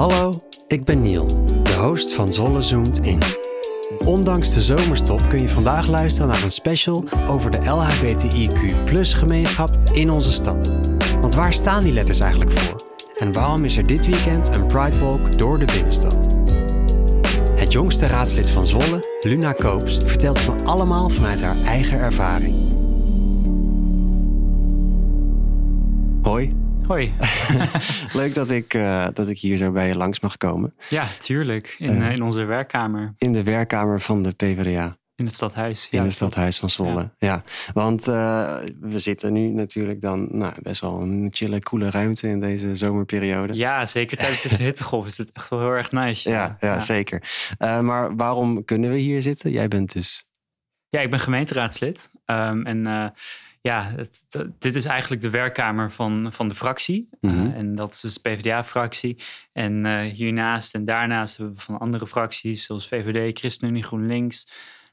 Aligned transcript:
Hallo, 0.00 0.42
ik 0.66 0.84
ben 0.84 1.02
Niel, 1.02 1.26
de 1.62 1.74
host 1.74 2.14
van 2.14 2.32
Zwolle 2.32 2.62
Zoomt 2.62 2.98
In. 2.98 3.18
Ondanks 3.98 4.54
de 4.54 4.60
zomerstop 4.60 5.28
kun 5.28 5.40
je 5.40 5.48
vandaag 5.48 5.86
luisteren 5.86 6.28
naar 6.28 6.42
een 6.42 6.50
special 6.50 7.04
over 7.28 7.50
de 7.50 7.58
LHBTIQ 7.58 8.74
gemeenschap 9.16 9.78
in 9.92 10.10
onze 10.10 10.32
stad. 10.32 10.72
Want 11.20 11.34
waar 11.34 11.52
staan 11.52 11.82
die 11.82 11.92
letters 11.92 12.20
eigenlijk 12.20 12.52
voor? 12.52 12.86
En 13.18 13.32
waarom 13.32 13.64
is 13.64 13.76
er 13.76 13.86
dit 13.86 14.06
weekend 14.06 14.54
een 14.54 14.66
Pride 14.66 14.98
Walk 14.98 15.38
door 15.38 15.58
de 15.58 15.64
binnenstad? 15.64 16.26
Het 17.54 17.72
jongste 17.72 18.06
raadslid 18.06 18.50
van 18.50 18.66
Zwolle, 18.66 19.18
Luna 19.20 19.52
Koops, 19.52 19.98
vertelt 20.04 20.38
het 20.38 20.56
me 20.56 20.64
allemaal 20.64 21.08
vanuit 21.08 21.42
haar 21.42 21.62
eigen 21.62 21.98
ervaring. 21.98 22.54
Hoi, 26.22 26.59
Hoi. 26.90 27.12
leuk 28.20 28.34
dat 28.34 28.50
ik, 28.50 28.74
eh, 28.74 29.06
dat 29.12 29.28
ik 29.28 29.38
hier 29.38 29.56
zo 29.56 29.70
bij 29.70 29.88
je 29.88 29.96
langs 29.96 30.20
mag 30.20 30.36
komen. 30.36 30.74
Ja, 30.88 31.06
tuurlijk. 31.18 31.74
In, 31.78 31.88
Eh. 31.88 32.06
eh, 32.06 32.12
in 32.12 32.22
onze 32.22 32.44
werkkamer. 32.44 33.14
In 33.18 33.32
de 33.32 33.42
werkkamer 33.42 34.00
van 34.00 34.22
de 34.22 34.32
PvdA. 34.32 34.96
In 35.14 35.24
het 35.24 35.34
stadhuis. 35.34 35.88
In 35.90 35.98
Ja, 35.98 36.04
het 36.04 36.14
stadhuis 36.14 36.58
van 36.58 36.70
Zwolle. 36.70 37.10
Ja, 37.18 37.42
want 37.72 38.04
we 38.04 38.92
zitten 38.94 39.32
nu 39.32 39.48
natuurlijk 39.48 40.00
dan 40.00 40.28
nou, 40.30 40.52
best 40.62 40.80
wel 40.80 41.00
een 41.00 41.28
chille, 41.30 41.58
coole 41.60 41.90
ruimte 41.90 42.28
in 42.28 42.40
deze 42.40 42.74
zomerperiode. 42.74 43.54
Ja, 43.54 43.86
zeker 43.86 44.16
tijdens 44.16 44.42
deze 44.42 44.62
hittegolf 44.72 45.06
is 45.06 45.18
het 45.18 45.32
echt 45.32 45.48
wel 45.48 45.58
heel 45.60 45.68
erg 45.70 45.92
nice. 45.92 46.30
ja, 46.30 46.56
ja, 46.60 46.80
zeker. 46.80 47.22
Maar 47.58 48.16
waarom 48.16 48.64
kunnen 48.64 48.90
we 48.90 48.96
hier 48.96 49.22
zitten? 49.22 49.50
Jij 49.50 49.68
bent 49.68 49.92
dus. 49.92 50.24
Ja, 50.88 51.00
ik 51.00 51.10
ben 51.10 51.20
gemeenteraadslid. 51.20 52.10
Ehm, 52.24 52.62
en 52.66 53.12
ja, 53.60 53.92
het, 53.96 54.24
het- 54.30 54.60
dit 54.60 54.74
is 54.74 54.84
eigenlijk 54.84 55.22
de 55.22 55.30
werkkamer 55.30 55.92
van, 55.92 56.32
van 56.32 56.48
de 56.48 56.54
fractie. 56.54 57.08
Eh, 57.20 57.30
Mhm. 57.30 57.50
en 57.50 57.74
dat 57.74 57.92
is 57.92 58.00
dus 58.00 58.14
de 58.14 58.30
PvdA-fractie. 58.30 59.22
En 59.52 59.86
eh, 59.86 60.12
hiernaast 60.12 60.74
en 60.74 60.84
daarnaast 60.84 61.36
hebben 61.36 61.54
we 61.56 61.60
van 61.62 61.78
andere 61.78 62.06
fracties, 62.06 62.64
zoals 62.64 62.88
VVD, 62.88 63.38
ChristenUnie, 63.38 63.82
GroenLinks. 63.82 64.48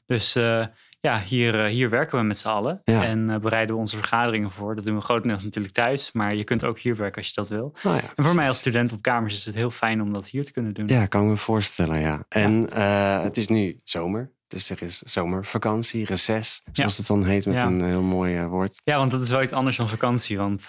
Dus 0.06 0.34
eh, 0.36 0.66
ja, 1.00 1.22
hier, 1.22 1.64
eh, 1.64 1.70
hier 1.70 1.90
werken 1.90 2.18
we 2.18 2.24
met 2.24 2.38
z'n 2.38 2.48
allen. 2.48 2.80
Ja. 2.84 3.04
En 3.04 3.30
eh, 3.30 3.38
bereiden 3.38 3.74
we 3.74 3.80
onze 3.80 3.96
vergaderingen 3.96 4.50
voor. 4.50 4.74
Dat 4.74 4.84
doen 4.84 4.96
we 4.96 5.00
grotendeels 5.00 5.44
natuurlijk 5.44 5.74
thuis. 5.74 6.12
Maar 6.12 6.34
je 6.34 6.44
kunt 6.44 6.64
ook 6.64 6.78
hier 6.78 6.96
werken 6.96 7.16
als 7.16 7.26
je 7.28 7.34
dat 7.34 7.48
wil. 7.48 7.74
Nou 7.82 7.96
ja, 7.96 8.02
En 8.16 8.24
voor 8.24 8.34
mij 8.34 8.48
als 8.48 8.58
student 8.58 8.92
op 8.92 9.02
kamers 9.02 9.34
is 9.34 9.44
het 9.44 9.54
heel 9.54 9.70
fijn 9.70 10.02
om 10.02 10.12
dat 10.12 10.28
hier 10.28 10.44
te 10.44 10.52
kunnen 10.52 10.74
doen. 10.74 10.86
Ja, 10.86 11.06
kan 11.06 11.22
ik 11.22 11.28
me 11.28 11.36
voorstellen, 11.36 12.00
ja. 12.00 12.24
En 12.28 12.70
eh, 12.70 13.22
het 13.22 13.36
is 13.36 13.48
nu 13.48 13.80
zomer. 13.84 14.30
Dus 14.46 14.70
er 14.70 14.82
is 14.82 14.98
zomervakantie, 14.98 16.04
reces, 16.04 16.62
zoals 16.72 16.96
het 16.96 17.06
dan 17.06 17.24
heet 17.24 17.46
met 17.46 17.56
een 17.56 17.84
heel 17.84 18.02
mooi 18.02 18.42
woord. 18.42 18.80
Ja, 18.84 18.96
want 18.96 19.10
dat 19.10 19.22
is 19.22 19.30
wel 19.30 19.42
iets 19.42 19.52
anders 19.52 19.76
dan 19.76 19.88
vakantie. 19.88 20.38
Want 20.38 20.68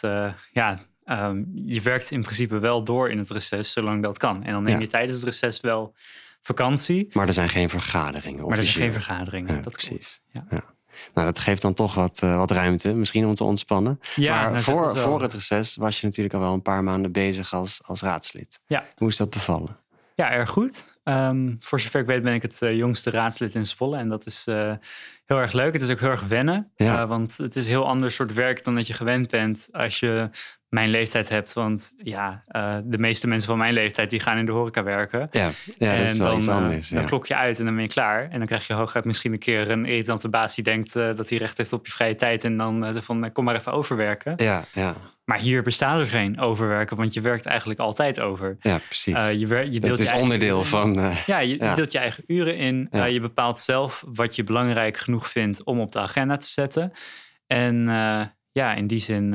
ja, 0.52 0.80
ehm, 1.04 1.44
je 1.54 1.82
werkt 1.82 2.12
in 2.12 2.22
principe 2.22 2.60
wel 2.60 2.84
door 2.84 3.10
in 3.10 3.18
het 3.18 3.30
reces, 3.30 3.72
zolang 3.72 4.04
dat 4.04 4.18
kan. 4.18 4.44
En 4.44 4.52
dan 4.52 4.64
neem 4.64 4.80
je 4.80 4.88
tijdens 4.88 5.18
het 5.18 5.26
reces 5.26 5.60
wel 5.60 5.96
vakantie. 6.42 7.10
Maar 7.12 7.28
er 7.28 7.34
zijn 7.34 7.50
geen 7.50 7.70
vergaderingen. 7.70 8.48
Maar 8.48 8.58
er 8.58 8.64
zijn 8.64 8.84
geen 8.84 8.92
vergaderingen. 8.92 9.56
Ja, 9.56 9.62
dat 9.62 9.74
precies. 9.74 10.22
klopt. 10.32 10.52
Ja. 10.52 10.64
Nou, 11.14 11.28
dat 11.28 11.40
geeft 11.40 11.62
dan 11.62 11.74
toch 11.74 11.94
wat, 11.94 12.20
eh, 12.24 12.38
wat 12.38 12.52
ruimte, 12.52 12.94
misschien 12.94 13.26
om 13.26 13.36
te 13.36 13.44
ontspannen. 13.44 14.00
Ja, 14.16 14.34
maar 14.34 14.52
nou, 14.52 14.64
voor, 14.64 14.88
het 14.88 15.00
voor 15.00 15.22
het 15.22 15.34
reces 15.34 15.76
was 15.76 16.00
je 16.00 16.06
natuurlijk 16.06 16.36
al 16.36 16.42
wel 16.42 16.54
een 16.54 16.62
paar 16.62 16.84
maanden 16.84 17.12
bezig 17.12 17.54
als, 17.54 17.82
als 17.86 18.02
raadslid. 18.02 18.60
Ja. 18.68 18.86
Hoe 18.96 19.08
is 19.08 19.18
dat 19.18 19.30
bevallen? 19.30 19.78
Ja, 20.16 20.32
erg 20.32 20.50
goed. 20.50 20.86
Ehm, 21.04 21.56
voor 21.60 21.80
zover 21.80 22.00
ik 22.00 22.06
weet 22.06 22.24
ben 22.24 22.34
ik 22.34 22.42
het 22.42 22.62
eh, 22.62 22.78
jongste 22.78 23.10
raadslid 23.10 23.56
in 23.56 23.66
Zwolle. 23.66 23.98
En 23.98 24.10
dat 24.10 24.26
is 24.26 24.48
eh, 24.48 24.74
heel 25.26 25.38
erg 25.38 25.54
leuk. 25.54 25.74
Het 25.74 25.82
is 25.82 25.90
ook 25.90 26.00
heel 26.00 26.10
erg 26.10 26.28
wennen. 26.28 26.72
Ja. 26.76 27.08
Want 27.08 27.38
het 27.38 27.56
is 27.56 27.64
een 27.64 27.72
heel 27.72 27.88
ander 27.88 28.12
soort 28.12 28.34
werk 28.34 28.64
dan 28.64 28.76
dat 28.76 28.88
je 28.88 28.94
gewend 28.94 29.32
bent 29.32 29.70
als 29.72 30.00
je 30.00 30.30
mijn 30.70 30.90
leeftijd 30.90 31.30
hebt. 31.30 31.54
Want 31.54 31.94
ja, 31.98 32.44
eh, 32.48 32.78
de 32.84 32.98
meeste 32.98 33.28
mensen 33.28 33.50
van 33.50 33.58
mijn 33.58 33.74
leeftijd 33.74 34.10
die 34.10 34.20
gaan 34.20 34.38
in 34.38 34.46
de 34.46 34.52
horeca 34.52 34.84
werken. 34.84 35.28
Ja, 35.32 35.50
ja 35.78 35.98
dat 35.98 36.08
is 36.08 36.18
wel 36.18 36.28
dan, 36.28 36.38
iets 36.38 36.48
eh, 36.48 36.56
anders. 36.56 36.90
dan 36.90 37.02
ja. 37.02 37.08
klok 37.08 37.26
je 37.28 37.36
uit 37.36 37.60
en 37.60 37.66
dan 37.66 37.74
ben 37.74 37.84
je 37.84 37.90
klaar. 37.90 38.30
En 38.30 38.38
dan 38.38 38.48
krijg 38.48 38.68
je 38.68 38.74
hooguit 38.74 39.06
misschien 39.06 39.32
een 39.34 39.40
keer 39.40 39.70
een 39.72 39.86
irritante 39.86 40.30
baas 40.30 40.56
die 40.56 40.64
denkt 40.64 40.96
eh, 40.96 41.16
dat 41.16 41.30
hij 41.30 41.38
recht 41.38 41.58
heeft 41.58 41.74
op 41.74 41.86
je 41.86 41.92
vrije 41.92 42.16
tijd. 42.16 42.44
En 42.44 42.58
dan 42.58 42.96
uh, 42.96 43.02
van 43.02 43.32
kom 43.32 43.44
maar 43.44 43.56
even 43.56 43.72
overwerken. 43.72 44.34
Ja, 44.36 44.64
ja, 44.74 44.96
Maar 45.26 45.40
hier 45.40 45.64
bestaat 45.64 46.00
er 46.00 46.06
geen 46.06 46.40
overwerken, 46.40 46.98
want 46.98 47.14
je 47.14 47.22
werkt 47.22 47.46
eigenlijk 47.46 47.80
altijd 47.80 48.20
over. 48.20 48.58
ja, 48.60 48.78
precies. 48.78 49.14
Eh, 49.14 49.34
je, 49.34 49.48
wer- 49.48 49.72
je 49.72 49.80
deelt 49.80 49.98
dat 49.98 50.00
is 50.06 50.12
onderdeel 50.12 50.64
van... 50.64 51.14
Ja, 51.26 51.40
je, 51.40 51.56
Ja. 51.60 51.76
deelt 51.76 51.92
je 51.92 51.98
eigen 52.00 52.24
uren 52.28 52.58
in. 52.58 52.88
Ja. 52.92 53.06
Je 53.06 53.20
bepaalt 53.20 53.60
zelf 53.60 54.04
wat 54.08 54.36
je 54.36 54.44
belangrijk 54.44 54.98
genoeg 54.98 55.28
vindt 55.30 55.64
om 55.64 55.80
op 55.80 55.92
de 55.92 56.00
agenda 56.00 56.38
te 56.38 56.48
zetten. 56.48 56.92
En 57.48 57.86
ja, 58.52 58.74
in 58.74 58.88
die 58.88 59.00
zin, 59.00 59.34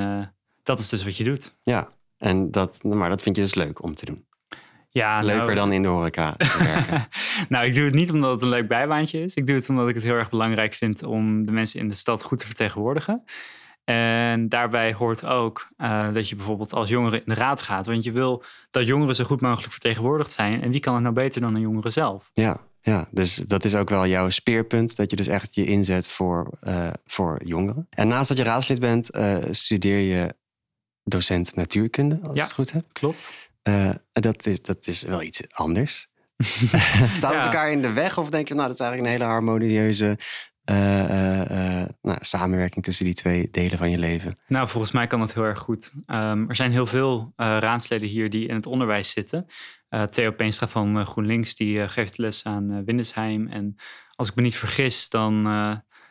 dat 0.65 0.79
is 0.79 0.89
dus 0.89 1.05
wat 1.05 1.17
je 1.17 1.25
doet. 1.25 1.55
ja, 1.63 1.89
en 2.19 2.51
dat, 2.51 2.83
maar 2.83 3.09
dat 3.09 3.23
vind 3.23 3.37
je 3.37 3.43
dus 3.43 3.55
leuk 3.55 3.83
om 3.83 3.95
te 3.95 4.05
doen. 4.05 4.25
Ja, 4.89 5.21
Leuker 5.21 5.45
nou, 5.45 5.55
dan 5.55 5.73
in 5.73 5.83
de 5.83 5.89
horeca 5.89 6.35
werken. 6.59 7.09
nou, 7.49 7.67
ik 7.67 7.75
doe 7.75 7.85
het 7.85 7.95
niet 7.95 8.13
omdat 8.13 8.31
het 8.31 8.43
een 8.43 8.49
leuk 8.49 8.69
bijbaantje 8.69 9.23
is. 9.23 9.35
Ik 9.35 9.47
doe 9.47 9.57
het 9.57 9.69
omdat 9.69 9.89
ik 9.89 9.95
het 9.95 10.05
heel 10.05 10.15
erg 10.15 10.31
belangrijk 10.31 10.75
vind 10.75 11.03
om 11.03 11.47
de 11.47 11.53
mensen 11.53 11.81
in 11.81 11.89
de 11.89 11.95
stad 11.95 12.23
goed 12.23 12.39
te 12.39 12.47
vertegenwoordigen. 12.47 13.25
En 13.85 14.49
daarbij 14.49 14.93
hoort 14.93 15.25
ook 15.25 15.69
eh, 15.77 16.13
dat 16.13 16.29
je 16.29 16.37
bijvoorbeeld 16.37 16.73
als 16.73 16.89
jongere 16.89 17.17
in 17.17 17.23
de 17.27 17.35
raad 17.35 17.63
gaat. 17.63 17.87
Want 17.87 18.05
je 18.05 18.13
wil 18.13 18.45
dat 18.71 18.87
jongeren 18.87 19.15
zo 19.15 19.25
goed 19.25 19.41
mogelijk 19.41 19.73
vertegenwoordigd 19.73 20.33
zijn. 20.33 20.63
En 20.63 20.71
wie 20.71 20.81
kan 20.81 20.95
het 20.95 21.03
nou 21.03 21.15
beter 21.15 21.41
dan 21.41 21.55
een 21.55 21.61
jongere 21.61 21.91
zelf? 21.91 22.31
Ja, 22.33 22.61
ja, 22.81 23.09
dus 23.11 23.35
dat 23.35 23.65
is 23.65 23.75
ook 23.75 23.89
wel 23.89 24.07
jouw 24.07 24.31
speerpunt. 24.31 24.97
Dat 24.97 25.11
je 25.11 25.17
dus 25.17 25.29
echt 25.29 25.55
je 25.55 25.65
inzet 25.65 26.09
voor, 26.09 26.51
eh, 26.61 26.91
voor 27.07 27.41
jongeren. 27.45 27.87
En 27.91 28.09
naast 28.09 28.29
dat 28.29 28.39
je 28.39 28.45
raadslid 28.45 28.81
bent, 28.81 29.11
eh, 29.11 29.37
studeer 29.51 29.99
je 29.99 30.35
docent 31.05 31.55
natuurkunde, 31.55 32.19
als 32.23 32.31
ik 32.31 32.37
Ja. 32.37 32.43
het 32.43 32.53
goed 32.53 32.73
heb. 32.73 32.85
Klopt. 32.93 33.35
Eh, 33.63 33.91
dat, 34.13 34.47
is, 34.47 34.63
dat 34.63 34.87
is 34.87 35.03
wel 35.03 35.23
iets 35.23 35.43
anders. 35.53 36.09
Staat 37.13 37.15
het 37.15 37.21
Ja. 37.23 37.43
elkaar 37.45 37.71
in 37.73 37.83
de 37.83 37.93
weg? 37.93 38.19
Of 38.19 38.31
denk 38.31 38.49
je, 38.49 38.55
nou, 38.55 38.67
dat 38.67 38.75
is 38.77 38.81
eigenlijk 38.83 39.13
een 39.13 39.19
hele 39.21 39.33
harmonieuze 39.33 40.19
eh, 40.65 41.81
eh, 41.83 41.89
nou, 42.03 42.19
samenwerking 42.21 42.85
tussen 42.85 43.05
die 43.05 43.15
twee 43.15 43.49
delen 43.51 43.79
van 43.79 43.91
je 43.91 43.99
leven? 43.99 44.39
Nou, 44.49 44.69
volgens 44.69 44.93
mij 44.93 45.07
kan 45.07 45.19
dat 45.21 45.35
heel 45.35 45.43
erg 45.43 45.59
goed. 45.59 45.93
Ehm, 46.07 46.45
er 46.49 46.57
zijn 46.57 46.73
heel 46.73 46.87
veel 46.87 47.33
raadsleden 47.37 48.09
hier 48.09 48.31
die 48.31 48.49
in 48.49 48.55
het 48.55 48.67
onderwijs 48.67 49.11
zitten. 49.11 49.47
Theo 50.11 50.31
Peenstra 50.33 50.69
van 50.69 51.07
GroenLinks 51.07 51.55
die 51.55 51.89
geeft 51.89 52.19
les 52.19 52.45
aan 52.45 52.85
Windesheim. 52.85 53.47
En 53.49 53.77
als 54.15 54.29
ik 54.29 54.35
me 54.35 54.43
niet 54.43 54.57
vergis, 54.57 55.09
dan 55.09 55.43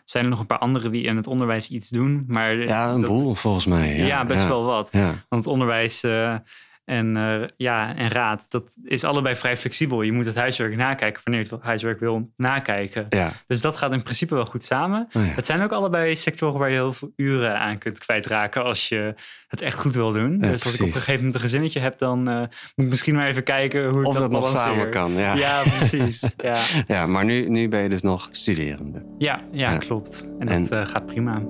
zijn 0.03 0.23
er 0.23 0.29
nog 0.29 0.39
een 0.39 0.45
paar 0.45 0.57
anderen 0.57 0.91
die 0.91 1.03
in 1.03 1.15
het 1.15 1.27
onderwijs 1.27 1.69
iets 1.69 1.89
doen. 1.89 2.23
Maar 2.27 2.55
Ja, 2.57 2.91
een 2.91 3.01
dat- 3.01 3.09
boel 3.09 3.35
volgens 3.35 3.65
mij. 3.65 3.95
Ja, 3.97 4.05
Ja, 4.05 4.25
best 4.25 4.41
ja. 4.43 4.47
wel 4.47 4.63
wat. 4.63 4.89
Ja, 4.91 5.05
Want 5.29 5.43
het 5.43 5.47
onderwijs 5.53 6.03
eh, 6.03 6.35
en, 6.85 7.17
eh, 7.17 7.47
ja, 7.57 7.95
en 7.95 8.07
raad, 8.09 8.45
dat 8.49 8.77
is 8.83 9.03
allebei 9.03 9.35
vrij 9.35 9.57
flexibel. 9.57 10.01
Je 10.01 10.11
moet 10.11 10.25
het 10.25 10.35
huiswerk 10.35 10.75
nakijken 10.75 11.21
wanneer 11.23 11.43
je 11.43 11.55
het 11.55 11.63
huiswerk 11.63 11.99
wil 11.99 12.31
nakijken. 12.35 13.05
ja. 13.09 13.31
Dus 13.47 13.61
dat 13.61 13.77
gaat 13.77 13.93
in 13.93 14.03
principe 14.03 14.35
wel 14.35 14.45
goed 14.45 14.63
samen. 14.63 15.07
Oh, 15.13 15.25
ja. 15.25 15.31
Het 15.31 15.45
zijn 15.45 15.61
ook 15.61 15.71
allebei 15.71 16.15
sectoren 16.15 16.59
waar 16.59 16.69
je 16.69 16.75
heel 16.75 16.93
veel 16.93 17.11
uren 17.15 17.59
aan 17.59 17.77
kunt 17.77 17.99
kwijtraken 17.99 18.63
als 18.63 18.89
je 18.89 19.13
het 19.47 19.61
echt 19.61 19.79
goed 19.79 19.93
wil 19.95 20.11
doen. 20.11 20.37
Ja, 20.41 20.47
dus 20.51 20.63
als 20.63 20.73
ik 20.75 20.79
op 20.81 20.87
een 20.87 20.93
gegeven 20.93 21.15
moment 21.15 21.35
een 21.35 21.41
gezinnetje 21.41 21.79
heb, 21.79 21.97
dan 21.97 22.27
eh, 22.29 22.37
moet 22.39 22.49
ik 22.75 22.87
misschien 22.89 23.15
maar 23.15 23.27
even 23.27 23.43
kijken 23.43 23.89
hoe 23.89 24.03
Of 24.05 24.17
dat 24.17 24.31
nog 24.31 24.49
samen 24.49 24.89
kan. 24.89 25.11
Ja, 25.11 25.35
Ja, 25.35 25.61
precies. 25.61 26.21
Ja, 26.37 26.57
ja 26.87 27.07
maar 27.07 27.25
nu, 27.25 27.49
nu 27.49 27.67
ben 27.69 27.81
je 27.81 27.89
dus 27.89 28.01
nog 28.01 28.27
studerende. 28.31 29.05
ja, 29.17 29.41
ja, 29.51 29.77
klopt. 29.77 30.27
En, 30.39 30.47
En- 30.47 30.61
dat 30.61 30.71
eh, 30.71 30.85
gaat 30.85 31.05
prima. 31.05 31.41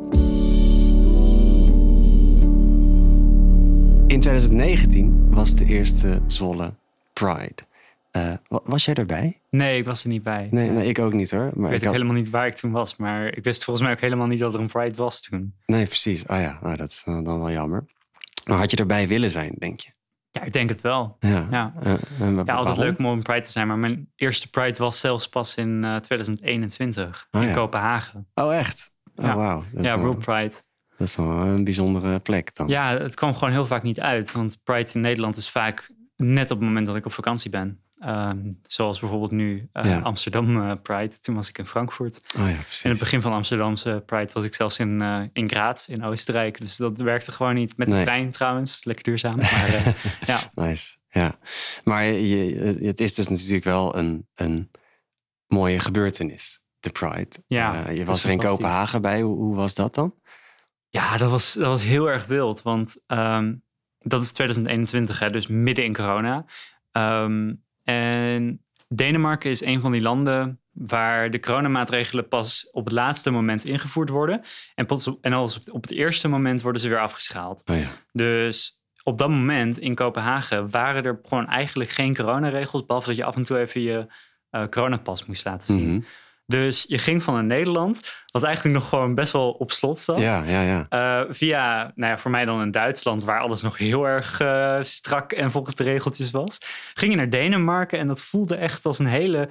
In 4.13 4.19
2019 4.19 5.29
was 5.29 5.55
de 5.55 5.65
eerste 5.65 6.21
Zwolle 6.27 6.73
Pride. 7.13 7.55
Eh, 8.11 8.33
wa- 8.47 8.59
was 8.63 8.85
jij 8.85 8.93
erbij? 8.93 9.39
Nee, 9.49 9.77
ik 9.77 9.85
was 9.85 10.03
er 10.03 10.09
niet 10.09 10.23
bij. 10.23 10.47
Nee, 10.51 10.69
nee 10.69 10.87
ik 10.87 10.99
ook 10.99 11.13
niet 11.13 11.31
hoor. 11.31 11.45
Ik 11.47 11.55
Maar 11.55 11.69
weet 11.69 11.81
ik 11.81 11.87
ook 11.87 11.93
had... 11.93 12.01
helemaal 12.01 12.21
niet 12.21 12.29
waar 12.29 12.47
ik 12.47 12.53
toen 12.55 12.71
was. 12.71 12.95
Maar 12.95 13.37
ik 13.37 13.43
wist 13.43 13.63
volgens 13.63 13.85
mij 13.85 13.95
ook 13.95 14.01
helemaal 14.01 14.27
niet 14.27 14.39
dat 14.39 14.53
er 14.53 14.59
een 14.59 14.67
Pride 14.67 14.95
was 14.95 15.21
toen. 15.21 15.53
Nee, 15.65 15.85
precies. 15.85 16.25
Oh 16.25 16.39
ja, 16.39 16.59
nou, 16.61 16.75
dat 16.77 16.89
is 16.89 17.03
eh, 17.05 17.13
dan 17.23 17.39
wel 17.39 17.51
jammer. 17.51 17.85
Maar 18.45 18.57
had 18.57 18.71
je 18.71 18.77
erbij 18.77 19.07
willen 19.07 19.31
zijn, 19.31 19.55
denk 19.57 19.79
je? 19.79 19.89
Ja, 20.31 20.41
ik 20.43 20.53
denk 20.53 20.69
het 20.69 20.81
wel. 20.81 21.17
Ja. 21.19 21.47
Ja. 21.51 21.73
Eh, 21.83 21.93
Ja, 22.45 22.53
altijd 22.53 22.77
leuk 22.77 22.97
om 22.97 23.05
op 23.05 23.11
een 23.11 23.21
Pride 23.23 23.41
te 23.41 23.51
zijn. 23.51 23.67
Maar 23.67 23.77
mijn 23.77 24.09
eerste 24.15 24.49
Pride 24.49 24.77
was 24.77 24.99
zelfs 24.99 25.29
pas 25.29 25.55
in 25.55 25.83
eh, 25.83 25.95
2021 25.95 27.27
Oh, 27.31 27.41
in 27.41 27.47
ja. 27.47 27.53
Kopenhagen. 27.53 28.27
Oh, 28.35 28.55
echt? 28.55 28.91
Oh, 29.15 29.25
Ja. 29.25 29.61
is 29.75 29.81
Ja, 29.83 29.99
World 29.99 30.19
Pride. 30.19 30.53
Dat 31.03 31.11
is 31.11 31.15
wel 31.15 31.47
een 31.47 31.63
bijzondere 31.63 32.19
plek 32.19 32.55
dan. 32.55 32.67
Ja, 32.67 32.97
het 32.97 33.15
kwam 33.15 33.33
gewoon 33.33 33.51
heel 33.53 33.65
vaak 33.65 33.83
niet 33.83 33.99
uit. 33.99 34.31
Want 34.31 34.59
Pride 34.63 34.89
in 34.93 35.01
Nederland 35.01 35.37
is 35.37 35.49
vaak 35.49 35.91
net 36.17 36.51
op 36.51 36.57
het 36.57 36.67
moment 36.67 36.87
dat 36.87 36.95
ik 36.95 37.05
op 37.05 37.13
vakantie 37.13 37.49
ben. 37.49 37.79
Ehm, 37.99 38.49
zoals 38.67 38.99
bijvoorbeeld 38.99 39.31
nu 39.31 39.69
eh, 39.71 39.85
Ja. 39.85 39.99
Amsterdam 39.99 40.61
eh, 40.61 40.71
Pride. 40.83 41.19
Toen 41.19 41.35
was 41.35 41.49
ik 41.49 41.57
in 41.57 41.65
Frankfurt. 41.67 42.21
Oh 42.37 42.49
ja, 42.49 42.55
precies. 42.55 42.83
In 42.83 42.89
het 42.89 42.99
begin 42.99 43.21
van 43.21 43.33
Amsterdamse 43.33 44.03
Pride 44.05 44.29
was 44.33 44.43
ik 44.43 44.55
zelfs 44.55 44.79
in, 44.79 45.01
eh, 45.01 45.21
in 45.33 45.49
Graz 45.49 45.87
in 45.87 46.03
Oostenrijk. 46.03 46.59
Dus 46.59 46.75
dat 46.77 46.97
werkte 46.97 47.31
gewoon 47.31 47.53
niet. 47.53 47.77
Met 47.77 47.87
de 47.87 47.93
Nee. 47.93 48.03
trein 48.03 48.31
trouwens. 48.31 48.83
Lekker 48.83 49.03
duurzaam. 49.03 49.35
Maar 49.51 49.95
ja, 50.25 50.39
Nice, 50.55 50.97
ja. 51.09 51.35
Maar 51.83 52.05
je, 52.05 52.77
het 52.81 52.99
is 52.99 53.13
dus 53.13 53.27
natuurlijk 53.27 53.63
wel 53.63 53.95
een, 53.97 54.27
een 54.35 54.71
mooie 55.47 55.79
gebeurtenis, 55.79 56.61
de 56.79 56.89
Pride. 56.89 57.29
Ja, 57.47 57.89
je 57.89 58.05
was 58.05 58.23
er 58.23 58.29
in. 58.31 58.37
Kopenhagen 58.39 59.01
bij. 59.01 59.21
Hoe, 59.21 59.35
hoe 59.35 59.55
was 59.55 59.75
dat 59.75 59.95
dan? 59.95 60.13
Ja, 60.93 61.17
dat 61.17 61.31
was, 61.31 61.53
dat 61.53 61.67
was 61.67 61.83
heel 61.83 62.09
erg 62.09 62.25
wild. 62.25 62.61
Want 62.61 63.03
ehm, 63.07 63.53
dat 63.99 64.21
is 64.21 64.31
2021, 64.31 65.19
hè, 65.19 65.29
dus 65.29 65.47
midden 65.47 65.85
in 65.85 65.93
corona. 65.93 66.45
Ehm, 66.91 67.53
en 67.83 68.65
Denemarken 68.87 69.49
is 69.49 69.61
een 69.61 69.81
van 69.81 69.91
die 69.91 70.01
landen 70.01 70.59
waar 70.71 71.31
de 71.31 71.39
coronamaatregelen 71.39 72.27
pas 72.27 72.69
op 72.71 72.83
het 72.83 72.93
laatste 72.93 73.31
moment 73.31 73.69
ingevoerd 73.69 74.09
worden. 74.09 74.41
En, 74.75 74.85
pas 74.85 75.07
op, 75.07 75.17
en 75.21 75.33
als 75.33 75.69
op 75.69 75.81
het 75.81 75.91
eerste 75.91 76.27
moment 76.27 76.61
worden 76.61 76.81
ze 76.81 76.89
weer 76.89 76.99
afgeschaald. 76.99 77.63
Oh 77.69 77.77
ja. 77.77 77.89
Dus 78.11 78.83
op 79.03 79.17
dat 79.17 79.29
moment 79.29 79.77
in 79.77 79.95
Kopenhagen 79.95 80.69
waren 80.69 81.03
er 81.03 81.19
gewoon 81.23 81.47
eigenlijk 81.47 81.89
geen 81.89 82.15
coronaregels, 82.15 82.85
behalve 82.85 83.07
dat 83.07 83.17
je 83.17 83.23
af 83.23 83.35
en 83.35 83.43
toe 83.43 83.59
even 83.59 83.81
je 83.81 84.07
uh, 84.51 84.67
coronapas 84.67 85.25
moest 85.25 85.45
laten 85.45 85.67
zien. 85.67 85.93
Mhm. 85.93 86.01
Dus 86.59 86.85
je 86.87 86.97
ging 86.97 87.23
van 87.23 87.35
een 87.35 87.47
Nederland, 87.47 88.15
wat 88.27 88.43
eigenlijk 88.43 88.75
nog 88.75 88.89
gewoon 88.89 89.15
best 89.15 89.31
wel 89.33 89.51
op 89.51 89.71
slot 89.71 89.99
zat, 89.99 90.17
Ja, 90.19 90.43
ja, 90.45 90.61
ja. 90.61 90.85
eh, 90.89 91.33
via, 91.33 91.91
nou 91.95 92.11
ja, 92.11 92.17
voor 92.17 92.31
mij 92.31 92.45
dan 92.45 92.61
in 92.61 92.71
Duitsland, 92.71 93.23
waar 93.23 93.39
alles 93.39 93.61
nog 93.61 93.77
heel 93.77 94.07
erg 94.07 94.39
eh, 94.39 94.77
strak 94.81 95.31
en 95.31 95.51
volgens 95.51 95.75
de 95.75 95.83
regeltjes 95.83 96.31
was, 96.31 96.57
ging 96.93 97.11
je 97.11 97.17
naar 97.17 97.29
Denemarken 97.29 97.99
en 97.99 98.07
dat 98.07 98.21
voelde 98.21 98.55
echt 98.55 98.85
als 98.85 98.99
een 98.99 99.05
hele 99.05 99.49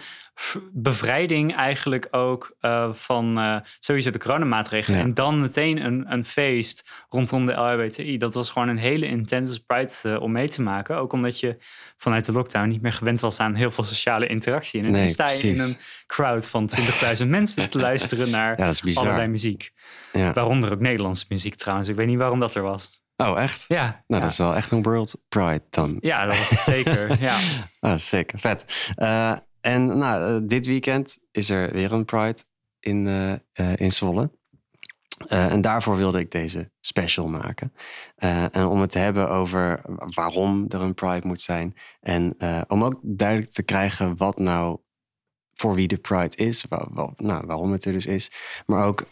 bevrijding 0.73 1.57
eigenlijk 1.57 2.09
ook 2.11 2.57
eh, 2.61 2.89
van 2.93 3.63
sowieso 3.79 4.11
de 4.11 4.19
coronamaatregelen. 4.19 4.99
Ja. 4.99 5.05
En 5.05 5.15
dan 5.15 5.41
meteen 5.41 5.85
een, 5.85 6.05
een 6.13 6.25
feest 6.25 6.91
rondom 7.09 7.47
de 7.47 7.53
LHBTI. 7.53 8.19
Dat 8.19 8.35
was 8.35 8.51
gewoon 8.51 8.69
een 8.69 8.79
hele 8.79 9.07
intense 9.07 9.65
Pride 9.65 10.21
om 10.21 10.33
mee 10.33 10.49
te 10.49 10.63
maken. 10.63 10.97
Ook 10.97 11.13
omdat 11.13 11.41
je 11.41 11.57
vanuit 11.97 12.25
de 12.25 12.33
lockdown 12.33 12.69
niet 12.69 12.83
meer 12.83 12.93
gewend 12.93 13.21
was 13.21 13.41
aan 13.41 13.55
heel 13.55 13.71
veel 13.71 13.85
sociale 13.85 14.27
interactie. 14.27 14.83
En 14.83 14.91
Nee, 14.91 15.01
dan 15.01 15.09
sta 15.09 15.31
je 15.31 15.49
in 15.49 15.61
een 15.61 15.77
crowd 16.13 16.49
van 16.49 16.71
20.000 17.23 17.27
mensen 17.39 17.71
te 17.71 17.79
luisteren 17.79 18.31
naar 18.31 18.59
Ja, 18.59 18.73
allerlei 18.95 19.29
muziek. 19.29 19.73
Ja. 20.13 20.33
Waaronder 20.33 20.73
ook 20.73 20.81
Nederlandse 20.81 21.27
muziek 21.29 21.55
trouwens. 21.55 21.89
Ik 21.89 21.97
weet 21.97 22.07
niet 22.07 22.19
waarom 22.19 22.41
dat 22.41 22.55
er 22.55 22.63
was. 22.63 23.03
Oh, 23.17 23.41
echt? 23.41 23.65
Ja, 23.69 23.85
Nou, 23.85 24.03
ja. 24.07 24.21
dat 24.21 24.31
is 24.31 24.39
wel 24.39 24.55
echt 24.55 24.71
een 24.71 24.83
world 24.83 25.23
pride 25.29 25.63
dan. 25.71 25.97
ja 26.01 26.27
dat 26.27 26.39
was 26.39 26.51
het 26.51 26.59
zeker. 26.59 27.01
Ja. 27.21 27.39
Ah, 27.81 27.99
zeker, 27.99 28.39
vet. 28.39 28.65
Eh, 28.95 29.37
en 29.61 29.99
nou, 29.99 30.37
eh, 30.37 30.41
dit 30.49 30.67
weekend 30.67 31.19
is 31.31 31.51
er 31.51 31.73
weer 31.73 31.93
een 31.93 32.05
Pride 32.05 32.39
in, 32.81 33.07
eh, 33.53 33.73
in 33.75 33.93
Zwolle. 33.93 34.31
En 35.29 35.61
daarvoor 35.61 35.97
wilde 35.97 36.19
ik 36.19 36.31
deze 36.31 36.71
special 36.81 37.29
maken. 37.29 37.73
En 38.17 38.65
om 38.67 38.81
het 38.81 38.91
te 38.91 38.99
hebben 38.99 39.31
over 39.31 39.81
waarom 39.97 40.65
er 40.69 40.81
een 40.81 40.95
Pride 40.95 41.27
moet 41.27 41.41
zijn. 41.41 41.75
En 42.01 42.37
om 42.69 42.85
ook 42.85 43.01
duidelijk 43.03 43.51
te 43.51 43.63
krijgen 43.63 44.17
wat 44.17 44.39
nou 44.39 44.79
voor 45.55 45.75
wie 45.75 45.89
de 45.89 45.99
Pride 45.99 46.37
is. 46.37 46.65
nou, 47.17 47.47
waarom 47.47 47.73
het 47.73 47.85
er 47.85 47.93
dus 47.93 48.07
is. 48.07 48.33
Maar 48.67 48.87
ook 48.87 49.07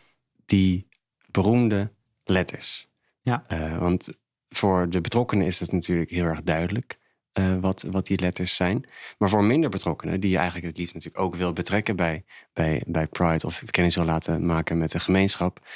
die 0.45 0.89
beroemde 1.31 1.93
letters. 2.25 2.89
Ja. 3.23 3.45
Eh, 3.47 3.79
want 3.79 4.19
voor 4.49 4.89
de 4.91 5.01
betrokkenen 5.01 5.47
is 5.47 5.61
het 5.61 5.73
natuurlijk 5.73 6.11
heel 6.11 6.25
erg 6.25 6.43
duidelijk 6.43 6.99
eh, 7.33 7.57
wat, 7.61 7.83
wat 7.91 8.07
die 8.07 8.21
letters 8.21 8.57
zijn. 8.57 8.85
Maar 9.19 9.29
voor 9.29 9.45
minder 9.45 9.71
betrokkenen, 9.71 10.21
die 10.21 10.31
je 10.31 10.37
eigenlijk 10.37 10.67
het 10.67 10.79
liefst 10.79 10.95
natuurlijk 10.95 11.25
ook 11.25 11.35
wil 11.35 11.53
betrekken 11.53 11.97
bij, 11.97 12.25
bij, 12.53 12.83
bij 12.87 13.07
Pride 13.07 13.47
of 13.47 13.63
kennis 13.71 13.95
wil 13.95 14.05
laten 14.05 14.47
maken 14.47 14.79
met 14.79 14.91
de 14.91 15.01
gemeenschap, 15.01 15.67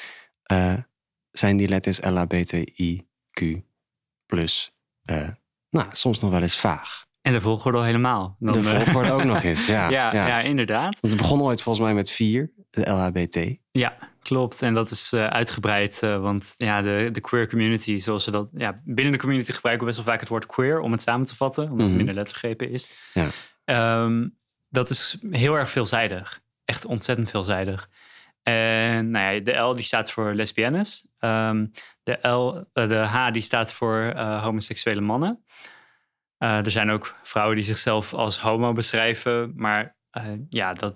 eh, 0.43 0.77
zijn 1.31 1.57
die 1.57 1.69
letters 1.69 2.01
LHBTIQ 2.01 3.63
plus, 4.27 4.75
eh, 5.05 5.29
nou, 5.71 5.89
soms 5.93 6.21
nog 6.21 6.31
wel 6.31 6.43
eens 6.43 6.59
vaag. 6.59 7.07
En 7.25 7.33
de 7.33 7.41
volgorde 7.41 7.79
al 7.79 7.85
helemaal. 7.85 8.37
Dan, 8.39 8.63
de 8.63 8.71
eh, 8.71 8.81
volgorde 8.81 9.11
ook 9.13 9.25
nog 9.35 9.43
eens, 9.43 9.67
ja. 9.67 9.89
ja, 9.91 10.13
ja. 10.13 10.41
inderdaad. 10.41 11.01
Want 11.01 11.13
het 11.13 11.17
begon 11.23 11.43
ooit 11.43 11.63
volgens 11.63 11.85
mij 11.85 11.95
met 11.95 12.11
vier, 12.11 12.51
de 12.71 12.91
LHBT. 12.91 13.57
Ja, 13.71 13.97
klopt. 14.23 14.63
En 14.63 14.75
dat 14.75 14.91
is 14.91 15.13
eh, 15.13 15.27
uitgebreid. 15.27 16.03
eh, 16.03 16.21
want 16.21 16.55
ja, 16.57 16.83
de, 16.83 17.09
de 17.13 17.21
queer 17.21 17.49
community, 17.49 17.99
zoals 17.99 18.25
ze 18.25 18.31
dat... 18.31 18.51
Ja, 18.57 18.81
binnen 18.85 19.13
de 19.13 19.19
community 19.19 19.53
gebruiken 19.53 19.87
we 19.87 19.93
best 19.93 20.05
wel 20.05 20.13
vaak 20.13 20.21
het 20.23 20.31
woord 20.33 20.47
queer... 20.47 20.81
om 20.81 20.93
het 20.93 21.03
samen 21.03 21.27
te 21.27 21.37
vatten, 21.37 21.63
omdat 21.65 21.79
Mhm. 21.79 21.87
het 21.89 21.97
minder 21.97 22.15
lettergrepen 22.15 22.71
is. 22.71 22.91
Ja. 23.15 23.29
Ehm, 23.65 24.29
dat 24.69 24.91
is 24.91 25.19
heel 25.31 25.55
erg 25.55 25.71
veelzijdig. 25.71 26.41
Echt 26.65 26.85
ontzettend 26.85 27.31
veelzijdig. 27.31 27.89
En 28.43 29.11
nou 29.11 29.35
ja, 29.35 29.41
de 29.41 29.53
L 29.53 29.75
die 29.75 29.85
staat 29.85 30.11
voor 30.11 30.35
lesbiennes. 30.35 31.07
Ehm, 31.19 31.67
de, 32.03 32.29
L, 32.29 32.65
de 32.73 32.95
H 32.97 33.31
die 33.31 33.43
staat 33.43 33.73
voor 33.73 34.13
homoseksuele 34.17 35.01
mannen. 35.01 35.45
Eh, 36.45 36.65
er 36.65 36.71
zijn 36.71 36.91
ook 36.91 37.15
vrouwen 37.23 37.57
die 37.57 37.65
zichzelf 37.65 38.15
als 38.15 38.41
homo 38.41 38.73
beschrijven. 38.73 39.53
Maar 39.57 39.97
eh, 40.11 40.25
ja, 40.49 40.75
dat, 40.75 40.95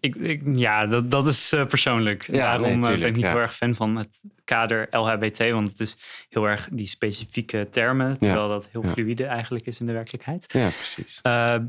ik, 0.00 0.14
ik, 0.14 0.42
ja, 0.54 0.86
dat, 0.86 1.10
dat 1.10 1.26
is 1.26 1.52
eh, 1.52 1.66
persoonlijk. 1.66 2.26
Ja, 2.26 2.32
Daarom 2.32 2.80
nee, 2.80 2.98
ben 2.98 3.08
ik 3.08 3.14
niet 3.14 3.24
ja. 3.24 3.30
heel 3.30 3.40
erg 3.40 3.54
fan 3.54 3.74
van 3.74 3.96
het 3.96 4.22
kader 4.44 4.88
LHBT. 4.90 5.50
Want 5.50 5.68
het 5.68 5.80
is 5.80 5.96
heel 6.28 6.44
erg 6.44 6.68
die 6.72 6.86
specifieke 6.86 7.68
termen. 7.70 8.18
Terwijl 8.18 8.48
dat 8.48 8.68
heel 8.72 8.82
ja. 8.82 8.88
fluïde 8.88 9.24
eigenlijk 9.24 9.66
is 9.66 9.80
in 9.80 9.86
de 9.86 9.92
werkelijkheid. 9.92 10.52
Ja, 10.52 10.68
precies. 10.68 11.20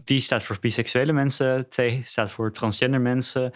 B 0.04 0.10
staat 0.22 0.44
voor 0.44 0.58
biseksuele 0.62 1.14
mensen. 1.14 1.70
T 1.70 1.82
staat 2.04 2.32
voor 2.32 2.52
transgender 2.52 3.02
mensen. 3.02 3.52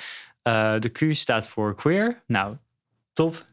De 0.80 0.89
Q 0.92 1.16
staat 1.16 1.48
voor 1.48 1.75
queer. 1.75 2.24
Nou, 2.27 2.56
top. 3.13 3.45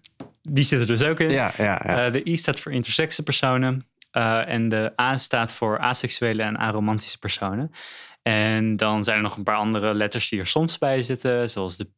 Die 0.43 0.65
zit 0.65 0.81
er 0.81 0.87
dus 0.87 1.03
ook 1.03 1.21
in. 1.21 1.31
Ja, 1.31 1.53
ja, 1.57 1.83
ja. 1.85 2.11
De 2.11 2.25
I 2.25 2.37
staat 2.37 2.61
voor 2.61 2.73
intersexe 2.73 3.23
personen. 3.23 3.87
Eh, 4.19 4.49
en 4.49 4.69
de 4.69 4.93
A 5.01 5.17
staat 5.17 5.53
voor 5.53 5.79
aseksuele 5.79 6.43
en 6.43 6.57
aromantische 6.57 7.19
personen. 7.19 7.71
En 8.23 8.77
dan 8.77 9.05
zijn 9.05 9.17
er 9.17 9.23
nog 9.23 9.37
een 9.37 9.43
paar 9.43 9.57
andere 9.57 9.95
letters 9.95 10.29
die 10.29 10.39
er 10.41 10.47
soms 10.47 10.79
bij 10.79 11.03
zitten. 11.03 11.51
Zoals 11.51 11.77
de 11.77 11.85
P, 11.85 11.97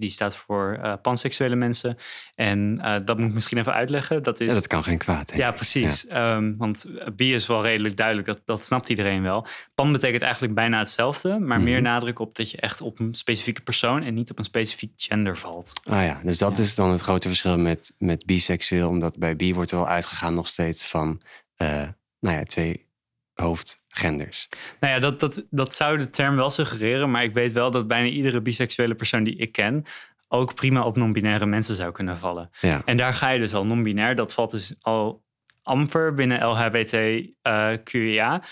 die 0.00 0.10
staat 0.10 0.36
voor 0.36 0.78
eh, 0.82 0.92
panseksuele 1.02 1.54
mensen. 1.56 1.96
En 2.34 2.78
eh, 2.82 2.96
dat 3.04 3.18
moet 3.18 3.28
ik 3.28 3.34
misschien 3.34 3.58
even 3.58 3.72
uitleggen. 3.72 4.22
Dat 4.22 4.40
is 4.40 4.48
ja, 4.48 4.54
dat 4.54 4.66
kan 4.66 4.84
geen 4.84 4.98
kwaad, 4.98 5.28
denk 5.28 5.40
ja, 5.40 5.52
precies. 5.52 6.06
Ehm, 6.06 6.56
want 6.56 6.86
bi 7.16 7.34
is 7.34 7.46
wel 7.46 7.62
redelijk 7.62 7.96
duidelijk, 7.96 8.26
dat, 8.26 8.40
dat 8.44 8.64
snapt 8.64 8.88
iedereen 8.88 9.22
wel. 9.22 9.46
Pan 9.74 9.92
betekent 9.92 10.22
eigenlijk 10.22 10.54
bijna 10.54 10.78
hetzelfde, 10.78 11.38
maar 11.38 11.56
Mhm. 11.58 11.64
meer 11.68 11.82
nadruk 11.82 12.18
op 12.18 12.36
dat 12.36 12.50
je 12.50 12.56
echt 12.60 12.80
op 12.80 12.98
een 13.00 13.14
specifieke 13.14 13.60
persoon 13.62 14.02
en 14.02 14.14
niet 14.14 14.30
op 14.30 14.38
een 14.38 14.44
specifiek 14.44 14.92
gender 14.96 15.38
valt. 15.38 15.72
Ah 15.84 16.04
ja, 16.04 16.20
dus 16.24 16.38
dat 16.38 16.56
Ja. 16.56 16.62
is 16.62 16.74
dan 16.74 16.90
het 16.90 17.00
grote 17.00 17.28
verschil 17.28 17.58
met, 17.58 17.94
met 17.98 18.26
biseksueel. 18.26 18.88
Omdat 18.88 19.18
bij 19.18 19.36
bi 19.36 19.54
wordt 19.54 19.70
er 19.70 19.76
wel 19.76 19.88
uitgegaan 19.88 20.34
nog 20.34 20.48
steeds 20.48 20.86
van, 20.86 21.20
nou 22.20 22.36
ja, 22.36 22.42
twee 22.42 22.88
hoofdgenders. 23.34 24.48
Nou 24.80 24.94
ja, 24.94 25.00
dat, 25.00 25.20
dat, 25.20 25.46
dat 25.50 25.74
zou 25.74 25.98
de 25.98 26.10
term 26.10 26.36
wel 26.36 26.50
suggereren, 26.50 27.10
maar 27.10 27.22
ik 27.22 27.34
weet 27.34 27.52
wel 27.52 27.70
dat 27.70 27.86
bijna 27.86 28.08
iedere 28.08 28.40
biseksuele 28.40 28.94
persoon 28.94 29.24
die 29.24 29.36
ik 29.36 29.52
ken 29.52 29.86
ook 30.32 30.54
prima 30.54 30.84
op 30.84 30.96
non-binaire 30.96 31.46
mensen 31.46 31.74
zou 31.74 31.92
kunnen 31.92 32.18
vallen. 32.18 32.50
Ja, 32.60 32.82
En 32.84 32.96
daar 32.96 33.14
ga 33.14 33.30
je 33.30 33.38
dus 33.38 33.54
al 33.54 33.66
non-binair. 33.66 34.14
Dat 34.14 34.34
valt 34.34 34.50
dus 34.50 34.74
al 34.80 35.24
amper 35.62 36.14
binnen 36.14 36.46
LHBT-QIA. 36.46 38.42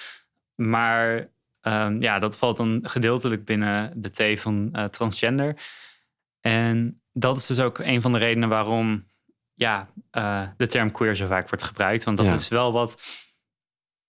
maar 0.55 1.31
ehm, 1.61 2.03
ja, 2.03 2.19
dat 2.19 2.39
valt 2.39 2.57
dan 2.57 2.81
gedeeltelijk 2.83 3.45
binnen 3.45 3.93
de 3.97 4.11
T 4.11 4.41
van 4.41 4.69
eh, 4.73 4.85
transgender. 4.85 5.57
En 6.41 7.03
dat 7.13 7.37
is 7.37 7.47
dus 7.47 7.61
ook 7.61 7.79
een 7.79 8.03
van 8.03 8.13
de 8.13 8.19
redenen 8.19 8.49
waarom 8.49 9.08
ja, 9.59 9.89
eh, 10.11 10.49
de 10.57 10.67
term 10.67 10.91
queer 10.93 11.15
zo 11.17 11.27
vaak 11.27 11.49
wordt 11.49 11.65
gebruikt. 11.65 12.05
Want 12.05 12.17
dat 12.17 12.27
Ja. 12.27 12.33
is 12.33 12.49
wel 12.49 12.73
wat 12.73 13.03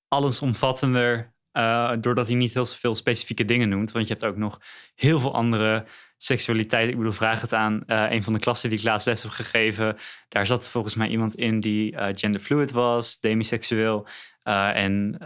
allesomvattender, 0.08 1.34
eh, 1.52 1.92
doordat 2.00 2.28
hij 2.28 2.36
niet 2.36 2.54
heel 2.54 2.66
veel 2.66 2.96
specifieke 2.96 3.46
dingen 3.46 3.70
noemt. 3.70 3.92
Want 3.92 4.08
je 4.08 4.14
hebt 4.14 4.26
ook 4.26 4.38
nog 4.38 4.60
heel 4.96 5.20
veel 5.20 5.34
andere 5.34 5.86
seksualiteit. 6.18 6.90
Ik 6.90 6.98
bedoel, 6.98 7.12
vraag 7.12 7.42
het 7.42 7.54
aan 7.54 7.84
eh, 7.86 8.06
een 8.10 8.24
van 8.24 8.34
de 8.34 8.40
klassen 8.40 8.70
die 8.70 8.80
ik 8.80 8.86
laatst 8.86 9.08
les 9.08 9.22
heb 9.24 9.32
gegeven. 9.32 9.98
Daar 10.28 10.46
zat 10.46 10.70
volgens 10.70 10.96
mij 10.96 11.08
iemand 11.08 11.36
in 11.36 11.60
die 11.60 11.96
genderfluid 12.12 12.72
was, 12.72 13.20
demiseksueel. 13.20 14.08
En 14.44 15.18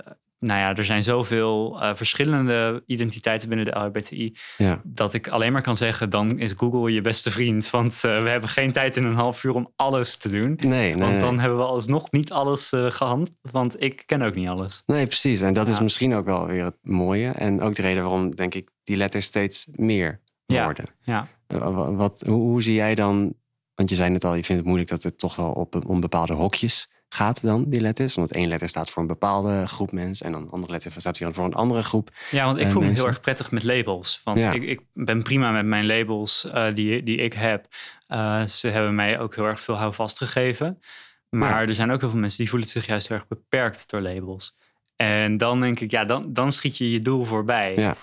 nou 0.44 0.60
ja, 0.60 0.76
er 0.76 0.86
zijn 0.86 1.04
zoveel 1.04 1.82
eh, 1.82 1.96
verschillende 1.96 2.84
identiteiten 2.86 3.50
binnen 3.50 3.66
de 3.66 3.80
LHBTI. 3.80 4.36
ja. 4.58 4.82
Dat 4.84 5.14
ik 5.14 5.28
alleen 5.28 5.52
maar 5.52 5.62
kan 5.62 5.78
zeggen, 5.78 6.10
dan 6.10 6.40
is 6.40 6.54
Google 6.58 6.92
je 6.94 7.02
beste 7.02 7.32
vriend. 7.32 7.70
Want 7.70 8.04
eh, 8.04 8.22
we 8.22 8.30
hebben 8.30 8.50
geen 8.50 8.72
tijd 8.72 8.98
in 8.98 9.04
een 9.04 9.16
half 9.16 9.44
uur 9.44 9.54
om 9.54 9.72
alles 9.76 10.18
te 10.18 10.30
doen. 10.30 10.58
Nee, 10.60 10.70
nee, 10.70 10.98
Want 10.98 11.12
nee. 11.12 11.22
dan 11.22 11.40
hebben 11.40 11.58
we 11.58 11.66
alsnog 11.66 12.12
niet 12.12 12.32
alles 12.32 12.72
eh 12.72 12.92
gehand. 12.92 13.32
Want 13.52 13.82
ik 13.82 14.04
ken 14.06 14.22
ook 14.22 14.36
niet 14.36 14.50
alles. 14.50 14.84
Nee, 14.86 15.06
precies. 15.08 15.42
En 15.42 15.54
dat 15.54 15.68
is 15.68 15.78
Ja. 15.78 15.84
misschien 15.84 16.14
ook 16.16 16.26
wel 16.26 16.46
weer 16.46 16.64
het 16.66 16.78
mooie. 16.82 17.30
En 17.30 17.62
ook 17.62 17.76
de 17.76 17.82
reden 17.82 18.04
waarom, 18.04 18.36
denk 18.36 18.54
ik, 18.54 18.70
die 18.84 18.98
letters 18.98 19.26
steeds 19.26 19.68
meer 19.72 20.22
Ja, 20.46 20.64
worden. 20.64 20.86
ja. 21.02 21.28
Wa- 21.48 21.92
Wat, 21.92 22.24
hoe, 22.28 22.36
hoe 22.42 22.62
zie 22.64 22.74
jij 22.76 22.96
dan, 22.96 23.34
want 23.76 23.90
je 23.90 23.96
zei 23.96 24.10
net 24.10 24.24
al, 24.24 24.36
je 24.36 24.44
vindt 24.44 24.56
het 24.62 24.66
moeilijk 24.66 24.90
dat 24.90 25.04
het 25.04 25.20
toch 25.20 25.36
wel 25.36 25.52
op, 25.52 25.82
om 25.88 26.00
bepaalde 26.00 26.34
hokjes 26.34 26.92
gaat 27.14 27.42
dan, 27.42 27.64
die 27.68 27.82
letters. 27.82 28.16
Want 28.16 28.32
één 28.32 28.48
letter 28.48 28.70
staat 28.70 28.90
voor 28.90 29.02
een 29.02 29.08
bepaalde 29.08 29.68
groep 29.68 29.92
mensen 29.92 30.26
en 30.26 30.32
dan 30.32 30.42
een 30.42 30.50
andere 30.50 30.72
letter 30.72 30.92
staat 30.96 31.18
weer 31.18 31.34
voor 31.34 31.46
een 31.46 31.54
andere 31.54 31.82
groep. 31.84 32.10
Ja, 32.32 32.46
want 32.46 32.58
ik 32.58 32.66
eh, 32.66 32.72
voel 32.72 32.82
me 32.82 32.90
heel 32.92 33.08
erg 33.08 33.22
prettig 33.22 33.52
met 33.52 33.64
labels. 33.64 34.22
Want 34.24 34.38
Ja. 34.38 34.52
ik, 34.52 34.64
ik 34.64 34.82
ben 34.94 35.22
prima 35.24 35.52
met 35.52 35.66
mijn 35.66 35.86
labels 35.86 36.50
eh, 36.52 36.70
die, 36.70 37.04
die 37.04 37.18
ik 37.18 37.34
heb. 37.34 37.68
Eh, 38.08 38.46
ze 38.46 38.68
hebben 38.68 38.96
mij 38.96 39.20
ook 39.20 39.36
heel 39.36 39.46
erg 39.46 39.62
veel 39.62 39.76
houvast 39.76 40.18
gegeven. 40.18 40.82
Maar 41.30 41.62
Ja. 41.62 41.68
er 41.68 41.76
zijn 41.76 41.92
ook 41.92 42.00
heel 42.00 42.10
veel 42.10 42.20
mensen 42.20 42.40
die 42.40 42.50
voelen 42.50 42.68
zich 42.70 42.86
juist 42.86 43.08
heel 43.08 43.18
erg 43.18 43.28
beperkt 43.28 43.90
door 43.90 44.02
labels. 44.02 44.56
En 44.96 45.38
dan 45.38 45.60
denk 45.60 45.80
ik, 45.80 45.92
ja, 45.92 46.06
dan, 46.06 46.34
dan 46.34 46.52
schiet 46.52 46.78
je 46.78 46.92
je 46.92 47.00
doel 47.00 47.24
voorbij. 47.24 47.76
Ja. 47.76 47.96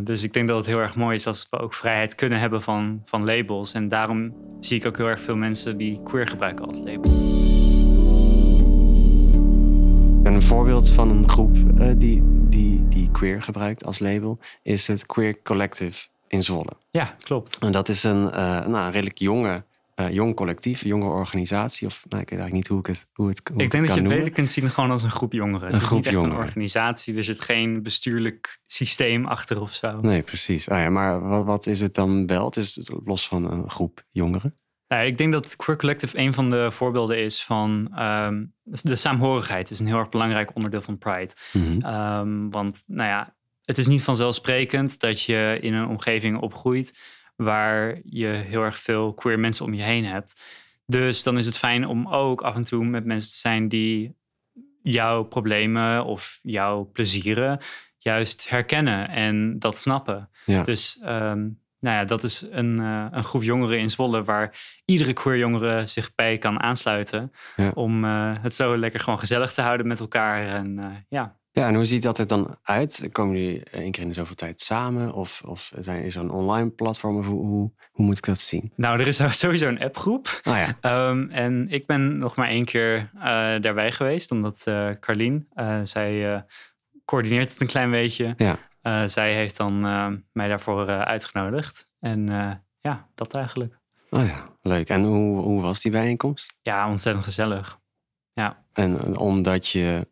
Dus 0.00 0.22
ik 0.22 0.32
denk 0.32 0.48
dat 0.48 0.56
het 0.56 0.66
heel 0.66 0.78
erg 0.80 0.94
mooi 0.94 1.14
is 1.14 1.26
als 1.26 1.46
we 1.50 1.58
ook 1.58 1.74
vrijheid 1.74 2.14
kunnen 2.14 2.40
hebben 2.40 2.62
van, 2.62 3.02
van 3.04 3.24
labels. 3.24 3.72
En 3.72 3.88
daarom 3.88 4.34
zie 4.60 4.78
ik 4.78 4.86
ook 4.86 4.96
heel 4.96 5.06
erg 5.06 5.20
veel 5.20 5.36
mensen 5.36 5.76
die 5.76 6.02
queer 6.02 6.28
gebruiken 6.28 6.64
als 6.66 6.78
label. 6.78 7.47
Voorbeeld 10.48 10.90
van 10.90 11.10
een 11.10 11.28
groep 11.28 11.56
uh, 11.56 11.90
die, 11.96 12.22
die, 12.48 12.88
die 12.88 13.10
queer 13.10 13.42
gebruikt 13.42 13.84
als 13.84 13.98
label 13.98 14.38
is 14.62 14.86
het 14.86 15.06
Queer 15.06 15.42
Collective 15.42 16.08
in 16.28 16.42
Zwolle. 16.42 16.72
Ja, 16.90 17.16
klopt. 17.20 17.58
En 17.58 17.72
dat 17.72 17.88
is 17.88 18.04
een, 18.04 18.24
uh, 18.24 18.30
nou, 18.32 18.76
een 18.76 18.90
redelijk 18.90 19.18
jonge 19.18 19.64
uh, 20.00 20.10
jong 20.10 20.34
collectief, 20.34 20.84
jonge 20.84 21.08
organisatie. 21.08 21.86
Of 21.86 22.06
nou, 22.08 22.22
ik 22.22 22.30
weet 22.30 22.38
eigenlijk 22.38 22.52
niet 22.52 22.66
hoe 22.66 22.78
ik 22.78 22.86
het 22.86 23.06
hoe 23.12 23.28
het 23.28 23.40
hoe 23.52 23.62
Ik 23.62 23.70
denk 23.70 23.86
dat 23.86 23.94
je 23.94 24.00
het 24.00 24.10
beter 24.10 24.32
kunt 24.32 24.50
zien 24.50 24.70
gewoon 24.70 24.90
als 24.90 25.02
een 25.02 25.10
groep 25.10 25.32
jongeren. 25.32 25.66
Een 25.66 25.72
het 25.72 25.82
is 25.82 25.86
groep 25.86 25.98
niet 25.98 26.06
echt 26.06 26.14
jongeren. 26.14 26.38
een 26.38 26.44
organisatie. 26.44 27.16
Er 27.16 27.24
zit 27.24 27.40
geen 27.40 27.82
bestuurlijk 27.82 28.60
systeem 28.66 29.26
achter 29.26 29.60
of 29.60 29.72
zo. 29.72 30.00
Nee, 30.00 30.22
precies. 30.22 30.68
Ah, 30.68 30.78
ja, 30.78 30.90
maar 30.90 31.28
wat, 31.28 31.44
wat 31.44 31.66
is 31.66 31.80
het 31.80 31.94
dan 31.94 32.26
wel? 32.26 32.44
Het 32.44 32.56
is 32.56 32.90
los 33.04 33.28
van 33.28 33.50
een 33.50 33.70
groep 33.70 34.04
jongeren. 34.10 34.54
Nou, 34.88 35.06
ik 35.06 35.18
denk 35.18 35.32
dat 35.32 35.56
Queer 35.56 35.76
Collective 35.76 36.18
een 36.18 36.34
van 36.34 36.50
de 36.50 36.70
voorbeelden 36.70 37.18
is 37.18 37.44
van 37.44 37.88
ehm, 37.94 38.44
de 38.62 38.96
saamhorigheid. 38.96 39.70
is 39.70 39.78
een 39.78 39.86
heel 39.86 39.98
erg 39.98 40.08
belangrijk 40.08 40.54
onderdeel 40.54 40.82
van 40.82 40.98
Pride. 40.98 41.32
Mhm. 41.52 41.80
Ehm, 41.80 42.48
want 42.50 42.84
nou 42.86 43.08
ja, 43.08 43.34
het 43.64 43.78
is 43.78 43.86
niet 43.86 44.02
vanzelfsprekend 44.02 45.00
dat 45.00 45.22
je 45.22 45.58
in 45.60 45.74
een 45.74 45.88
omgeving 45.88 46.38
opgroeit 46.38 46.98
waar 47.36 48.00
je 48.04 48.26
heel 48.26 48.62
erg 48.62 48.78
veel 48.78 49.14
queer 49.14 49.38
mensen 49.38 49.64
om 49.64 49.74
je 49.74 49.82
heen 49.82 50.04
hebt. 50.04 50.40
Dus 50.86 51.22
dan 51.22 51.38
is 51.38 51.46
het 51.46 51.58
fijn 51.58 51.86
om 51.86 52.08
ook 52.08 52.42
af 52.42 52.54
en 52.54 52.64
toe 52.64 52.84
met 52.84 53.04
mensen 53.04 53.30
te 53.30 53.38
zijn 53.38 53.68
die 53.68 54.16
jouw 54.82 55.22
problemen 55.22 56.04
of 56.04 56.38
jouw 56.42 56.90
plezieren 56.92 57.60
juist 57.98 58.48
herkennen 58.48 59.08
en 59.08 59.58
dat 59.58 59.78
snappen. 59.78 60.30
Ja. 60.44 60.64
Dus 60.64 60.98
ehm, 61.02 61.48
nou 61.80 61.96
ja, 61.96 62.04
dat 62.04 62.22
is 62.24 62.44
een, 62.50 62.80
eh, 62.80 63.06
een 63.10 63.24
groep 63.24 63.42
jongeren 63.42 63.78
in 63.78 63.90
Zwolle 63.90 64.22
waar 64.22 64.80
iedere 64.84 65.12
queer 65.12 65.38
jongere 65.38 65.86
zich 65.86 66.14
bij 66.14 66.38
kan 66.38 66.60
aansluiten. 66.60 67.32
Ja. 67.56 67.70
Om 67.74 68.04
eh, 68.04 68.32
het 68.40 68.54
zo 68.54 68.76
lekker 68.76 69.00
gewoon 69.00 69.18
gezellig 69.18 69.52
te 69.52 69.62
houden 69.62 69.86
met 69.86 70.00
elkaar. 70.00 70.46
En 70.46 70.78
eh, 70.78 70.86
ja, 71.08 71.36
Ja, 71.52 71.66
en 71.66 71.74
hoe 71.74 71.84
ziet 71.84 72.02
dat 72.02 72.18
er 72.18 72.26
dan 72.26 72.56
uit? 72.62 73.08
Komen 73.12 73.36
jullie 73.38 73.62
één 73.64 73.90
keer 73.90 74.02
in 74.02 74.08
de 74.08 74.14
zoveel 74.14 74.34
tijd 74.34 74.60
samen? 74.60 75.12
Of, 75.12 75.42
of 75.44 75.72
zijn, 75.78 76.02
is 76.02 76.16
er 76.16 76.22
een 76.22 76.30
online 76.30 76.70
platform? 76.70 77.18
Of 77.18 77.26
hoe, 77.26 77.46
hoe, 77.46 77.72
hoe 77.90 78.06
moet 78.06 78.18
ik 78.18 78.24
dat 78.24 78.38
zien? 78.38 78.72
nou, 78.76 79.00
er 79.00 79.06
is 79.06 79.20
sowieso 79.38 79.68
een 79.68 79.82
appgroep. 79.82 80.40
Ah 80.42 80.56
ja, 80.56 80.76
Ehm, 80.80 81.30
en 81.30 81.66
ik 81.70 81.86
ben 81.86 82.18
nog 82.18 82.36
maar 82.36 82.48
één 82.48 82.64
keer 82.64 83.10
daarbij 83.60 83.92
geweest, 83.92 84.30
omdat 84.30 84.64
Carlien, 85.00 85.48
zij 85.82 86.44
coördineert 87.04 87.48
het 87.48 87.60
een 87.60 87.66
klein 87.66 87.90
beetje. 87.90 88.34
Ja. 88.36 88.58
Eh, 88.80 89.02
zij 89.06 89.34
heeft 89.34 89.56
dan 89.56 89.86
eh, 89.86 90.12
mij 90.32 90.48
daarvoor 90.48 90.88
eh, 90.88 91.00
uitgenodigd. 91.00 91.88
En 92.00 92.26
ja, 92.80 93.08
dat 93.14 93.34
eigenlijk. 93.34 93.78
oh 94.10 94.26
ja, 94.26 94.56
leuk. 94.62 94.88
En 94.88 95.02
hoe, 95.02 95.40
hoe 95.40 95.62
was 95.62 95.82
die 95.82 95.92
bijeenkomst? 95.92 96.56
Ja, 96.62 96.90
ontzettend 96.90 97.24
gezellig. 97.24 97.78
En 98.78 98.98
eh, 98.98 99.20
omdat 99.20 99.68
je 99.68 100.08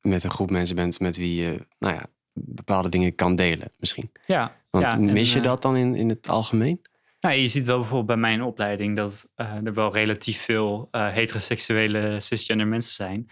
met 0.00 0.24
een 0.24 0.30
groep 0.30 0.50
mensen 0.50 0.76
bent 0.76 1.00
met 1.00 1.16
wie 1.16 1.42
je 1.42 1.66
nou 1.78 1.94
ja, 1.94 2.06
bepaalde 2.32 2.88
dingen 2.88 3.14
kan 3.14 3.36
delen, 3.36 3.72
misschien. 3.76 4.12
Ja, 4.26 4.56
Want 4.70 4.84
Ja, 4.84 4.92
en, 4.92 5.12
mis 5.12 5.32
je 5.32 5.40
dat 5.40 5.62
dan 5.62 5.76
in, 5.76 5.94
in 5.94 6.08
het 6.08 6.28
algemeen? 6.28 6.80
Nou, 7.20 7.34
je 7.34 7.48
ziet 7.48 7.66
wel 7.66 7.76
bijvoorbeeld 7.78 8.06
bij 8.06 8.16
mijn 8.16 8.42
opleiding 8.42 8.96
dat 8.96 9.28
er 9.36 9.74
wel 9.74 9.92
relatief 9.92 10.40
veel 10.40 10.88
heteroseksuele 10.90 12.20
cisgender 12.20 12.66
mensen 12.66 12.92
zijn. 12.92 13.30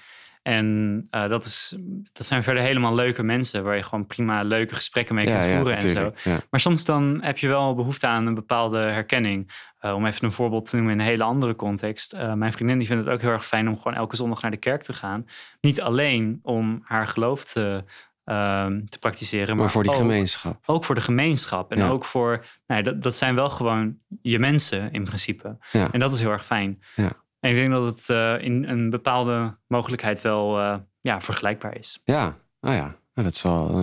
En 0.50 1.06
eh, 1.10 1.28
dat, 1.28 1.44
is, 1.44 1.76
dat 2.12 2.26
zijn 2.26 2.42
verder 2.42 2.62
helemaal 2.62 2.94
leuke 2.94 3.22
mensen 3.22 3.64
waar 3.64 3.76
je 3.76 3.82
gewoon 3.82 4.06
prima 4.06 4.42
leuke 4.42 4.74
gesprekken 4.74 5.14
mee 5.14 5.26
kunt 5.26 5.44
voeren 5.44 5.76
en 5.76 5.90
zo. 5.90 6.12
Ja. 6.24 6.40
Maar 6.50 6.60
soms 6.60 6.84
dan 6.84 7.18
heb 7.22 7.38
je 7.38 7.48
wel 7.48 7.74
behoefte 7.74 8.06
aan 8.06 8.26
een 8.26 8.34
bepaalde 8.34 8.78
herkenning. 8.78 9.52
Eh, 9.78 9.94
om 9.94 10.06
even 10.06 10.24
een 10.24 10.32
voorbeeld 10.32 10.70
te 10.70 10.76
noemen 10.76 10.94
in 10.94 11.00
een 11.00 11.06
hele 11.06 11.22
andere 11.22 11.56
context. 11.56 12.12
Eh, 12.12 12.32
mijn 12.32 12.52
vriendin 12.52 12.78
die 12.78 12.86
vindt 12.86 13.04
het 13.04 13.14
ook 13.14 13.20
heel 13.20 13.30
erg 13.30 13.46
fijn 13.46 13.68
om 13.68 13.76
gewoon 13.76 13.94
elke 13.94 14.16
zondag 14.16 14.42
naar 14.42 14.50
de 14.50 14.56
kerk 14.56 14.82
te 14.82 14.92
gaan. 14.92 15.26
Niet 15.60 15.80
alleen 15.80 16.40
om 16.42 16.80
haar 16.84 17.06
geloof 17.06 17.44
te, 17.44 17.84
ehm, 18.24 18.84
te 18.84 18.98
praktiseren, 18.98 19.48
maar, 19.48 19.56
Maar 19.56 19.70
voor 19.70 19.82
die 19.82 19.92
ook, 19.92 19.98
gemeenschap. 19.98 20.62
ook 20.66 20.84
voor 20.84 20.94
de 20.94 21.00
gemeenschap. 21.00 21.72
En 21.72 21.82
ook 21.82 22.04
voor, 22.04 22.44
nou 22.66 22.82
dat, 22.82 23.02
dat 23.02 23.14
zijn 23.14 23.34
wel 23.34 23.50
gewoon 23.50 23.96
je 24.22 24.38
mensen 24.38 24.92
in 24.92 25.04
principe. 25.04 25.58
Ja. 25.72 25.88
En 25.92 26.00
dat 26.00 26.12
is 26.12 26.20
heel 26.20 26.30
erg 26.30 26.44
fijn. 26.46 26.82
Ja. 26.96 27.12
En 27.40 27.50
ik 27.50 27.56
denk 27.56 27.70
dat 27.70 27.84
het 27.86 28.08
eh, 28.08 28.44
in 28.46 28.64
een 28.64 28.90
bepaalde 28.90 29.56
mogelijkheid 29.66 30.20
wel 30.20 30.58
eh, 30.58 30.76
ja, 31.00 31.20
vergelijkbaar 31.20 31.78
is. 31.78 32.00
Ja, 32.04 32.26
oh 32.60 32.72
ja. 32.72 32.98
Nou, 33.14 33.26
dat 33.28 33.34
is 33.34 33.42
wel 33.42 33.68
eh, 33.68 33.74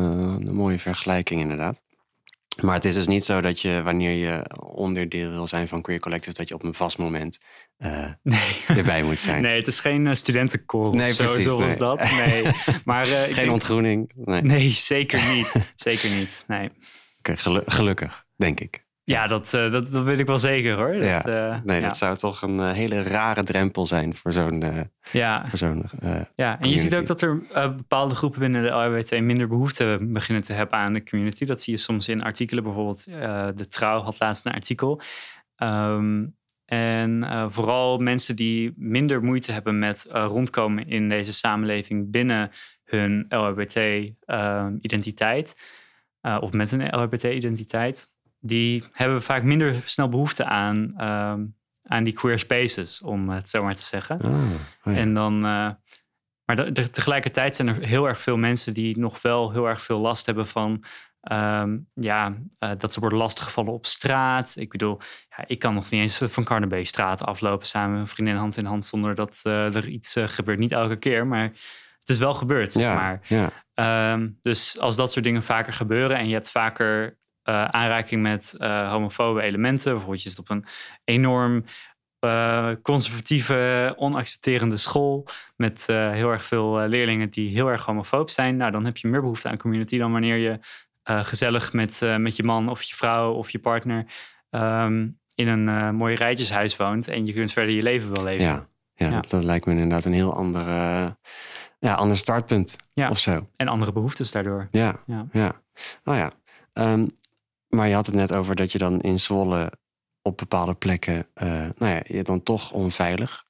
een 0.46 0.54
mooie 0.56 0.80
vergelijking 0.80 1.42
inderdaad. 1.42 1.82
Maar 2.62 2.74
het 2.74 2.86
is 2.86 2.94
dus 2.94 3.08
niet 3.08 3.26
zo 3.26 3.42
dat 3.42 3.62
je, 3.62 3.82
wanneer 3.84 4.12
je 4.12 4.56
onderdeel 4.60 5.30
wil 5.30 5.48
zijn 5.48 5.68
van 5.68 5.82
Queer 5.82 6.00
Collective, 6.00 6.36
dat 6.36 6.48
je 6.48 6.54
op 6.54 6.64
een 6.64 6.74
vast 6.74 6.98
moment 6.98 7.40
Nee. 8.24 8.40
erbij 8.68 9.04
moet 9.04 9.22
zijn. 9.22 9.42
Nee, 9.42 9.58
het 9.58 9.68
is 9.68 9.80
geen 9.80 10.18
studentenkoor 10.18 10.96
Nee, 10.96 11.12
zo, 11.14 11.24
precies, 11.24 11.44
zoals 11.44 11.66
nee. 11.66 11.78
dat. 11.78 12.12
Nee, 12.12 12.44
maar 12.86 13.06
Geen 13.06 13.34
denk- 13.36 13.52
ontgroening. 13.52 14.12
Nee. 14.16 14.42
Nee, 14.42 14.70
zeker 14.70 15.36
niet. 15.36 15.54
zeker 15.76 16.16
niet. 16.16 16.44
Nee. 16.48 16.72
Oké, 17.18 17.38
gelu- 17.38 17.64
gelukkig, 17.66 18.26
denk 18.36 18.60
ik. 18.60 18.86
Ja, 19.14 19.28
dat, 19.28 19.54
eh, 19.54 19.72
dat, 19.72 19.92
dat 19.92 20.04
weet 20.04 20.20
ik 20.20 20.28
wel 20.28 20.40
zeker 20.40 20.76
hoor. 20.76 20.92
Dat, 20.92 21.02
Ja. 21.02 21.26
eh, 21.26 21.58
Nee, 21.64 21.80
ja. 21.80 21.86
dat 21.88 21.98
zou 21.98 22.18
toch 22.18 22.42
een 22.42 22.60
eh, 22.60 22.72
hele 22.72 23.02
rare 23.02 23.44
drempel 23.44 23.88
zijn 23.88 24.16
voor 24.16 24.34
zo'n. 24.34 24.64
Ja, 25.12 25.46
voor 25.48 25.58
zo'n 25.58 25.86
ja, 26.36 26.60
en 26.60 26.70
je 26.70 26.80
ziet 26.80 26.96
ook 26.96 27.08
dat 27.08 27.22
er 27.22 27.42
bepaalde 27.76 28.16
groepen 28.16 28.40
binnen 28.40 28.64
de 28.64 28.70
LHBT 28.70 29.20
minder 29.22 29.48
behoefte 29.48 29.98
beginnen 30.02 30.44
te 30.44 30.54
hebben 30.54 30.80
aan 30.80 30.94
de 30.94 31.04
community. 31.04 31.46
Dat 31.46 31.62
zie 31.62 31.74
je 31.74 31.80
soms 31.80 32.08
in 32.08 32.24
artikelen. 32.24 32.64
Bijvoorbeeld 32.64 33.04
De 33.58 33.68
Trouw 33.70 34.02
had 34.02 34.20
laatst 34.20 34.46
een 34.46 34.52
artikel. 34.54 35.02
Ehm, 35.56 36.26
en 36.66 37.26
vooral 37.52 37.98
mensen 37.98 38.36
die 38.36 38.74
minder 38.78 39.24
moeite 39.24 39.52
hebben 39.52 39.80
met 39.80 40.06
rondkomen 40.10 40.88
in 40.88 41.10
deze 41.10 41.34
samenleving 41.34 42.12
binnen 42.12 42.50
hun 42.84 43.26
LHBT-identiteit. 43.30 45.76
eh, 46.22 46.38
of 46.40 46.52
met 46.52 46.72
een 46.72 46.96
LHBT-identiteit. 47.00 48.16
Die 48.40 48.84
hebben 48.92 49.22
vaak 49.22 49.44
minder 49.44 49.82
snel 49.86 50.10
behoefte 50.10 50.46
aan, 50.46 50.94
ehm, 50.98 51.46
aan 51.84 52.04
die 52.04 52.14
queer 52.14 52.40
spaces, 52.40 53.02
om 53.02 53.30
het 53.30 53.50
zo 53.50 53.64
maar 53.64 53.76
te 53.76 53.84
zeggen. 53.84 54.20
oh, 54.26 54.32
oh 54.84 54.94
ja. 54.94 55.00
En 55.00 55.14
dan, 55.14 55.46
eh, 55.46 55.70
maar 56.46 56.72
tegelijkertijd 56.74 57.56
zijn 57.56 57.68
er 57.68 57.76
heel 57.86 58.08
erg 58.08 58.22
veel 58.22 58.38
mensen 58.38 58.74
die 58.74 58.98
nog 59.00 59.22
wel 59.22 59.52
heel 59.52 59.66
erg 59.68 59.82
veel 59.82 60.00
last 60.00 60.26
hebben 60.26 60.48
van. 60.48 60.84
ehm, 61.22 61.78
ja, 61.94 62.38
eh, 62.60 62.72
dat 62.78 62.94
ze 62.94 63.00
worden 63.00 63.18
lastiggevallen 63.20 63.74
op 63.74 63.86
straat. 63.86 64.54
Ik 64.58 64.70
bedoel, 64.72 65.00
ja, 65.38 65.44
ik 65.48 65.60
kan 65.60 65.74
nog 65.74 65.90
niet 65.90 66.02
eens 66.02 66.18
van 66.24 66.44
Carnaby-straat 66.44 67.26
aflopen 67.26 67.68
samen 67.68 67.92
met 67.92 68.00
een 68.00 68.08
vriendin 68.08 68.36
hand 68.36 68.58
in 68.58 68.66
hand 68.66 68.86
zonder 68.86 69.16
dat 69.16 69.40
eh, 69.44 69.76
er 69.76 69.88
iets 69.88 70.16
gebeurt. 70.20 70.60
Niet 70.60 70.72
elke 70.72 70.96
keer, 70.96 71.28
maar 71.28 71.44
het 72.00 72.10
is 72.10 72.18
wel 72.18 72.34
gebeurd, 72.34 72.72
zeg 72.74 72.84
ja, 72.84 72.94
maar. 72.96 73.20
ja, 73.24 73.52
Ehm, 73.74 74.30
dus 74.42 74.80
als 74.80 74.96
dat 74.96 75.12
soort 75.12 75.26
dingen 75.26 75.44
vaker 75.44 75.74
gebeuren 75.74 76.18
en 76.18 76.28
je 76.28 76.34
hebt 76.34 76.52
vaker 76.52 77.18
eh, 77.48 77.64
aanraking 77.66 78.22
met 78.22 78.56
eh, 78.58 78.92
homofobe 78.92 79.42
elementen, 79.42 79.92
bijvoorbeeld 79.92 80.24
je 80.24 80.30
zit 80.30 80.40
op 80.40 80.50
een 80.50 80.66
enorm 81.04 81.66
eh, 82.20 82.72
conservatieve, 82.82 83.94
onaccepterende 83.98 84.78
school 84.78 85.26
met 85.56 85.86
heel 85.88 86.32
erg 86.32 86.46
veel 86.46 86.78
leerlingen 86.88 87.30
die 87.30 87.50
heel 87.50 87.68
erg 87.68 87.86
homofoob 87.86 88.30
zijn, 88.30 88.58
nou 88.58 88.72
dan 88.72 88.86
heb 88.86 88.98
je 88.98 89.08
meer 89.08 89.22
behoefte 89.22 89.50
aan 89.50 89.58
community 89.58 89.98
dan 89.98 90.12
wanneer 90.12 90.38
je 90.38 90.60
gezellig 91.04 91.74
met, 91.74 92.02
met 92.18 92.36
je 92.36 92.44
man 92.44 92.70
of 92.70 92.82
je 92.82 92.96
vrouw 92.96 93.32
of 93.34 93.50
je 93.50 93.60
partner 93.60 94.06
ehm, 94.50 95.08
in 95.36 95.48
een 95.48 95.96
mooi 95.96 96.16
rijtjeshuis 96.16 96.76
woont 96.76 97.08
en 97.08 97.26
je 97.26 97.34
kunt 97.34 97.52
verder 97.54 97.76
je 97.76 97.82
leven 97.82 98.14
wel 98.14 98.24
leven. 98.24 98.46
ja, 98.46 98.68
ja, 98.96 99.06
Ja. 99.08 99.12
Dat, 99.16 99.30
dat 99.30 99.44
lijkt 99.44 99.66
me 99.66 99.72
inderdaad 99.74 100.06
een 100.06 100.14
heel 100.14 100.34
ander, 100.34 100.68
eh, 100.68 101.08
ja, 101.80 101.94
ander 101.94 102.18
startpunt 102.18 102.76
Ja. 102.94 103.10
of 103.10 103.20
zo. 103.20 103.48
En 103.56 103.68
andere 103.68 103.92
behoeftes 103.92 104.32
daardoor. 104.32 104.68
Ja, 104.72 105.00
Ja. 105.06 105.28
ja. 105.32 105.62
Nou 106.04 106.18
ja. 106.18 106.32
Ehm, 106.74 107.08
maar 107.70 107.88
je 107.88 107.94
had 107.94 108.06
het 108.06 108.16
net 108.16 108.34
over 108.34 108.56
dat 108.56 108.72
je 108.72 108.78
dan 108.78 109.02
in 109.02 109.20
Zwolle 109.20 109.72
op 110.22 110.38
bepaalde 110.38 110.74
plekken, 110.74 111.28
eh, 111.34 111.48
nou 111.78 111.92
ja, 111.94 112.02
je 112.06 112.24
dan 112.24 112.44
toch 112.44 112.72
onveilig 112.72 113.46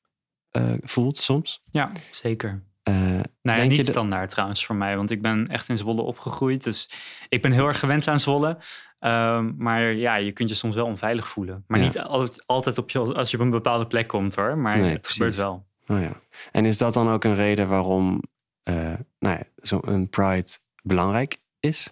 eh, 0.50 0.74
voelt 0.81 1.17
soms. 1.17 1.63
Ja, 1.69 1.91
zeker. 2.09 2.63
Eh, 2.83 2.93
Nou 3.41 3.59
ja, 3.59 3.63
niet 3.63 3.88
standaard 3.88 4.29
trouwens 4.29 4.65
voor 4.65 4.75
mij, 4.75 4.97
want 4.97 5.12
ik 5.12 5.21
ben 5.21 5.47
echt 5.47 5.69
in 5.69 5.77
Zwolle 5.77 6.01
opgegroeid. 6.01 6.63
Dus 6.63 6.89
ik 7.29 7.41
ben 7.41 7.51
heel 7.51 7.67
erg 7.67 7.79
gewend 7.79 8.07
aan 8.07 8.19
Zwolle. 8.19 8.57
Ehm, 9.00 9.51
maar 9.57 9.93
ja, 9.93 10.15
je 10.15 10.31
kunt 10.31 10.50
je 10.50 10.55
soms 10.55 10.75
wel 10.75 10.86
onveilig 10.86 11.27
voelen. 11.27 11.63
Maar 11.67 11.79
Ja. 11.79 11.86
niet 11.86 12.00
altijd, 12.00 12.43
altijd 12.47 12.77
op 12.77 12.89
je, 12.89 13.00
als 13.00 13.31
je 13.31 13.38
op 13.38 13.43
een 13.43 13.50
bepaalde 13.50 13.88
plek 13.88 14.07
komt 14.07 14.36
hoor. 14.36 14.57
Maar 14.57 14.77
Nee, 14.77 14.89
het 14.91 15.01
precies. 15.01 15.17
gebeurt 15.17 15.36
wel. 15.36 15.65
nou 15.86 16.01
ja. 16.01 16.12
En 16.51 16.65
is 16.65 16.77
dat 16.77 16.93
dan 16.93 17.09
ook 17.09 17.24
een 17.24 17.36
reden 17.36 17.67
waarom 17.67 18.21
eh 18.63 18.93
nou 19.19 19.38
ja, 19.38 19.43
zo'n 19.55 20.07
Pride 20.09 20.50
belangrijk 20.83 21.38
is? 21.59 21.89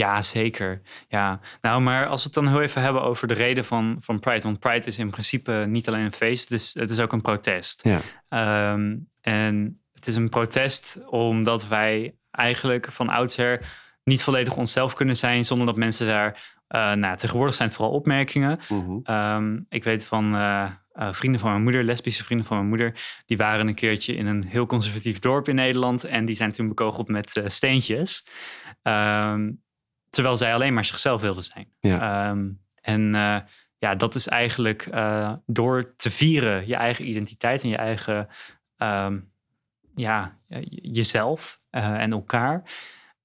Ja, 0.00 0.22
zeker. 0.22 0.80
Ja, 1.08 1.40
nou, 1.60 1.80
maar 1.80 2.06
als 2.06 2.20
we 2.22 2.30
het 2.34 2.44
dan 2.44 2.48
heel 2.48 2.62
even 2.62 2.82
hebben 2.82 3.02
over 3.02 3.28
de 3.28 3.34
reden 3.34 3.64
van, 3.64 3.96
van 4.00 4.20
Pride. 4.20 4.42
Want 4.42 4.58
Pride 4.58 4.86
is 4.86 4.98
in 4.98 5.10
principe 5.10 5.64
niet 5.68 5.88
alleen 5.88 6.04
een 6.04 6.12
feest, 6.12 6.48
het 6.48 6.60
is, 6.60 6.74
het 6.74 6.90
is 6.90 7.00
ook 7.00 7.12
een 7.12 7.20
protest. 7.20 7.84
Ja, 7.84 8.00
Ehm, 8.28 8.96
en 9.20 9.80
het 9.94 10.06
is 10.06 10.16
een 10.16 10.28
protest 10.28 11.00
omdat 11.06 11.66
wij 11.68 12.14
eigenlijk 12.30 12.86
van 12.92 13.08
oudsher 13.08 13.78
niet 14.04 14.22
volledig 14.24 14.56
onszelf 14.56 14.94
kunnen 14.94 15.16
zijn 15.16 15.44
zonder 15.44 15.66
dat 15.66 15.76
mensen 15.76 16.06
daar. 16.06 16.58
eh 16.66 16.92
nou, 16.92 17.16
tegenwoordig 17.16 17.54
zijn 17.54 17.68
het 17.68 17.76
vooral 17.76 17.94
opmerkingen. 17.94 18.58
Ehm, 19.02 19.58
ik 19.68 19.84
weet 19.84 20.06
van 20.06 20.34
eh, 20.34 20.70
eh, 20.92 21.12
vrienden 21.12 21.40
van 21.40 21.50
mijn 21.50 21.62
moeder, 21.62 21.84
lesbische 21.84 22.24
vrienden 22.24 22.46
van 22.46 22.56
mijn 22.56 22.68
moeder, 22.68 23.22
die 23.26 23.36
waren 23.36 23.66
een 23.68 23.74
keertje 23.74 24.14
in 24.14 24.26
een 24.26 24.44
heel 24.44 24.66
conservatief 24.66 25.18
dorp 25.18 25.48
in 25.48 25.54
Nederland 25.54 26.04
en 26.04 26.24
die 26.24 26.34
zijn 26.34 26.52
toen 26.52 26.68
bekogeld 26.68 27.08
met 27.08 27.40
steentjes. 27.46 28.26
Ehm, 28.82 29.50
terwijl 30.10 30.36
zij 30.36 30.54
alleen 30.54 30.74
maar 30.74 30.84
zichzelf 30.84 31.20
wilden 31.20 31.44
zijn. 31.44 31.68
Ja. 31.80 32.28
Ehm, 32.30 32.48
en 32.80 33.14
uh, 33.14 33.36
ja, 33.78 33.94
dat 33.94 34.14
is 34.14 34.28
eigenlijk 34.28 34.88
door 35.46 35.94
te 35.96 36.10
vieren 36.10 36.66
je 36.66 36.76
eigen 36.76 37.08
identiteit 37.08 37.62
en 37.62 37.68
je 37.68 37.76
eigen, 37.76 38.28
um, 38.78 39.32
ja, 39.94 40.38
jezelf 40.70 41.60
en 41.70 42.12
elkaar. 42.12 42.62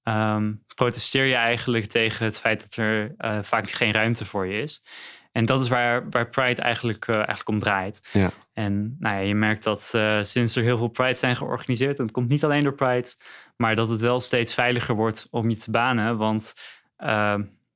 Um, 0.04 0.64
protesteer 0.74 1.24
je 1.24 1.34
eigenlijk 1.34 1.86
tegen 1.86 2.24
het 2.24 2.40
feit 2.40 2.60
dat 2.60 2.76
er 2.76 3.14
vaak 3.44 3.70
geen 3.70 3.92
ruimte 3.92 4.24
voor 4.24 4.46
je 4.46 4.62
is. 4.62 4.84
En 5.32 5.44
dat 5.44 5.60
is 5.60 5.68
waar, 5.68 6.08
waar 6.10 6.28
Pride 6.28 6.62
eigenlijk, 6.62 7.08
eigenlijk 7.08 7.48
om 7.48 7.58
draait. 7.58 8.08
Ja. 8.12 8.30
En 8.52 8.96
nou 8.98 9.16
ja, 9.16 9.20
je 9.20 9.34
merkt 9.34 9.64
dat 9.64 9.82
sinds 10.20 10.56
er 10.56 10.62
heel 10.62 10.76
veel 10.76 10.88
Pride 10.88 11.14
zijn 11.14 11.36
georganiseerd, 11.36 11.98
en 11.98 12.04
het 12.04 12.12
komt 12.12 12.28
niet 12.28 12.44
alleen 12.44 12.62
door 12.62 12.74
Pride, 12.74 13.14
maar 13.56 13.76
dat 13.76 13.88
het 13.88 14.00
wel 14.00 14.20
steeds 14.20 14.54
veiliger 14.54 14.94
wordt 14.94 15.26
om 15.30 15.50
je 15.50 15.56
te 15.56 15.70
banen. 15.70 16.16
Want 16.16 16.54
ehm, 16.54 16.75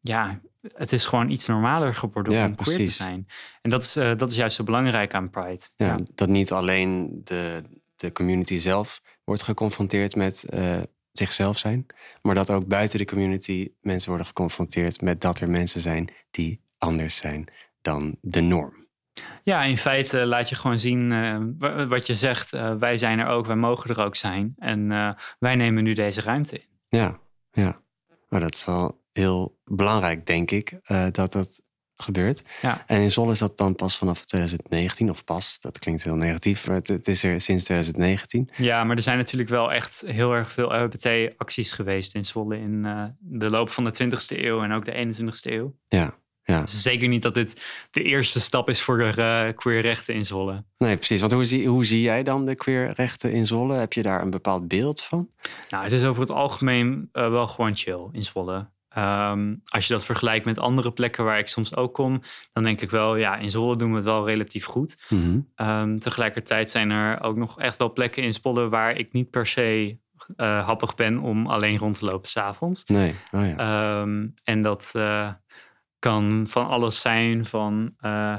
ja, 0.00 0.40
het 0.74 0.92
is 0.92 1.04
gewoon 1.04 1.30
iets 1.30 1.46
normaler 1.46 1.94
geworden 1.94 2.32
ja, 2.32 2.46
om 2.46 2.54
queer 2.54 2.76
te 2.76 2.84
zijn. 2.84 3.26
En 3.62 3.70
dat 3.70 3.82
is, 3.82 3.92
dat 3.92 4.30
is 4.30 4.36
juist 4.36 4.56
zo 4.56 4.64
belangrijk 4.64 5.14
aan 5.14 5.30
Pride. 5.30 5.62
Ja, 5.76 5.86
ja. 5.86 5.98
dat 6.14 6.28
niet 6.28 6.52
alleen 6.52 7.20
de, 7.24 7.62
de 7.96 8.12
community 8.12 8.58
zelf 8.58 9.02
wordt 9.24 9.42
geconfronteerd 9.42 10.16
met 10.16 10.46
zichzelf 11.12 11.58
zijn, 11.58 11.86
maar 12.22 12.34
dat 12.34 12.50
ook 12.50 12.66
buiten 12.66 12.98
de 12.98 13.04
community 13.04 13.72
mensen 13.80 14.08
worden 14.08 14.26
geconfronteerd 14.26 15.00
met 15.00 15.20
dat 15.20 15.40
er 15.40 15.50
mensen 15.50 15.80
zijn 15.80 16.12
die 16.30 16.60
anders 16.78 17.16
zijn 17.16 17.46
dan 17.82 18.16
de 18.20 18.40
norm. 18.40 18.80
Ja, 19.42 19.62
in 19.62 19.78
feite 19.78 20.26
laat 20.26 20.48
je 20.48 20.54
gewoon 20.54 20.78
zien 20.78 21.10
uh, 21.10 21.88
wat 21.88 22.06
je 22.06 22.14
zegt. 22.14 22.52
Uh, 22.52 22.74
wij 22.74 22.96
zijn 22.96 23.18
er 23.18 23.26
ook, 23.26 23.46
wij 23.46 23.56
mogen 23.56 23.90
er 23.90 24.04
ook 24.04 24.16
zijn. 24.16 24.54
En 24.58 24.88
wij 25.38 25.56
nemen 25.56 25.84
nu 25.84 25.92
deze 25.92 26.20
ruimte 26.20 26.56
in. 26.56 26.68
Ja, 26.88 27.18
ja. 27.52 27.82
Maar 28.28 28.40
dat 28.40 28.54
is 28.54 28.64
wel 28.64 28.99
heel 29.12 29.58
belangrijk, 29.64 30.26
denk 30.26 30.50
ik, 30.50 30.78
dat 31.12 31.32
dat 31.32 31.60
gebeurt. 32.02 32.42
Ja. 32.62 32.82
En 32.86 33.00
in 33.00 33.10
Zwolle 33.10 33.30
is 33.30 33.38
dat 33.38 33.58
dan 33.58 33.74
pas 33.74 33.98
vanaf 33.98 34.24
2019, 34.24 35.10
of 35.10 35.24
pas, 35.24 35.60
dat 35.60 35.78
klinkt 35.78 36.04
heel 36.04 36.16
negatief, 36.16 36.66
maar 36.66 36.76
het, 36.76 36.88
het 36.88 37.08
is 37.08 37.22
er 37.22 37.40
sinds 37.40 37.64
2019. 37.64 38.50
Ja, 38.56 38.84
maar 38.84 38.96
er 38.96 39.02
zijn 39.02 39.18
natuurlijk 39.18 39.50
wel 39.50 39.72
echt 39.72 40.02
heel 40.06 40.32
erg 40.32 40.52
veel 40.52 40.74
LGBT-acties 40.74 41.72
geweest 41.72 42.14
in 42.14 42.24
Zwolle 42.24 42.58
in 42.58 42.84
uh, 42.84 43.04
de 43.18 43.50
loop 43.50 43.70
van 43.70 43.84
de 43.84 44.04
20e 44.04 44.38
eeuw 44.38 44.62
en 44.62 44.72
ook 44.72 44.84
de 44.84 45.14
21e 45.16 45.52
eeuw. 45.52 45.74
Ja, 45.88 46.14
ja. 46.42 46.60
Dus 46.60 46.82
zeker 46.82 47.08
niet 47.08 47.22
dat 47.22 47.34
dit 47.34 47.62
de 47.90 48.02
eerste 48.02 48.40
stap 48.40 48.68
is 48.68 48.80
voor 48.80 49.00
uh, 49.00 49.48
queerrechten 49.54 50.14
in 50.14 50.24
Zwolle. 50.24 50.64
Nee, 50.78 50.96
precies. 50.96 51.20
Want 51.20 51.32
hoe 51.32 51.44
zie, 51.44 51.68
hoe 51.68 51.84
zie 51.84 52.00
jij 52.00 52.22
dan 52.22 52.46
de 52.46 52.54
queerrechten 52.54 53.32
in 53.32 53.46
Zwolle? 53.46 53.74
Heb 53.74 53.92
je 53.92 54.02
daar 54.02 54.22
een 54.22 54.30
bepaald 54.30 54.68
beeld 54.68 55.02
van? 55.02 55.30
Nou, 55.68 55.82
het 55.82 55.92
is 55.92 56.04
over 56.04 56.20
het 56.20 56.30
algemeen 56.30 57.08
uh, 57.12 57.30
wel 57.30 57.46
gewoon 57.46 57.76
chill 57.76 58.08
in 58.12 58.24
Zwolle. 58.24 58.68
Um, 58.98 59.62
als 59.64 59.86
je 59.86 59.92
dat 59.92 60.04
vergelijkt 60.04 60.44
met 60.44 60.58
andere 60.58 60.92
plekken 60.92 61.24
waar 61.24 61.38
ik 61.38 61.46
soms 61.46 61.76
ook 61.76 61.94
kom, 61.94 62.20
dan 62.52 62.62
denk 62.62 62.80
ik 62.80 62.90
wel, 62.90 63.16
ja, 63.16 63.36
in 63.36 63.50
Zwolle 63.50 63.76
doen 63.76 63.90
we 63.90 63.96
het 63.96 64.04
wel 64.04 64.26
relatief 64.26 64.64
goed. 64.64 65.02
Mm 65.08 65.22
-hmm. 65.56 65.68
um, 65.68 65.98
tegelijkertijd 65.98 66.70
zijn 66.70 66.90
er 66.90 67.22
ook 67.22 67.36
nog 67.36 67.58
echt 67.58 67.78
wel 67.78 67.92
plekken 67.92 68.22
in 68.22 68.32
Zwolle 68.32 68.68
waar 68.68 68.96
ik 68.96 69.12
niet 69.12 69.30
per 69.30 69.46
se 69.46 69.98
uh, 70.36 70.66
happig 70.66 70.94
ben 70.94 71.18
om 71.18 71.46
alleen 71.46 71.78
rond 71.78 71.98
te 71.98 72.04
lopen 72.04 72.28
s'avonds. 72.28 72.84
Nee, 72.84 73.14
oh 73.30 73.46
ja. 73.46 74.00
um, 74.00 74.34
en 74.44 74.62
dat 74.62 74.92
uh, 74.96 75.32
kan 75.98 76.44
van 76.48 76.66
alles 76.66 77.00
zijn, 77.00 77.46
van 77.46 77.94
uh, 78.00 78.36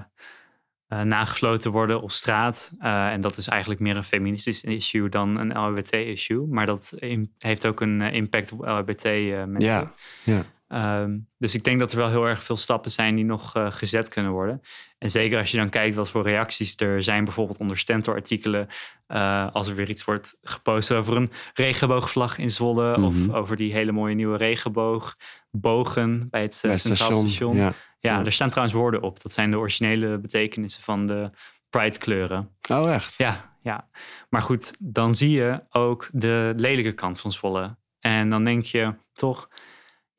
nagesloten 1.04 1.72
worden 1.72 2.02
op 2.02 2.12
straat. 2.12 2.72
en 2.80 3.22
dat 3.22 3.38
is 3.38 3.48
eigenlijk 3.48 3.82
meer 3.82 3.96
een 3.96 4.04
feministisch 4.04 4.64
issue 4.64 5.10
dan 5.10 5.38
een 5.38 5.58
LHBT-issue. 5.58 6.48
Maar 6.48 6.66
dat 6.66 6.96
heeft 7.38 7.68
ook 7.68 7.82
een 7.82 8.02
impact 8.02 8.52
op 8.52 8.60
LHBT-mensen. 8.60 9.62
Ja, 9.62 9.94
ja. 10.24 10.46
Um, 10.74 11.28
dus 11.38 11.56
ik 11.56 11.64
denk 11.64 11.80
dat 11.80 11.92
er 11.92 11.98
wel 11.98 12.10
heel 12.10 12.26
erg 12.28 12.44
veel 12.44 12.58
stappen 12.58 12.92
zijn 12.92 13.16
die 13.16 13.26
nog 13.26 13.56
uh, 13.58 13.72
gezet 13.72 14.10
kunnen 14.10 14.32
worden. 14.32 14.62
En 14.98 15.12
zeker 15.12 15.40
als 15.40 15.52
je 15.52 15.58
dan 15.58 15.70
kijkt 15.70 15.96
wat 15.96 16.10
voor 16.10 16.24
reacties 16.24 16.76
er 16.78 17.04
zijn, 17.04 17.24
bijvoorbeeld 17.24 17.58
onder 17.60 17.78
Stentor-artikelen. 17.78 18.68
Uh, 19.08 19.48
als 19.52 19.68
er 19.68 19.76
weer 19.76 19.90
iets 19.90 20.04
wordt 20.04 20.38
gepost 20.44 20.92
over 20.92 21.16
een 21.16 21.32
regenboogvlag 21.54 22.38
in 22.38 22.52
Zwolle. 22.52 22.98
Mhm. 22.98 23.04
Of 23.04 23.30
over 23.34 23.56
die 23.56 23.74
hele 23.74 23.92
mooie 23.92 24.16
nieuwe 24.16 24.38
regenboogbogen 24.38 26.28
bij 26.30 26.42
het 26.42 26.56
uh, 26.56 26.62
Bij 26.72 26.78
Centraal 26.78 27.08
station, 27.10 27.30
Station. 27.30 27.56
ja. 27.56 27.74
Ja, 28.00 28.18
Ja. 28.20 28.26
er 28.26 28.32
staan 28.32 28.50
trouwens 28.50 28.78
woorden 28.78 29.02
op. 29.02 29.22
Dat 29.22 29.32
zijn 29.32 29.52
de 29.52 29.58
originele 29.58 30.18
betekenissen 30.18 30.84
van 30.84 31.08
de 31.08 31.30
Pride-kleuren. 31.70 32.50
Oh, 32.72 32.94
echt? 32.94 33.18
Ja, 33.18 33.56
ja. 33.62 33.88
Maar 34.30 34.42
goed, 34.42 34.74
dan 34.80 35.16
zie 35.16 35.30
je 35.30 35.64
ook 35.70 36.10
de 36.12 36.54
lelijke 36.56 36.92
kant 36.92 37.20
van 37.20 37.32
Zwolle. 37.32 37.76
En 38.00 38.30
dan 38.30 38.44
denk 38.44 38.66
je 38.66 38.94
toch, 39.14 39.50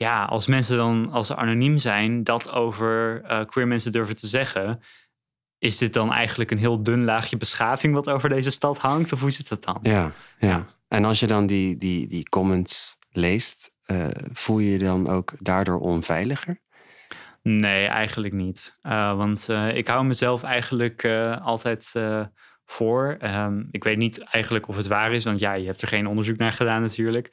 ja, 0.02 0.24
als 0.24 0.46
mensen 0.46 0.76
dan, 0.76 1.10
als 1.10 1.26
ze 1.26 1.36
anoniem 1.36 1.78
zijn, 1.78 2.24
dat 2.24 2.50
over 2.50 3.22
eh, 3.22 3.44
queer 3.46 3.66
mensen 3.66 3.92
durven 3.92 4.16
te 4.16 4.26
zeggen, 4.26 4.80
is 5.58 5.78
dit 5.78 5.92
dan 5.92 6.12
eigenlijk 6.12 6.50
een 6.50 6.58
heel 6.58 6.82
dun 6.82 7.04
laagje 7.04 7.36
beschaving 7.36 7.94
wat 7.94 8.08
over 8.08 8.28
deze 8.28 8.50
stad 8.50 8.78
hangt? 8.78 9.12
Of 9.12 9.20
hoe 9.20 9.30
zit 9.30 9.48
dat 9.48 9.64
dan? 9.64 9.78
Ja, 9.82 10.12
ja. 10.38 10.48
Ja. 10.48 10.66
En 10.88 11.04
als 11.04 11.20
je 11.20 11.26
dan 11.26 11.46
die, 11.46 11.76
die, 11.76 12.08
die 12.08 12.28
comments 12.28 12.96
leest, 13.10 13.70
eh, 13.84 14.06
voel 14.32 14.58
je 14.58 14.70
je 14.70 14.78
dan 14.78 15.08
ook 15.08 15.32
daardoor 15.38 15.78
onveiliger? 15.78 16.60
Nee, 17.42 17.86
eigenlijk 17.86 18.34
niet. 18.34 18.78
Uh, 18.82 19.16
want 19.16 19.48
ik 19.74 19.86
hou 19.86 20.04
mezelf 20.04 20.42
eigenlijk 20.42 21.04
altijd 21.42 21.92
voor. 22.64 23.16
Um, 23.22 23.68
ik 23.70 23.84
weet 23.84 23.96
niet 23.96 24.20
eigenlijk 24.20 24.68
of 24.68 24.76
het 24.76 24.86
waar 24.86 25.12
is, 25.12 25.24
want 25.24 25.38
ja, 25.38 25.52
je 25.52 25.66
hebt 25.66 25.82
er 25.82 25.88
geen 25.88 26.06
onderzoek 26.06 26.36
naar 26.36 26.52
gedaan 26.52 26.80
natuurlijk. 26.80 27.30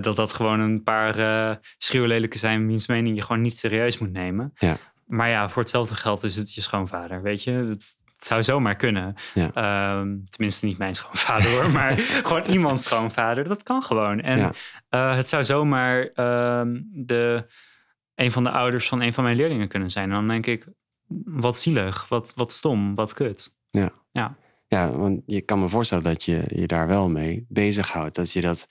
Dat 0.00 0.16
dat 0.16 0.32
gewoon 0.32 0.60
een 0.60 0.82
paar 0.82 1.58
schreeuwlelijke 1.78 2.38
zijn, 2.38 2.66
wiens 2.66 2.86
mening 2.86 3.16
je 3.16 3.22
gewoon 3.22 3.40
niet 3.42 3.58
serieus 3.58 3.98
moet 3.98 4.12
nemen. 4.12 4.52
Ja. 4.54 4.76
Maar 5.06 5.28
ja, 5.28 5.48
voor 5.48 5.62
hetzelfde 5.62 5.94
geld 5.94 6.22
is 6.22 6.36
het 6.36 6.54
je 6.54 6.60
schoonvader, 6.60 7.22
weet 7.22 7.42
je. 7.42 7.50
Het, 7.50 7.96
het 8.14 8.26
zou 8.26 8.42
zomaar 8.42 8.76
kunnen. 8.76 9.14
Ja. 9.34 9.98
Um, 9.98 10.24
tenminste, 10.28 10.66
niet 10.66 10.78
mijn 10.78 10.94
schoonvader 11.00 11.50
hoor, 11.50 11.70
maar 11.70 11.92
gewoon 12.26 12.44
iemands 12.44 12.82
schoonvader. 12.82 13.44
Dat 13.44 13.62
kan 13.62 13.82
gewoon. 13.82 14.20
En 14.20 14.52
Ja. 14.88 15.14
het 15.14 15.28
zou 15.28 15.44
zomaar 15.44 16.10
um, 16.60 16.88
de 16.92 17.46
een 18.14 18.32
van 18.32 18.42
de 18.44 18.50
ouders 18.50 18.88
van 18.88 19.00
een 19.02 19.14
van 19.14 19.24
mijn 19.24 19.36
leerlingen 19.36 19.68
kunnen 19.68 19.90
zijn. 19.90 20.04
En 20.08 20.14
dan 20.14 20.28
denk 20.28 20.46
ik, 20.46 20.68
wat 21.24 21.58
zielig, 21.58 22.08
wat, 22.08 22.32
wat 22.36 22.52
stom, 22.52 22.94
wat 22.94 23.12
kut. 23.12 23.54
Ja. 23.70 23.90
Ja. 24.12 24.36
Ja, 24.66 24.90
want 24.96 25.22
je 25.26 25.40
kan 25.40 25.60
me 25.60 25.68
voorstellen 25.68 26.04
dat 26.04 26.24
je 26.24 26.42
je 26.46 26.66
daar 26.66 26.86
wel 26.86 27.08
mee 27.08 27.46
bezighoudt. 27.48 28.14
Dat 28.14 28.32
je 28.32 28.40
dat, 28.40 28.66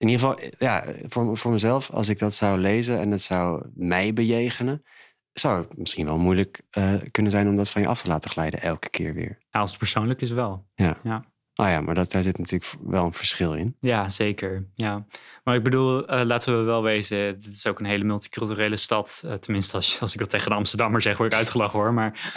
in 0.00 0.08
ieder 0.08 0.28
geval, 0.28 0.48
ja, 0.58 0.84
voor, 1.08 1.36
voor 1.36 1.52
mezelf, 1.52 1.90
als 1.90 2.08
ik 2.08 2.18
dat 2.18 2.34
zou 2.34 2.58
lezen 2.58 2.98
en 2.98 3.10
het 3.10 3.22
zou 3.22 3.66
mij 3.74 4.12
bejegenen, 4.12 4.84
zou 5.32 5.60
het 5.60 5.78
misschien 5.78 6.06
wel 6.06 6.18
moeilijk 6.18 6.60
uh, 6.78 6.94
kunnen 7.10 7.32
zijn 7.32 7.48
om 7.48 7.56
dat 7.56 7.70
van 7.70 7.82
je 7.82 7.88
af 7.88 8.02
te 8.02 8.08
laten 8.08 8.30
glijden 8.30 8.62
elke 8.62 8.90
keer 8.90 9.14
weer. 9.14 9.38
Ja, 9.50 9.60
als 9.60 9.70
het 9.70 9.78
persoonlijk 9.78 10.20
is 10.20 10.30
wel. 10.30 10.66
Ja. 10.74 10.98
Ja. 11.02 11.24
Oh 11.54 11.66
ja, 11.66 11.80
maar 11.80 11.94
dat, 11.94 12.10
daar 12.10 12.22
zit 12.22 12.38
natuurlijk 12.38 12.72
wel 12.82 13.04
een 13.04 13.12
verschil 13.12 13.54
in. 13.54 13.76
Ja, 13.80 14.08
zeker. 14.08 14.66
Ja. 14.74 15.06
Maar 15.44 15.54
ik 15.54 15.62
bedoel, 15.62 16.14
uh, 16.14 16.24
laten 16.24 16.58
we 16.58 16.64
wel 16.64 16.82
wezen, 16.82 17.40
dit 17.40 17.52
is 17.52 17.66
ook 17.66 17.78
een 17.78 17.86
hele 17.86 18.04
multiculturele 18.04 18.76
stad. 18.76 19.22
Uh, 19.24 19.32
tenminste, 19.32 19.76
als, 19.76 20.00
als 20.00 20.12
ik 20.12 20.18
dat 20.18 20.30
tegen 20.30 20.50
de 20.50 20.56
Amsterdammer 20.56 21.02
zeg, 21.02 21.16
word 21.16 21.32
ik 21.32 21.38
uitgelachen 21.38 21.78
hoor. 21.78 21.94
Maar 21.94 22.32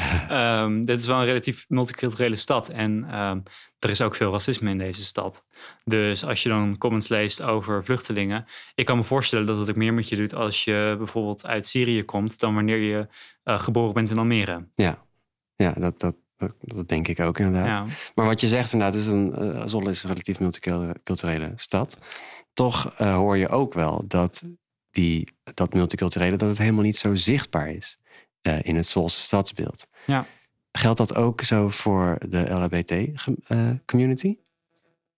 um, 0.64 0.86
dit 0.86 1.00
is 1.00 1.08
wel 1.08 1.20
een 1.20 1.26
relatief 1.26 1.66
multiculturele 1.68 2.36
stad. 2.36 2.70
En 2.70 3.20
um, 3.20 3.44
er 3.80 3.90
is 3.90 4.02
ook 4.02 4.16
veel 4.16 4.32
racisme 4.32 4.70
in 4.70 4.78
deze 4.78 5.04
stad. 5.04 5.46
Dus 5.84 6.26
als 6.26 6.44
je 6.44 6.50
dan 6.50 6.78
comments 6.78 7.08
leest 7.08 7.42
over 7.42 7.84
vluchtelingen. 7.84 8.46
Ik 8.76 8.86
kan 8.86 8.98
me 8.98 9.04
voorstellen 9.04 9.46
dat 9.46 9.58
het 9.58 9.70
ook 9.70 9.76
meer 9.76 9.94
met 9.94 10.10
je 10.10 10.16
doet 10.16 10.36
als 10.36 10.64
je 10.64 10.96
bijvoorbeeld 10.98 11.46
uit 11.46 11.66
Syrië 11.66 12.04
komt. 12.04 12.40
dan 12.40 12.56
wanneer 12.56 12.78
je 12.78 13.08
uh, 13.44 13.60
geboren 13.60 13.94
bent 13.94 14.12
in 14.12 14.18
Almere. 14.18 14.68
Ja, 14.76 15.06
ja 15.56 15.72
dat, 15.72 16.00
dat, 16.00 16.16
dat, 16.48 16.56
dat 16.76 16.88
denk 16.88 17.08
ik 17.08 17.20
ook 17.20 17.40
inderdaad. 17.40 17.68
Ja. 17.68 17.86
Maar 18.16 18.26
wat 18.26 18.42
je 18.42 18.48
zegt 18.48 18.74
inderdaad, 18.74 19.00
is 19.00 19.08
een, 19.08 19.36
uh, 19.40 19.62
Zwolle 19.66 19.90
is 19.90 20.04
een 20.04 20.10
relatief 20.10 20.40
multiculturele 20.40 21.52
stad. 21.56 21.98
Toch 22.54 22.94
uh, 23.02 23.16
hoor 23.16 23.38
je 23.38 23.50
ook 23.50 23.74
wel 23.74 24.04
dat 24.08 24.44
die, 24.92 25.28
dat 25.54 25.74
multiculturele, 25.74 26.38
dat 26.38 26.50
het 26.50 26.58
helemaal 26.58 26.84
niet 26.84 26.98
zo 26.98 27.16
zichtbaar 27.16 27.70
is 27.70 27.98
uh, 28.42 28.58
in 28.62 28.76
het 28.76 28.88
Zwolse 28.88 29.22
stadsbeeld. 29.22 29.88
Ja. 30.06 30.26
Geldt 30.72 30.98
dat 30.98 31.16
ook 31.16 31.42
zo 31.42 31.70
voor 31.70 32.18
de 32.30 32.50
LHBT-community? 32.50 34.38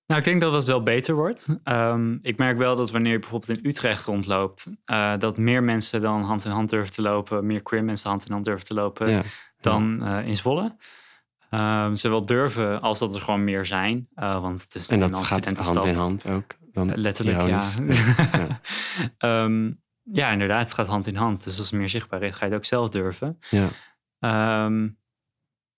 Nou, 0.08 0.20
ik 0.20 0.26
denk 0.26 0.42
dat 0.42 0.54
het 0.54 0.64
wel 0.64 0.84
beter 0.84 1.16
wordt. 1.16 1.48
Um, 1.64 2.20
ik 2.22 2.38
merk 2.38 2.58
wel 2.58 2.76
dat 2.76 2.92
wanneer 2.92 3.12
je 3.12 3.20
bijvoorbeeld 3.20 3.58
in 3.58 3.66
Utrecht 3.70 4.06
rondloopt, 4.06 4.72
uh, 4.86 5.14
dat 5.20 5.38
meer 5.38 5.64
mensen 5.64 6.02
dan 6.02 6.24
hand 6.24 6.46
in 6.46 6.52
hand 6.52 6.70
durven 6.70 6.94
te 6.94 7.02
lopen, 7.02 7.46
meer 7.46 7.62
queer 7.62 7.84
mensen 7.84 8.10
hand 8.10 8.26
in 8.26 8.32
hand 8.32 8.46
durven 8.46 8.66
te 8.66 8.74
lopen 8.74 9.10
Ja. 9.10 9.22
dan 9.60 10.00
uh, 10.04 10.28
in 10.28 10.36
Zwolle. 10.36 10.76
Um, 11.52 11.96
ze 11.96 12.10
wel 12.10 12.26
durven 12.26 12.82
als 12.82 13.00
dat 13.00 13.16
er 13.16 13.22
gewoon 13.22 13.44
meer 13.44 13.66
zijn, 13.66 14.08
uh, 14.16 14.42
want 14.42 14.62
het 14.62 14.76
is 14.76 14.88
En 14.88 15.00
dat 15.00 15.24
gaat 15.24 15.58
hand 15.58 15.84
in 15.84 15.96
hand 15.96 16.28
ook. 16.28 16.56
Dan 16.74 16.96
Letterlijk, 16.96 17.38
ironisch. 17.38 17.78
ja. 18.32 18.62
ja. 19.18 19.44
um, 19.44 19.82
ja, 20.04 20.32
inderdaad, 20.32 20.66
het 20.66 20.74
gaat 20.74 20.88
hand 20.88 21.08
in 21.08 21.16
hand. 21.16 21.44
Dus 21.44 21.58
als 21.58 21.70
het 21.70 21.80
meer 21.80 21.90
zichtbaar 21.90 22.22
is, 22.22 22.36
ga 22.36 22.46
je 22.46 22.52
het 22.52 22.60
ook 22.60 22.66
zelf 22.66 22.90
durven. 22.90 23.40
Ja. 23.50 24.66
Um, 24.66 24.98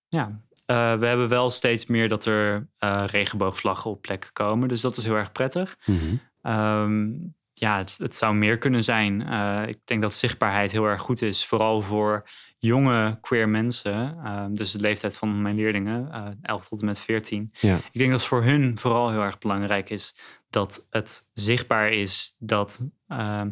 ja, 0.08 0.42
we 0.66 1.06
hebben 1.06 1.28
wel 1.28 1.50
steeds 1.50 1.86
meer 1.86 2.08
dat 2.08 2.26
er 2.26 2.68
regenboogvlaggen 3.06 3.92
op 3.92 4.02
plekken 4.02 4.34
komen. 4.34 4.68
Dus 4.68 4.82
dat 4.82 4.98
is 4.98 5.04
heel 5.04 5.16
erg 5.16 5.32
prettig. 5.32 5.78
Mhm. 5.86 6.16
Ehm, 6.42 7.10
ja, 7.54 7.78
het, 7.78 7.98
het, 7.98 8.16
zou 8.16 8.36
meer 8.36 8.58
kunnen 8.58 8.84
zijn. 8.84 9.22
ik 9.68 9.80
denk 9.86 10.02
dat 10.02 10.14
zichtbaarheid 10.14 10.72
heel 10.72 10.86
erg 10.86 11.02
goed 11.02 11.22
is. 11.22 11.46
Vooral 11.46 11.82
voor 11.82 12.30
jonge 12.58 13.18
queer 13.22 13.50
mensen. 13.50 14.18
Ehm, 14.24 14.54
dus 14.54 14.72
de 14.72 14.80
leeftijd 14.80 15.18
van 15.18 15.42
mijn 15.42 15.56
leerlingen, 15.56 16.12
11 16.42 16.68
tot 16.68 16.80
en 16.80 16.86
met 16.86 17.00
14. 17.00 17.50
Ja. 17.60 17.76
Ik 17.76 18.00
denk 18.00 18.12
dat 18.12 18.20
het 18.20 18.30
voor 18.30 18.44
hun 18.44 18.80
vooral 18.80 19.10
heel 19.12 19.22
erg 19.22 19.38
belangrijk 19.38 19.90
is 19.90 20.16
dat 20.50 20.88
het 20.90 21.30
zichtbaar 21.34 21.90
is 21.92 22.36
dat 22.40 22.82
ehm, 23.08 23.52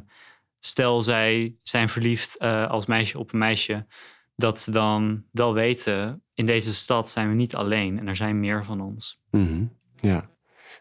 stel 0.60 1.02
zij 1.02 1.56
zijn 1.64 1.90
verliefd 1.90 2.36
uh, 2.42 2.70
als 2.70 2.86
meisje 2.86 3.20
op 3.20 3.34
een 3.34 3.40
meisje, 3.40 3.88
dat 4.36 4.60
ze 4.60 4.72
dan 4.72 5.26
wel 5.32 5.54
weten, 5.54 6.24
in 6.34 6.46
deze 6.46 6.74
stad 6.74 7.10
zijn 7.10 7.30
we 7.30 7.36
niet 7.36 7.56
alleen 7.56 8.00
en 8.00 8.08
er 8.08 8.16
zijn 8.16 8.40
meer 8.40 8.66
van 8.66 8.82
ons. 8.82 9.22
Mhm. 9.32 9.66
Ja, 9.96 10.30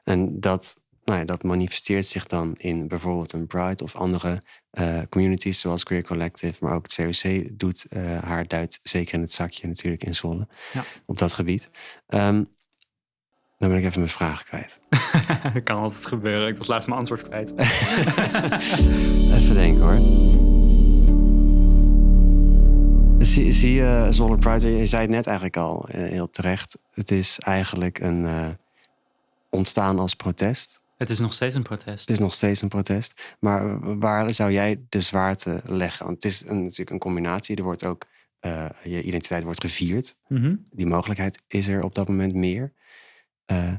en 0.04 0.40
dat, 0.40 0.83
nou 1.04 1.18
ja, 1.18 1.24
dat 1.24 1.42
manifesteert 1.42 2.06
zich 2.06 2.26
dan 2.26 2.54
in 2.56 2.88
bijvoorbeeld 2.88 3.32
een 3.32 3.46
Pride 3.46 3.84
of 3.84 3.96
andere 3.96 4.42
uh, 4.72 5.00
communities 5.10 5.60
zoals 5.60 5.82
Queer 5.82 6.02
Collective, 6.02 6.64
maar 6.64 6.74
ook 6.74 6.86
het 6.86 6.94
COC 6.94 7.58
doet 7.58 7.86
uh, 7.90 8.22
haar 8.22 8.48
duit 8.48 8.80
zeker 8.82 9.14
in 9.14 9.20
het 9.20 9.32
zakje 9.32 9.66
natuurlijk 9.66 10.04
in 10.04 10.14
Zwolle 10.14 10.48
ja. 10.72 10.84
op 11.06 11.18
dat 11.18 11.32
gebied. 11.32 11.70
Um, 12.08 12.52
dan 13.58 13.68
ben 13.68 13.78
ik 13.78 13.84
even 13.84 14.00
mijn 14.00 14.12
vraag 14.12 14.44
kwijt. 14.44 14.80
dat 15.52 15.62
kan 15.68 15.76
altijd 15.76 16.06
gebeuren. 16.06 16.48
Ik 16.48 16.56
was 16.56 16.66
laatst 16.66 16.88
mijn 16.88 16.98
antwoord 16.98 17.22
kwijt. 17.22 17.52
even 19.38 19.54
denken 19.54 19.82
hoor. 19.82 20.32
Zie, 23.26 23.52
zie 23.52 23.72
je 23.72 24.06
Zwolle 24.10 24.38
Pride, 24.38 24.76
je 24.76 24.86
zei 24.86 25.02
het 25.02 25.10
net 25.10 25.26
eigenlijk 25.26 25.56
al 25.56 25.88
eh, 25.88 26.02
heel 26.02 26.30
terecht. 26.30 26.78
Het 26.90 27.10
is 27.10 27.38
eigenlijk 27.38 27.98
een 27.98 28.22
uh, 28.22 28.48
ontstaan 29.50 29.98
als 29.98 30.14
protest. 30.14 30.80
Het 31.04 31.12
is 31.12 31.20
nog 31.20 31.32
steeds 31.32 31.54
een 31.54 31.62
protest. 31.62 32.00
Het 32.00 32.10
is 32.10 32.18
nog 32.18 32.34
steeds 32.34 32.62
een 32.62 32.68
protest. 32.68 33.36
Maar 33.40 33.98
waar 33.98 34.34
zou 34.34 34.52
jij 34.52 34.84
de 34.88 35.00
zwaarte 35.00 35.60
leggen? 35.64 36.06
Want 36.06 36.22
het 36.22 36.32
is 36.32 36.46
een, 36.46 36.62
natuurlijk 36.62 36.90
een 36.90 36.98
combinatie. 36.98 37.56
Er 37.56 37.62
wordt 37.62 37.84
ook, 37.84 38.04
uh, 38.40 38.68
je 38.84 39.02
identiteit 39.02 39.42
wordt 39.42 39.60
gevierd. 39.60 40.16
Mm 40.28 40.42
-hmm. 40.42 40.66
Die 40.70 40.86
mogelijkheid 40.86 41.42
is 41.46 41.68
er 41.68 41.82
op 41.82 41.94
dat 41.94 42.08
moment 42.08 42.34
meer. 42.34 42.72
Uh, 43.52 43.72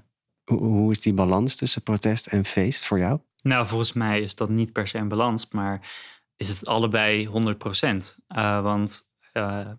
hoe, 0.43 0.59
hoe 0.59 0.91
is 0.91 1.01
die 1.01 1.13
balans 1.13 1.55
tussen 1.55 1.83
protest 1.83 2.27
en 2.27 2.45
feest 2.45 2.85
voor 2.85 2.99
jou? 2.99 3.19
Nou, 3.41 3.67
volgens 3.67 3.93
mij 3.93 4.21
is 4.21 4.35
dat 4.35 4.49
niet 4.49 4.73
per 4.73 4.87
se 4.87 4.97
een 4.97 5.07
balans, 5.07 5.47
maar 5.51 5.91
is 6.35 6.47
het 6.47 6.67
allebei 6.67 7.25
100 7.25 7.57
procent. 7.57 8.17
Uh, 8.35 8.61
want 8.61 9.07
uh, 9.33 9.71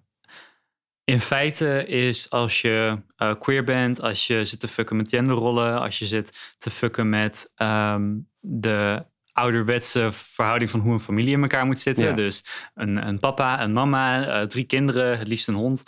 in 1.06 1.20
feite 1.20 1.86
is 1.86 2.30
als 2.30 2.60
je 2.60 2.98
queer 3.38 3.64
bent, 3.64 4.00
als 4.00 4.26
je 4.26 4.44
zit 4.44 4.60
te 4.60 4.68
fucken 4.68 4.96
met 4.96 5.08
genderrollen, 5.08 5.80
als 5.80 5.98
je 5.98 6.06
zit 6.06 6.54
te 6.58 6.70
fucken 6.70 7.08
met 7.08 7.52
um, 7.56 8.28
de 8.40 9.04
ouderwetse 9.32 10.08
verhouding 10.12 10.70
van 10.70 10.80
hoe 10.80 10.92
een 10.92 11.00
familie 11.00 11.32
in 11.32 11.42
elkaar 11.42 11.66
moet 11.66 11.78
zitten. 11.78 12.04
Ja. 12.04 12.14
Dus 12.14 12.46
een, 12.74 13.06
een, 13.06 13.18
papa, 13.18 13.62
een 13.62 13.72
mama, 13.72 14.26
uh, 14.40 14.46
drie 14.46 14.64
kinderen, 14.64 15.18
het 15.18 15.28
liefst 15.28 15.48
een 15.48 15.54
hond 15.54 15.82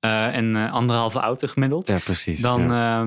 uh, 0.00 0.36
en 0.36 0.70
anderhalve 0.70 1.18
auto 1.18 1.48
gemiddeld. 1.48 1.88
Ja, 1.88 1.98
precies. 1.98 2.40
Dan, 2.40 2.62
ja. 2.62 3.06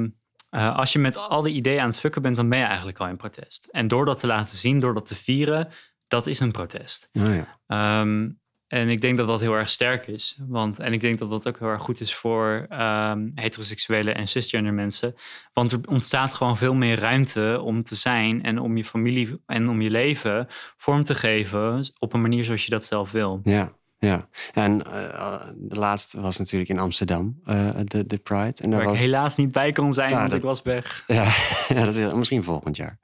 uh, 0.52 0.78
als 0.78 0.94
je 0.94 1.00
met 1.00 1.18
al 1.18 1.42
die 1.42 1.54
ideeën 1.54 1.80
aan 1.80 1.88
het 1.88 2.00
fucken 2.00 2.22
bent, 2.22 2.36
dan 2.36 2.50
ben 2.50 2.60
je 2.60 2.66
eigenlijk 2.66 2.98
al 3.00 3.08
in 3.08 3.18
protest. 3.18 3.68
En 3.72 3.88
door 3.88 4.06
dat 4.06 4.20
te 4.20 4.28
laten 4.28 4.58
zien, 4.58 4.80
door 4.80 4.94
dat 4.94 5.06
te 5.06 5.16
vieren, 5.16 5.68
dat 6.08 6.28
is 6.28 6.40
een 6.40 6.52
protest. 6.52 7.10
Oh, 7.14 7.24
ja. 7.68 8.02
Um, 8.02 8.40
en 8.68 8.90
ik 8.90 9.02
denk 9.02 9.18
dat 9.18 9.28
dat 9.28 9.40
heel 9.40 9.54
erg 9.54 9.70
sterk 9.70 10.08
is. 10.08 10.38
Want, 10.48 10.80
en 10.80 10.92
ik 10.92 11.02
denk 11.02 11.20
dat 11.20 11.30
dat 11.30 11.48
ook 11.48 11.60
heel 11.60 11.68
erg 11.68 11.82
goed 11.82 12.02
is 12.02 12.16
voor 12.16 12.68
um, 12.72 13.32
heteroseksuele 13.36 14.12
en 14.12 14.28
cisgender 14.28 14.74
mensen. 14.74 15.16
Want 15.54 15.72
er 15.72 15.80
ontstaat 15.90 16.34
gewoon 16.34 16.58
veel 16.58 16.74
meer 16.74 17.00
ruimte 17.00 17.60
om 17.64 17.84
te 17.84 17.96
zijn 17.96 18.44
en 18.44 18.60
om 18.60 18.78
je 18.78 18.84
familie 18.84 19.42
en 19.46 19.70
om 19.70 19.82
je 19.82 19.90
leven 19.90 20.48
vorm 20.78 21.04
te 21.04 21.16
geven 21.16 21.94
op 22.00 22.14
een 22.14 22.22
manier 22.22 22.44
zoals 22.44 22.64
je 22.64 22.70
dat 22.70 22.86
zelf 22.86 23.12
wil. 23.12 23.40
Ja, 23.44 23.77
ja. 24.00 24.28
En 24.54 24.82
uh, 24.88 25.40
de 25.56 25.76
laatste 25.76 26.22
was 26.22 26.38
natuurlijk 26.38 26.70
in 26.70 26.80
Amsterdam, 26.80 27.40
uh, 27.46 27.70
de, 27.84 28.06
de 28.06 28.18
Pride. 28.18 28.54
En 28.64 28.70
daar 28.70 28.80
Waar 28.80 28.88
was... 28.88 28.96
ik 28.96 29.02
helaas 29.02 29.36
niet 29.36 29.52
bij 29.52 29.72
kon 29.72 29.94
zijn, 29.94 30.10
Ja, 30.10 30.18
want 30.18 30.30
dat- 30.30 30.38
ik 30.40 30.46
was 30.46 30.62
weg. 30.62 31.04
Ja, 31.08 31.24
ja, 31.68 31.86
dat 31.86 31.96
is 31.96 32.14
misschien 32.14 32.44
volgend 32.44 32.76
jaar. 32.76 33.00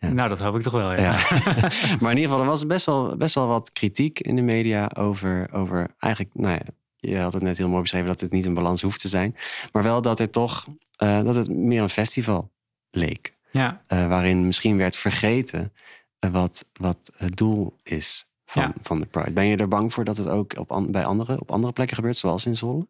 Ja. 0.00 0.08
Nou, 0.12 0.28
dat 0.28 0.38
hoop 0.38 0.54
ik 0.54 0.62
toch 0.62 0.72
wel, 0.72 0.92
ja. 0.92 0.98
Ja. 1.00 1.18
maar 2.00 2.10
in 2.10 2.16
ieder 2.16 2.22
geval, 2.30 2.40
er 2.40 2.46
was 2.46 2.66
best 2.66 2.86
wel, 2.86 3.16
best 3.16 3.34
wel 3.34 3.46
wat 3.46 3.72
kritiek 3.72 4.20
in 4.20 4.36
de 4.36 4.42
media 4.42 4.90
over, 4.96 5.48
over 5.52 5.86
eigenlijk, 5.98 6.34
nou 6.34 6.52
ja, 6.54 6.62
je 6.96 7.18
had 7.18 7.32
het 7.32 7.42
net 7.42 7.58
heel 7.58 7.68
mooi 7.68 7.82
beschreven 7.82 8.08
dat 8.08 8.20
het 8.20 8.32
niet 8.32 8.46
een 8.46 8.54
balans 8.54 8.82
hoeft 8.82 9.00
te 9.00 9.08
zijn. 9.08 9.36
Maar 9.72 9.82
wel 9.82 10.02
dat 10.02 10.20
er 10.20 10.30
toch, 10.30 10.66
eh, 10.96 11.22
dat 11.22 11.34
het 11.34 11.48
meer 11.50 11.82
een 11.82 11.90
festival 11.90 12.50
leek. 12.90 13.36
ja. 13.50 13.82
eh, 13.86 14.08
waarin 14.08 14.46
misschien 14.46 14.76
werd 14.76 14.96
vergeten 14.96 15.72
eh, 16.18 16.30
wat, 16.30 16.64
wat 16.72 17.10
het 17.16 17.36
doel 17.36 17.76
is 17.82 18.27
van, 18.50 18.62
Ja. 18.62 18.72
van 18.82 19.00
de 19.00 19.06
Pride. 19.06 19.30
Ben 19.32 19.46
je 19.46 19.56
er 19.56 19.68
bang 19.68 19.92
voor 19.92 20.04
dat 20.04 20.16
het 20.16 20.28
ook 20.28 20.58
op, 20.58 20.72
an- 20.72 20.90
bij 20.90 21.04
andere, 21.04 21.40
op 21.40 21.50
andere 21.50 21.72
plekken 21.72 21.96
gebeurt, 21.96 22.16
zoals 22.16 22.46
in 22.46 22.56
Zwolle? 22.56 22.86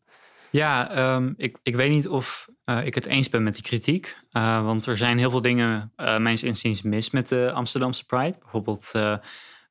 Ja, 0.50 0.90
ehm, 0.90 1.32
ik, 1.36 1.58
ik 1.62 1.74
weet 1.74 1.90
niet 1.90 2.08
of 2.08 2.48
eh, 2.64 2.86
ik 2.86 2.94
het 2.94 3.06
eens 3.06 3.28
ben 3.30 3.42
met 3.42 3.54
die 3.54 3.62
kritiek. 3.62 4.16
Eh, 4.30 4.64
want 4.64 4.86
er 4.86 4.96
zijn 4.96 5.18
heel 5.18 5.30
veel 5.30 5.42
dingen, 5.42 5.92
uh, 5.96 6.18
mijns 6.18 6.42
inziens, 6.42 6.82
mis 6.82 7.10
met 7.10 7.28
de 7.28 7.52
Amsterdamse 7.52 8.06
Pride. 8.06 8.38
Bijvoorbeeld 8.40 8.92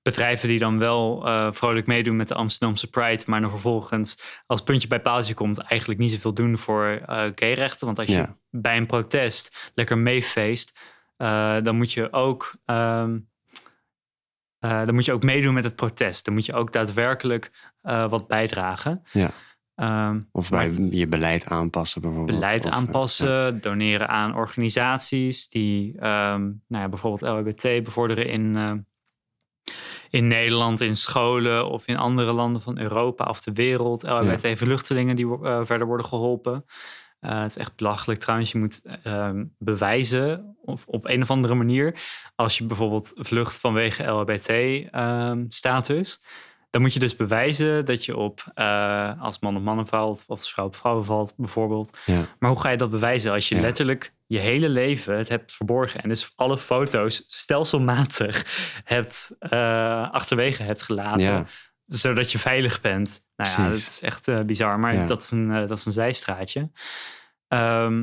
bedrijven 0.02 0.48
die 0.50 0.60
dan 0.60 0.80
wel 0.80 1.22
vrolijk 1.54 1.88
meedoen 1.88 2.16
met 2.16 2.28
de 2.28 2.34
Amsterdamse 2.36 2.90
Pride, 2.90 3.24
maar 3.26 3.42
dan 3.42 3.50
vervolgens 3.50 4.42
als 4.46 4.62
puntje 4.62 4.88
bij 4.88 5.00
paaltje 5.02 5.34
komt, 5.34 5.58
eigenlijk 5.60 6.00
niet 6.00 6.12
zoveel 6.12 6.34
doen 6.34 6.58
voor 6.58 7.02
gayrechten. 7.36 7.86
Want 7.86 8.00
als 8.00 8.08
je 8.08 8.14
Ja. 8.14 8.36
bij 8.50 8.78
een 8.78 8.86
protest 8.86 9.72
lekker 9.76 9.98
meefeest, 9.98 10.80
dan 11.64 11.76
moet 11.78 11.92
je 11.92 12.14
ook. 12.14 12.54
ehm, 12.66 13.18
eh, 14.60 14.86
dan 14.86 14.94
moet 14.94 15.06
je 15.06 15.14
ook 15.14 15.24
meedoen 15.24 15.54
met 15.54 15.64
het 15.64 15.76
protest. 15.76 16.26
Dan 16.26 16.34
moet 16.34 16.46
je 16.46 16.54
ook 16.54 16.72
daadwerkelijk 16.74 17.52
eh, 17.82 18.10
wat 18.10 18.28
bijdragen. 18.28 19.04
Ja. 19.12 19.30
Ehm, 19.76 20.20
Of 20.32 20.50
bij 20.50 20.66
het- 20.66 20.88
je 20.92 21.08
beleid 21.08 21.46
aanpassen 21.50 22.02
bijvoorbeeld? 22.02 22.40
beleid 22.40 22.66
Of, 22.66 22.72
eh, 22.72 22.78
aanpassen, 22.78 23.30
ja. 23.32 23.52
doneren 23.52 24.08
aan 24.10 24.36
organisaties 24.36 25.50
die 25.50 25.94
ehm, 26.00 26.42
nou 26.42 26.84
ja, 26.84 26.90
bijvoorbeeld 26.90 27.32
LHBT 27.32 27.84
bevorderen 27.84 28.28
in, 28.28 28.86
in 30.10 30.28
Nederland, 30.28 30.82
in 30.82 30.96
scholen 30.96 31.70
of 31.70 31.88
in 31.88 31.98
andere 31.98 32.32
landen 32.32 32.62
van 32.62 32.80
Europa 32.80 33.26
of 33.26 33.42
de 33.42 33.52
wereld. 33.54 34.04
LHBT-vluchtelingen 34.04 35.16
die 35.16 35.28
verder 35.64 35.86
worden 35.88 36.06
geholpen. 36.06 36.66
Eh, 37.20 37.40
het 37.42 37.50
is 37.50 37.58
echt 37.58 37.76
belachelijk 37.76 38.20
trouwens. 38.20 38.52
Je 38.52 38.58
moet 38.58 38.82
ehm, 39.04 39.46
bewijzen 39.58 40.56
of 40.62 40.84
op 40.86 41.06
een 41.06 41.22
of 41.22 41.30
andere 41.30 41.56
manier. 41.56 42.00
Als 42.36 42.58
je 42.58 42.64
bijvoorbeeld 42.64 43.12
vlucht 43.16 43.60
vanwege 43.60 44.04
LHBT-status. 44.04 46.22
dan 46.70 46.82
moet 46.82 46.94
je 46.94 47.00
dus 47.00 47.16
bewijzen 47.16 47.86
dat 47.86 48.06
je 48.06 48.18
op 48.18 48.44
eh, 48.54 49.22
als 49.22 49.40
man 49.40 49.56
op 49.56 49.64
mannen 49.64 49.88
valt. 49.88 50.18
Of 50.20 50.30
als 50.30 50.54
vrouw 50.54 50.66
op 50.66 50.76
vrouwen 50.76 51.06
valt 51.06 51.34
bijvoorbeeld. 51.38 51.98
Ja. 52.06 52.26
Maar 52.40 52.50
hoe 52.50 52.60
ga 52.60 52.70
je 52.70 52.78
dat 52.78 52.90
bewijzen 52.90 53.32
als 53.32 53.50
je 53.50 53.56
Ja. 53.56 53.62
letterlijk 53.62 54.14
je 54.28 54.40
hele 54.40 54.70
leven 54.70 55.18
het 55.18 55.30
hebt 55.30 55.52
verborgen. 55.52 56.02
En 56.02 56.10
dus 56.10 56.34
alle 56.36 56.58
foto's 56.58 57.26
stelselmatig 57.28 58.46
hebt, 58.84 59.36
eh, 59.40 60.12
achterwege 60.12 60.64
hebt 60.64 60.84
gelaten 60.84 61.22
Ja. 61.22 61.46
Zodat 61.88 62.32
je 62.32 62.40
veilig 62.40 62.82
bent. 62.82 63.24
Nou 63.36 63.50
ja, 63.50 63.68
dat 63.70 63.78
is 63.78 64.02
echt 64.02 64.28
eh, 64.28 64.40
bizar, 64.42 64.80
maar 64.80 64.94
Ja. 64.94 65.06
dat, 65.06 65.22
is 65.24 65.32
een, 65.32 65.52
eh, 65.52 65.68
dat 65.68 65.78
is 65.78 65.86
een 65.86 65.92
zijstraatje. 65.92 66.72
Ehm, 67.48 68.02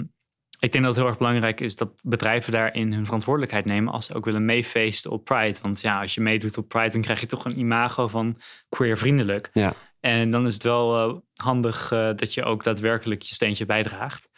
ik 0.58 0.72
denk 0.72 0.84
dat 0.84 0.86
het 0.86 0.96
heel 0.96 1.06
erg 1.06 1.18
belangrijk 1.18 1.60
is 1.60 1.76
dat 1.76 2.00
bedrijven 2.02 2.52
daarin 2.52 2.92
hun 2.92 3.04
verantwoordelijkheid 3.04 3.64
nemen 3.64 3.92
als 3.92 4.06
ze 4.06 4.14
ook 4.14 4.24
willen 4.24 4.44
meefeesten 4.44 5.10
op 5.10 5.24
Pride. 5.24 5.58
Want 5.62 5.80
ja, 5.80 6.00
als 6.00 6.14
je 6.14 6.20
meedoet 6.20 6.58
op 6.58 6.68
Pride, 6.68 6.90
dan 6.90 7.00
krijg 7.00 7.20
je 7.20 7.26
toch 7.26 7.44
een 7.44 7.58
imago 7.58 8.08
van 8.08 8.40
queer 8.68 8.98
vriendelijk. 8.98 9.50
Ja. 9.52 9.72
En 10.00 10.30
dan 10.30 10.46
is 10.46 10.54
het 10.54 10.62
wel 10.62 11.08
eh, 11.08 11.16
handig 11.34 11.88
dat 11.88 12.34
je 12.34 12.44
ook 12.44 12.64
daadwerkelijk 12.64 13.22
je 13.22 13.34
steentje 13.34 13.66
bijdraagt. 13.66 14.28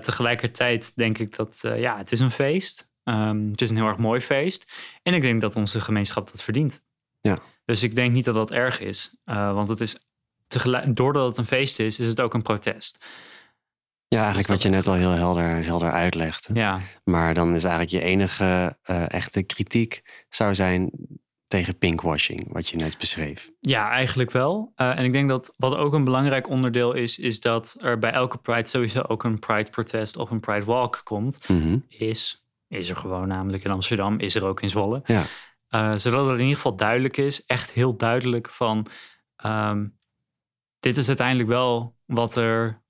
Tegelijkertijd 0.00 0.96
denk 0.96 1.18
ik 1.18 1.36
dat, 1.36 1.60
ja, 1.62 1.96
het 1.96 2.12
is 2.12 2.20
een 2.20 2.30
feest. 2.30 2.88
Ehm, 3.04 3.50
het 3.50 3.60
is 3.62 3.70
een 3.70 3.76
heel 3.76 3.86
erg 3.86 3.96
mooi 3.96 4.20
feest. 4.20 4.72
En 5.02 5.14
ik 5.14 5.20
denk 5.22 5.40
dat 5.40 5.56
onze 5.56 5.80
gemeenschap 5.80 6.30
dat 6.30 6.42
verdient. 6.42 6.82
Ja. 7.28 7.38
Dus 7.64 7.82
ik 7.82 7.94
denk 7.94 8.12
niet 8.12 8.24
dat 8.24 8.34
dat 8.34 8.50
erg 8.50 8.80
is. 8.80 9.16
eh, 9.24 9.54
want 9.54 9.68
het 9.68 9.80
is 9.80 10.08
tegelijk, 10.46 10.96
doordat 10.96 11.26
het 11.28 11.38
een 11.38 11.46
feest 11.46 11.78
is, 11.78 11.98
is 11.98 12.08
het 12.08 12.20
ook 12.20 12.34
een 12.34 12.42
protest. 12.42 13.04
Ja, 14.08 14.18
eigenlijk 14.20 14.46
Dus 14.48 14.56
wat 14.56 14.64
je 14.64 14.70
net 14.76 14.86
al 14.86 14.94
heel 14.94 15.10
helder, 15.10 15.64
helder 15.64 15.90
uitlegde. 15.90 16.54
Ja, 16.54 16.80
Maar 17.04 17.34
dan 17.34 17.54
is 17.54 17.64
eigenlijk 17.64 17.92
je 17.92 18.00
enige 18.10 18.78
eh, 18.82 19.10
echte 19.12 19.42
kritiek 19.42 20.24
zou 20.28 20.54
zijn 20.54 20.90
tegen 21.46 21.78
pinkwashing, 21.78 22.52
wat 22.52 22.68
je 22.68 22.76
net 22.76 22.98
beschreef. 22.98 23.50
ja 23.60 23.90
eigenlijk 23.90 24.30
wel. 24.30 24.72
Eh, 24.74 24.98
en 24.98 25.04
ik 25.04 25.12
denk 25.12 25.28
dat 25.28 25.54
wat 25.56 25.74
ook 25.74 25.92
een 25.92 26.04
belangrijk 26.04 26.48
onderdeel 26.48 26.92
is, 26.92 27.18
is 27.18 27.40
dat 27.40 27.76
er 27.78 27.98
bij 27.98 28.10
elke 28.12 28.38
Pride 28.38 28.68
sowieso 28.68 29.00
ook 29.00 29.24
een 29.24 29.38
Pride 29.38 29.70
protest 29.70 30.16
of 30.16 30.30
een 30.30 30.40
Pride 30.40 30.64
walk 30.64 31.00
komt. 31.04 31.48
Mhm. 31.48 31.78
Is, 31.88 32.44
is 32.68 32.88
er 32.88 32.96
gewoon 32.96 33.28
namelijk 33.28 33.64
in 33.64 33.70
Amsterdam, 33.70 34.18
is 34.18 34.34
er 34.34 34.44
ook 34.44 34.62
in 34.62 34.70
Zwolle. 34.70 35.02
Ja. 35.04 35.24
Eh, 35.74 35.92
zodat 35.96 36.24
het 36.24 36.34
in 36.34 36.40
ieder 36.40 36.56
geval 36.56 36.76
duidelijk 36.76 37.16
is, 37.16 37.46
echt 37.46 37.72
heel 37.72 37.96
duidelijk 37.96 38.50
van, 38.50 38.86
ehm, 39.36 39.86
dit 40.80 40.96
is 40.96 41.08
uiteindelijk 41.08 41.48
wel 41.48 41.96
wat 42.04 42.36
er 42.36 42.82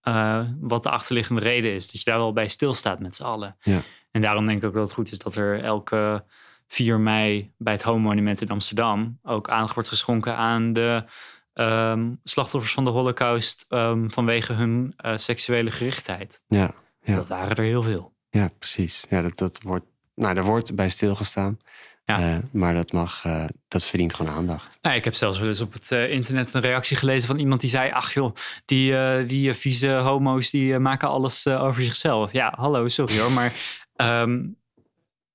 eh, 0.00 0.44
wat 0.60 0.82
de 0.82 0.90
achterliggende 0.90 1.40
reden 1.40 1.72
is. 1.72 1.90
Dat 1.90 2.02
je 2.02 2.10
daar 2.10 2.18
wel 2.18 2.32
bij 2.32 2.48
stilstaat 2.48 3.00
met 3.00 3.14
z'n 3.16 3.22
allen. 3.22 3.56
Ja. 3.60 3.82
En 4.10 4.20
daarom 4.20 4.46
denk 4.46 4.58
ik 4.58 4.64
ook 4.64 4.74
dat 4.74 4.82
het 4.82 4.92
goed 4.92 5.12
is 5.12 5.18
dat 5.18 5.34
er 5.34 5.62
elke 5.62 6.24
4 6.66 7.00
mei 7.00 7.52
bij 7.58 7.72
het 7.72 7.82
Home 7.82 8.00
Monument 8.00 8.40
in 8.40 8.48
Amsterdam 8.48 9.18
ook 9.22 9.48
aandacht 9.48 9.74
wordt 9.74 9.88
geschonken 9.88 10.36
aan 10.36 10.72
de 10.72 11.04
ehm, 11.52 12.14
slachtoffers 12.24 12.72
van 12.72 12.84
de 12.84 12.90
Holocaust 12.90 13.64
ehm, 13.68 14.08
vanwege 14.08 14.52
hun 14.52 14.92
eh, 14.96 15.16
seksuele 15.16 15.70
gerichtheid. 15.70 16.42
Ja, 16.48 16.74
ja. 17.00 17.16
Dat 17.16 17.26
waren 17.26 17.56
er 17.56 17.64
heel 17.64 17.82
veel. 17.82 18.14
ja 18.30 18.50
precies. 18.58 19.06
Ja, 19.10 19.22
dat, 19.22 19.38
dat 19.38 19.62
wordt, 19.62 19.86
nou, 20.14 20.34
daar 20.34 20.44
wordt 20.44 20.74
bij 20.74 20.88
stilgestaan. 20.88 21.58
Ja. 22.06 22.20
Eh, 22.20 22.36
maar 22.52 22.74
dat 22.74 22.92
mag, 22.92 23.24
eh, 23.24 23.44
dat 23.68 23.84
verdient 23.84 24.14
gewoon 24.14 24.32
aandacht. 24.32 24.78
Nou, 24.82 24.96
ik 24.96 25.04
heb 25.04 25.14
zelfs 25.14 25.38
wel 25.38 25.48
eens 25.48 25.60
op 25.60 25.72
het 25.72 25.92
eh, 25.92 26.10
internet 26.10 26.54
een 26.54 26.60
reactie 26.60 26.96
gelezen 26.96 27.26
van 27.26 27.38
iemand 27.38 27.60
die 27.60 27.70
zei: 27.70 27.90
Ach 27.90 28.14
joh, 28.14 28.34
die, 28.64 29.24
die 29.24 29.54
vieze 29.54 29.90
homo's 29.90 30.50
die 30.50 30.78
maken 30.78 31.08
alles 31.08 31.46
over 31.46 31.82
zichzelf. 31.82 32.32
Ja, 32.32 32.52
hallo, 32.56 32.88
sorry 32.88 33.18
hoor. 33.18 33.32
Maar 33.32 33.52
ehm, 33.96 34.44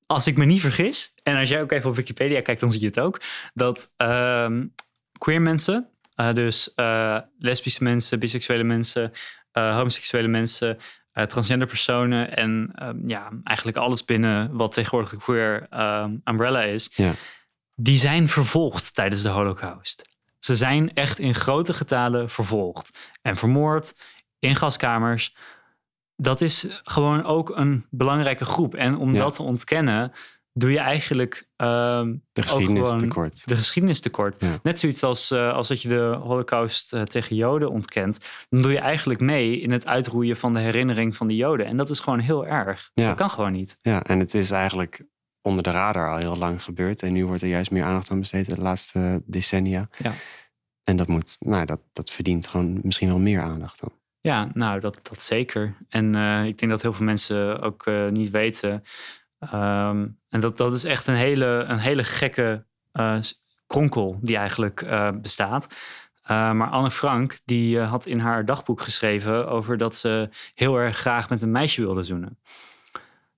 als 0.05 0.27
ik 0.27 0.38
me 0.38 0.45
niet 0.45 0.62
vergis, 0.62 1.13
en 1.23 1.38
als 1.38 1.49
jij 1.49 1.62
ook 1.62 1.71
even 1.71 1.89
op 1.89 1.95
Wikipedia 1.95 2.41
kijkt, 2.41 2.62
dan 2.62 2.71
zie 2.71 2.81
je 2.81 2.88
het 2.88 2.99
ook, 2.99 3.21
dat 3.53 3.93
ehm, 3.97 4.65
queer 5.17 5.41
mensen, 5.41 5.89
dus 6.34 6.73
lesbische 7.38 7.84
mensen, 7.84 8.19
biseksuele 8.19 8.63
mensen, 8.63 9.12
homoseksuele 9.51 10.27
mensen, 10.27 10.77
eh, 11.12 11.24
transgender 11.26 11.67
personen 11.67 12.36
en 12.38 12.71
ehm, 12.76 13.08
ja, 13.08 13.30
eigenlijk 13.43 13.78
alles 13.78 14.06
binnen 14.06 14.56
wat 14.58 14.71
tegenwoordig 14.74 15.15
queer 15.17 15.67
ehm, 15.69 16.15
umbrella 16.26 16.62
is, 16.62 16.89
Ja. 16.95 17.13
die 17.76 17.97
zijn 17.97 18.28
vervolgd 18.30 18.93
tijdens 18.93 19.21
de 19.21 19.30
Holocaust. 19.30 20.10
Ze 20.39 20.56
zijn 20.56 20.93
echt 20.93 21.19
in 21.19 21.36
grote 21.36 21.74
getalen 21.74 22.30
vervolgd 22.30 22.97
en 23.21 23.38
vermoord 23.38 23.93
in 24.39 24.56
gaskamers. 24.56 25.36
Dat 26.15 26.41
is 26.41 26.67
gewoon 26.84 27.24
ook 27.26 27.50
een 27.50 27.86
belangrijke 27.89 28.45
groep. 28.45 28.76
En 28.76 28.97
om 28.97 29.13
Ja. 29.13 29.19
dat 29.19 29.36
te 29.36 29.43
ontkennen, 29.43 30.12
doe 30.53 30.71
je 30.71 30.79
eigenlijk 30.79 31.47
ehm, 31.55 32.15
De 32.31 32.41
geschiedenis 32.41 32.99
tekort. 32.99 33.47
de 33.47 33.55
geschiedenis 33.55 33.99
tekort. 33.99 34.41
Ja. 34.41 34.59
Net 34.63 34.79
zoiets 34.79 35.03
als, 35.03 35.31
eh, 35.31 35.53
als 35.53 35.67
dat 35.67 35.81
je 35.81 35.87
de 35.87 36.17
Holocaust 36.21 36.93
eh, 36.93 37.01
tegen 37.01 37.35
Joden 37.35 37.69
ontkent. 37.69 38.19
Dan 38.49 38.61
doe 38.61 38.71
je 38.71 38.79
eigenlijk 38.79 39.19
mee 39.19 39.59
in 39.59 39.71
het 39.71 39.87
uitroeien 39.87 40.37
van 40.37 40.53
de 40.53 40.59
herinnering 40.59 41.15
van 41.15 41.27
de 41.27 41.35
Joden. 41.35 41.65
En 41.65 41.77
dat 41.77 41.89
is 41.89 41.99
gewoon 41.99 42.19
heel 42.19 42.47
erg. 42.47 42.91
Ja. 42.93 43.07
Dat 43.07 43.17
kan 43.17 43.29
gewoon 43.29 43.51
niet. 43.51 43.77
Ja, 43.81 44.03
en 44.03 44.19
het 44.19 44.33
is 44.33 44.51
eigenlijk 44.51 45.03
onder 45.41 45.63
de 45.63 45.71
radar 45.71 46.09
al 46.11 46.17
heel 46.17 46.37
lang 46.37 46.63
gebeurd. 46.63 47.01
En 47.01 47.13
nu 47.13 47.25
wordt 47.25 47.41
er 47.41 47.47
juist 47.47 47.71
meer 47.71 47.83
aandacht 47.83 48.11
aan 48.11 48.19
besteed 48.19 48.45
de 48.45 48.61
laatste 48.61 49.21
decennia. 49.25 49.89
Ja. 49.97 50.13
En 50.83 50.97
dat 50.97 51.07
moet, 51.07 51.35
nou, 51.39 51.65
dat, 51.65 51.79
dat 51.93 52.09
verdient 52.11 52.47
gewoon 52.47 52.79
misschien 52.83 53.07
wel 53.07 53.19
meer 53.19 53.41
aandacht 53.41 53.79
dan. 53.79 53.91
Ja, 54.21 54.49
nou, 54.53 54.79
dat, 54.79 54.99
dat 55.01 55.21
zeker. 55.21 55.77
En 55.89 56.15
eh, 56.15 56.45
ik 56.45 56.57
denk 56.57 56.71
dat 56.71 56.81
heel 56.81 56.93
veel 56.93 57.05
mensen 57.05 57.61
ook 57.61 57.91
niet 58.09 58.29
weten. 58.29 58.83
Ehm, 59.49 60.08
en 60.30 60.39
dat, 60.39 60.58
dat 60.58 60.73
is 60.73 60.84
echt 60.84 61.08
een 61.08 61.15
hele, 61.15 61.63
een 61.67 61.80
hele 61.80 62.04
gekke 62.04 62.65
eh, 62.91 63.17
kronkel 63.71 64.19
die 64.21 64.38
eigenlijk 64.38 64.82
eh, 64.82 65.10
bestaat. 65.21 65.67
Eh, 66.23 66.51
maar 66.51 66.69
Anne 66.69 66.91
Frank, 66.91 67.39
die 67.45 67.80
eh, 67.80 67.89
had 67.89 68.06
in 68.06 68.19
haar 68.19 68.45
dagboek 68.45 68.82
geschreven 68.82 69.47
over 69.47 69.77
dat 69.77 69.95
ze 69.95 70.30
heel 70.54 70.75
erg 70.75 70.97
graag 70.97 71.30
met 71.30 71.41
een 71.41 71.51
meisje 71.51 71.82
wilde 71.82 72.04
zoenen. 72.04 72.39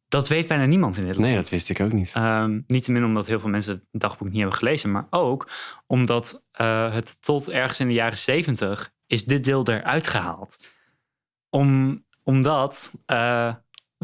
Dat 0.08 0.28
weet 0.28 0.48
bijna 0.48 0.66
niemand 0.66 0.98
in 0.98 1.04
Nederland. 1.04 1.30
Nee, 1.30 1.38
dat 1.42 1.50
wist 1.50 1.70
ik 1.70 1.80
ook 1.80 1.92
niet. 1.92 2.12
Ehm, 2.14 2.62
niet 2.68 2.84
te 2.84 2.92
min 2.92 3.06
omdat 3.06 3.28
heel 3.28 3.40
veel 3.40 3.50
mensen 3.50 3.74
het 3.92 4.02
dagboek 4.02 4.28
niet 4.28 4.38
hebben 4.38 4.58
gelezen, 4.58 4.92
maar 4.92 5.08
ook 5.10 5.50
omdat 5.88 6.44
het 6.52 7.18
tot 7.22 7.50
ergens 7.50 7.80
in 7.80 7.88
de 7.88 7.94
jaren 7.94 8.18
zeventig 8.18 8.92
is 9.08 9.26
dit 9.26 9.44
deel 9.44 9.68
eruit 9.68 10.08
gehaald. 10.08 10.70
Om, 11.50 12.04
omdat 12.24 12.94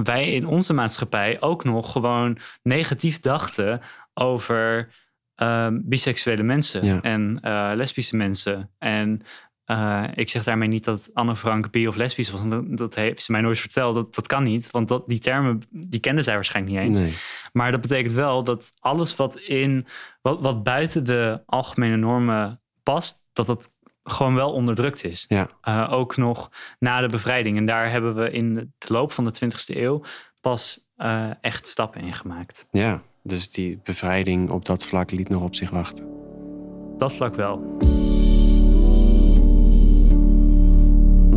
wij 0.03 0.31
in 0.33 0.47
onze 0.47 0.73
maatschappij 0.73 1.41
ook 1.41 1.63
nog 1.63 1.91
gewoon 1.91 2.37
negatief 2.63 3.19
dachten 3.19 3.81
over 4.13 4.89
ehm, 5.35 5.79
biseksuele 5.83 6.43
mensen 6.43 6.85
Ja. 6.85 7.01
en 7.01 7.39
eh, 7.41 7.71
lesbische 7.75 8.15
mensen. 8.15 8.69
En 8.77 9.21
eh, 9.65 10.03
ik 10.13 10.29
zeg 10.29 10.43
daarmee 10.43 10.67
niet 10.67 10.83
dat 10.83 11.09
Anne 11.13 11.35
Frank 11.35 11.71
bi 11.71 11.87
of 11.87 11.95
lesbisch 11.95 12.31
was. 12.31 12.39
want 12.39 12.51
Dat, 12.51 12.77
dat 12.77 12.95
heeft 12.95 13.21
ze 13.21 13.31
mij 13.31 13.41
nooit 13.41 13.59
verteld. 13.59 13.93
Dat, 13.95 14.15
dat 14.15 14.27
kan 14.27 14.43
niet, 14.43 14.71
want 14.71 14.87
dat, 14.87 15.07
die 15.07 15.19
termen 15.19 15.61
die 15.69 15.99
kende 15.99 16.21
zij 16.21 16.33
waarschijnlijk 16.33 16.75
niet 16.75 16.85
eens. 16.85 16.99
Nee. 16.99 17.15
Maar 17.53 17.71
dat 17.71 17.81
betekent 17.81 18.13
wel 18.13 18.43
dat 18.43 18.71
alles 18.79 19.15
wat 19.15 19.37
in 19.37 19.87
wat, 20.21 20.41
wat 20.41 20.63
buiten 20.63 21.03
de 21.05 21.41
algemene 21.45 21.95
normen 21.95 22.61
past, 22.83 23.27
dat 23.33 23.45
dat 23.45 23.77
gewoon 24.11 24.35
wel 24.35 24.51
onderdrukt 24.51 25.03
is. 25.03 25.25
Ja. 25.27 25.49
Eh, 25.61 25.87
ook 25.91 26.17
nog 26.17 26.51
na 26.79 27.01
de 27.01 27.07
bevrijding. 27.07 27.57
En 27.57 27.65
daar 27.65 27.91
hebben 27.91 28.15
we 28.15 28.31
in 28.31 28.55
de 28.55 28.69
loop 28.87 29.11
van 29.11 29.23
de 29.23 29.33
20e 29.33 29.77
eeuw 29.77 30.01
pas 30.41 30.87
eh, 30.95 31.29
echt 31.41 31.67
stappen 31.67 32.01
in 32.01 32.13
gemaakt. 32.13 32.67
Ja, 32.71 33.01
dus 33.23 33.51
die 33.51 33.79
bevrijding 33.83 34.49
op 34.49 34.65
dat 34.65 34.85
vlak 34.85 35.11
liet 35.11 35.29
nog 35.29 35.43
op 35.43 35.55
zich 35.55 35.69
wachten. 35.69 36.07
Dat 36.97 37.15
vlak 37.15 37.35
wel. 37.35 37.77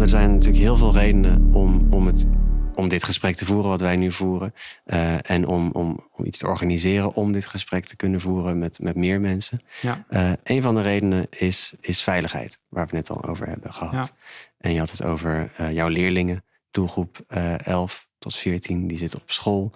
Er 0.01 0.09
zijn 0.09 0.31
natuurlijk 0.31 0.63
heel 0.63 0.77
veel 0.77 0.93
redenen 0.93 1.51
om, 1.53 1.87
om, 1.91 2.07
het, 2.07 2.27
om 2.75 2.89
dit 2.89 3.05
gesprek 3.05 3.35
te 3.35 3.47
voeren 3.47 3.71
wat 3.71 3.81
wij 3.81 3.97
nu 3.97 4.13
voeren. 4.13 4.55
eh, 4.85 5.31
en 5.31 5.47
om, 5.47 5.71
om, 5.73 6.09
om 6.13 6.25
iets 6.25 6.39
te 6.39 6.47
organiseren 6.47 7.15
om 7.15 7.33
dit 7.33 7.47
gesprek 7.47 7.85
te 7.85 7.97
kunnen 7.97 8.21
voeren 8.21 8.59
met, 8.59 8.79
met 8.83 8.97
meer 8.97 9.21
mensen. 9.21 9.61
Ja. 9.81 10.05
Eh, 10.09 10.33
een 10.45 10.63
van 10.63 10.75
de 10.75 10.83
redenen 10.83 11.27
is, 11.31 11.73
is 11.81 12.03
veiligheid, 12.03 12.59
waar 12.69 12.87
we 12.87 12.97
het 12.97 13.09
net 13.09 13.19
al 13.19 13.29
over 13.29 13.49
hebben 13.49 13.75
gehad. 13.75 14.13
Ja. 14.17 14.23
En 14.59 14.73
je 14.73 14.79
had 14.79 14.91
het 14.91 15.05
over 15.05 15.51
eh, 15.57 15.73
jouw 15.73 15.89
leerlingen, 15.89 16.45
doelgroep 16.71 17.25
eh 17.29 17.67
11 17.67 18.07
tot 18.19 18.37
14, 18.37 18.87
die 18.87 18.99
zitten 18.99 19.21
op 19.21 19.31
school. 19.31 19.73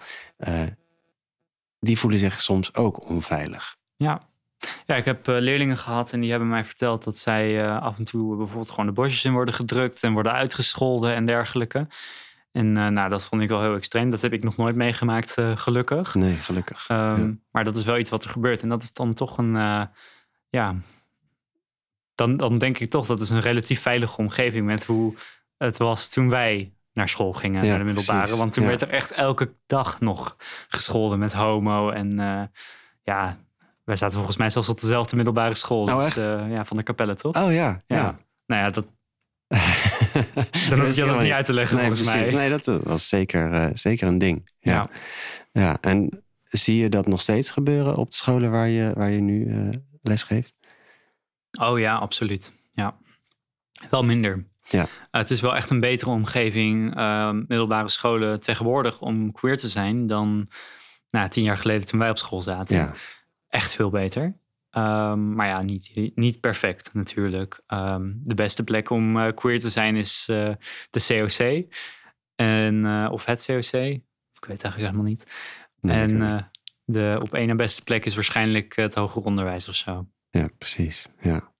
Die 1.79 1.97
voelen 1.97 2.19
zich 2.19 2.41
soms 2.41 2.73
ook 2.75 3.09
onveilig. 3.09 3.75
Ja. 3.95 4.21
Ja, 4.85 4.95
ik 4.95 5.05
heb 5.05 5.27
leerlingen 5.27 5.77
gehad 5.77 6.13
en 6.13 6.19
die 6.19 6.29
hebben 6.29 6.49
mij 6.49 6.65
verteld 6.65 7.03
dat 7.03 7.17
zij 7.17 7.69
af 7.69 7.97
en 7.97 8.03
toe 8.03 8.37
bijvoorbeeld 8.37 8.69
gewoon 8.69 8.85
de 8.85 8.91
bosjes 8.91 9.25
in 9.25 9.31
worden 9.33 9.53
gedrukt 9.53 10.03
en 10.03 10.13
worden 10.13 10.31
uitgescholden 10.31 11.15
en 11.15 11.25
dergelijke. 11.25 11.87
En 12.57 12.77
eh, 12.77 12.87
nou, 12.87 13.09
dat 13.09 13.25
vond 13.25 13.41
ik 13.41 13.49
wel 13.49 13.61
heel 13.61 13.75
extreem. 13.75 14.09
Dat 14.09 14.21
heb 14.21 14.33
ik 14.33 14.43
nog 14.43 14.57
nooit 14.57 14.75
meegemaakt, 14.75 15.37
eh, 15.37 15.57
gelukkig. 15.57 16.15
Nee, 16.15 16.35
gelukkig. 16.35 16.85
Ehm, 16.87 17.21
Ja. 17.21 17.33
Maar 17.51 17.63
dat 17.63 17.75
is 17.75 17.83
wel 17.83 17.97
iets 17.97 18.09
wat 18.09 18.23
er 18.23 18.29
gebeurt. 18.29 18.61
En 18.61 18.69
dat 18.69 18.83
is 18.83 18.93
dan 18.93 19.13
toch 19.13 19.37
een, 19.37 19.55
eh, 19.55 19.81
ja, 20.49 20.75
dan, 22.15 22.37
dan 22.37 22.57
denk 22.57 22.79
ik 22.79 22.89
toch 22.89 23.05
dat 23.05 23.21
is 23.21 23.29
een 23.29 23.39
relatief 23.39 23.81
veilige 23.81 24.17
omgeving 24.17 24.65
met 24.65 24.85
hoe 24.85 25.15
het 25.57 25.77
was 25.77 26.09
toen 26.09 26.29
wij 26.29 26.73
naar 26.93 27.09
school 27.09 27.33
gingen, 27.33 27.63
Ja, 27.63 27.69
naar 27.69 27.77
de 27.77 27.83
middelbare. 27.83 28.19
precies. 28.19 28.37
Want 28.39 28.53
toen 28.53 28.63
Ja. 28.63 28.69
werd 28.69 28.81
er 28.81 28.89
echt 28.89 29.11
elke 29.11 29.53
dag 29.67 29.99
nog 29.99 30.35
gescholden 30.67 31.19
met 31.19 31.33
homo. 31.33 31.89
En 31.89 32.15
ja, 33.03 33.37
wij 33.83 33.95
zaten 33.95 34.15
volgens 34.15 34.37
mij 34.37 34.49
zelfs 34.49 34.69
op 34.69 34.79
dezelfde 34.79 35.15
middelbare 35.15 35.53
school. 35.53 35.83
Oh, 35.83 35.95
dus, 35.95 36.05
echt? 36.05 36.15
ja, 36.49 36.65
van 36.65 36.77
de 36.77 36.83
kapelle, 36.83 37.15
toch? 37.15 37.35
Oh 37.43 37.53
ja. 37.53 37.81
Ja. 37.87 38.17
Nou 38.45 38.61
ja, 38.61 38.69
dat, 38.69 38.85
Dan 40.69 40.79
hoef 40.79 40.95
je 40.95 41.05
dat 41.05 41.21
niet 41.21 41.31
uit 41.31 41.45
te 41.45 41.53
leggen 41.53 41.77
nee, 41.77 41.85
volgens 41.85 42.09
precies. 42.09 42.31
mij. 42.31 42.41
Nee, 42.41 42.49
dat 42.49 42.67
eh, 42.67 42.83
was 42.83 43.07
zeker, 43.07 43.53
eh, 43.53 43.69
zeker 43.73 44.07
een 44.07 44.17
ding. 44.17 44.49
Ja. 44.59 44.71
Ja. 44.73 44.89
ja. 45.61 45.77
en 45.81 46.23
zie 46.43 46.77
je 46.77 46.89
dat 46.89 47.07
nog 47.07 47.21
steeds 47.21 47.51
gebeuren 47.51 47.95
op 47.95 48.09
de 48.09 48.15
scholen 48.15 48.51
waar 48.51 48.67
je, 48.67 48.91
waar 48.95 49.11
je 49.11 49.21
nu 49.21 49.51
eh 49.51 49.77
les 50.01 50.23
geeft? 50.23 50.55
Oh 51.61 51.79
ja, 51.79 51.95
absoluut. 51.95 52.53
Ja. 52.73 52.97
Wel 53.89 54.03
minder. 54.03 54.45
Ja. 54.67 54.81
Uh, 54.81 54.87
het 55.11 55.31
is 55.31 55.41
wel 55.41 55.55
echt 55.55 55.69
een 55.69 55.79
betere 55.79 56.11
omgeving, 56.11 56.97
uh, 56.97 57.31
middelbare 57.31 57.89
scholen 57.89 58.39
tegenwoordig, 58.39 59.01
om 59.01 59.31
queer 59.31 59.57
te 59.57 59.69
zijn 59.69 60.07
dan 60.07 60.49
nou, 61.09 61.29
tien 61.29 61.43
jaar 61.43 61.57
geleden 61.57 61.87
toen 61.87 61.99
wij 61.99 62.09
op 62.09 62.17
school 62.17 62.41
zaten. 62.41 62.77
Ja. 62.77 62.93
Echt 63.49 63.75
veel 63.75 63.89
beter. 63.89 64.37
Um, 64.77 65.33
maar 65.33 65.47
ja, 65.47 65.61
niet, 65.61 66.11
niet 66.15 66.39
perfect 66.39 66.93
natuurlijk. 66.93 67.61
Um, 67.67 68.19
de 68.23 68.35
beste 68.35 68.63
plek 68.63 68.89
om 68.89 69.17
uh, 69.17 69.27
queer 69.35 69.59
te 69.59 69.69
zijn 69.69 69.95
is 69.95 70.27
uh, 70.31 70.53
de 70.89 71.05
COC. 71.07 71.73
En, 72.35 72.75
uh, 72.75 73.09
of 73.11 73.25
het 73.25 73.45
COC. 73.45 73.73
Ik 73.73 74.45
weet 74.45 74.63
eigenlijk 74.63 74.77
helemaal 74.77 75.03
niet. 75.03 75.31
Nee, 75.79 75.95
en 75.97 76.51
de 76.83 77.19
op 77.21 77.33
één 77.33 77.47
na 77.47 77.55
beste 77.55 77.83
plek 77.83 78.05
is 78.05 78.15
waarschijnlijk 78.15 78.75
het 78.75 78.95
hoger 78.95 79.23
onderwijs 79.23 79.67
of 79.67 79.75
zo. 79.75 80.07
Ja, 80.29 80.49
precies. 80.57 81.07
Ja. 81.21 81.53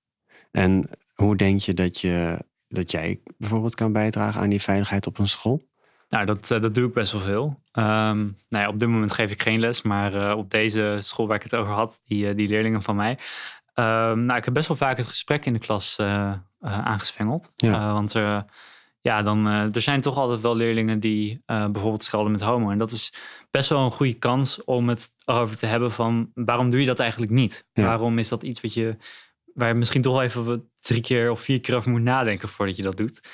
En 0.51 0.89
hoe 1.13 1.35
denk 1.35 1.59
je 1.59 1.73
dat, 1.73 1.99
je 1.99 2.45
dat 2.67 2.91
jij 2.91 3.21
bijvoorbeeld 3.37 3.75
kan 3.75 3.91
bijdragen 3.91 4.41
aan 4.41 4.49
die 4.49 4.61
veiligheid 4.61 5.07
op 5.07 5.17
een 5.17 5.27
school? 5.27 5.66
Nou, 6.09 6.25
dat, 6.25 6.51
uh, 6.51 6.59
dat 6.59 6.75
doe 6.75 6.87
ik 6.87 6.93
best 6.93 7.11
wel 7.11 7.21
veel. 7.21 7.45
Um, 7.73 8.37
nou 8.49 8.63
ja, 8.63 8.67
op 8.67 8.79
dit 8.79 8.87
moment 8.87 9.13
geef 9.13 9.31
ik 9.31 9.41
geen 9.41 9.59
les, 9.59 9.81
maar 9.81 10.15
uh, 10.15 10.37
op 10.37 10.49
deze 10.49 10.97
school 10.99 11.27
waar 11.27 11.35
ik 11.35 11.43
het 11.43 11.55
over 11.55 11.73
had, 11.73 12.01
die, 12.03 12.29
uh, 12.29 12.35
die 12.35 12.47
leerlingen 12.47 12.81
van 12.81 12.95
mij. 12.95 13.11
Um, 13.75 14.25
nou, 14.25 14.37
ik 14.37 14.45
heb 14.45 14.53
best 14.53 14.67
wel 14.67 14.77
vaak 14.77 14.97
het 14.97 15.07
gesprek 15.07 15.45
in 15.45 15.53
de 15.53 15.59
klas 15.59 15.97
uh. 16.01 16.33
Ja. 17.55 17.93
want 17.93 18.11
ja, 19.01 19.21
dan, 19.21 19.45
er 19.45 19.81
zijn 19.81 20.01
toch 20.01 20.17
altijd 20.17 20.41
wel 20.41 20.55
leerlingen 20.55 20.99
die 20.99 21.43
bijvoorbeeld 21.45 22.03
schelden 22.03 22.31
met 22.31 22.41
homo. 22.41 22.69
En 22.69 22.77
dat 22.77 22.91
is 22.91 23.13
best 23.51 23.69
wel 23.69 23.83
een 23.83 23.91
goede 23.91 24.13
kans 24.13 24.63
om 24.63 24.89
het 24.89 25.09
over 25.25 25.57
te 25.57 25.65
hebben 25.65 25.91
van 25.91 26.31
waarom 26.33 26.69
doe 26.69 26.79
je 26.79 26.85
dat 26.85 26.99
eigenlijk 26.99 27.31
niet? 27.31 27.65
Ja. 27.73 27.83
Waarom 27.83 28.19
is 28.19 28.29
dat 28.29 28.43
iets 28.43 28.61
wat 28.61 28.73
je, 28.73 28.97
waar 29.53 29.67
je 29.67 29.73
misschien 29.73 30.01
toch 30.01 30.13
wel 30.13 30.23
even 30.23 30.69
drie 30.79 31.01
keer 31.01 31.31
of 31.31 31.41
vier 31.41 31.59
keer 31.59 31.75
over 31.75 31.91
moet 31.91 32.01
nadenken 32.01 32.49
voordat 32.49 32.75
je 32.75 32.83
dat 32.83 32.97
doet? 32.97 33.29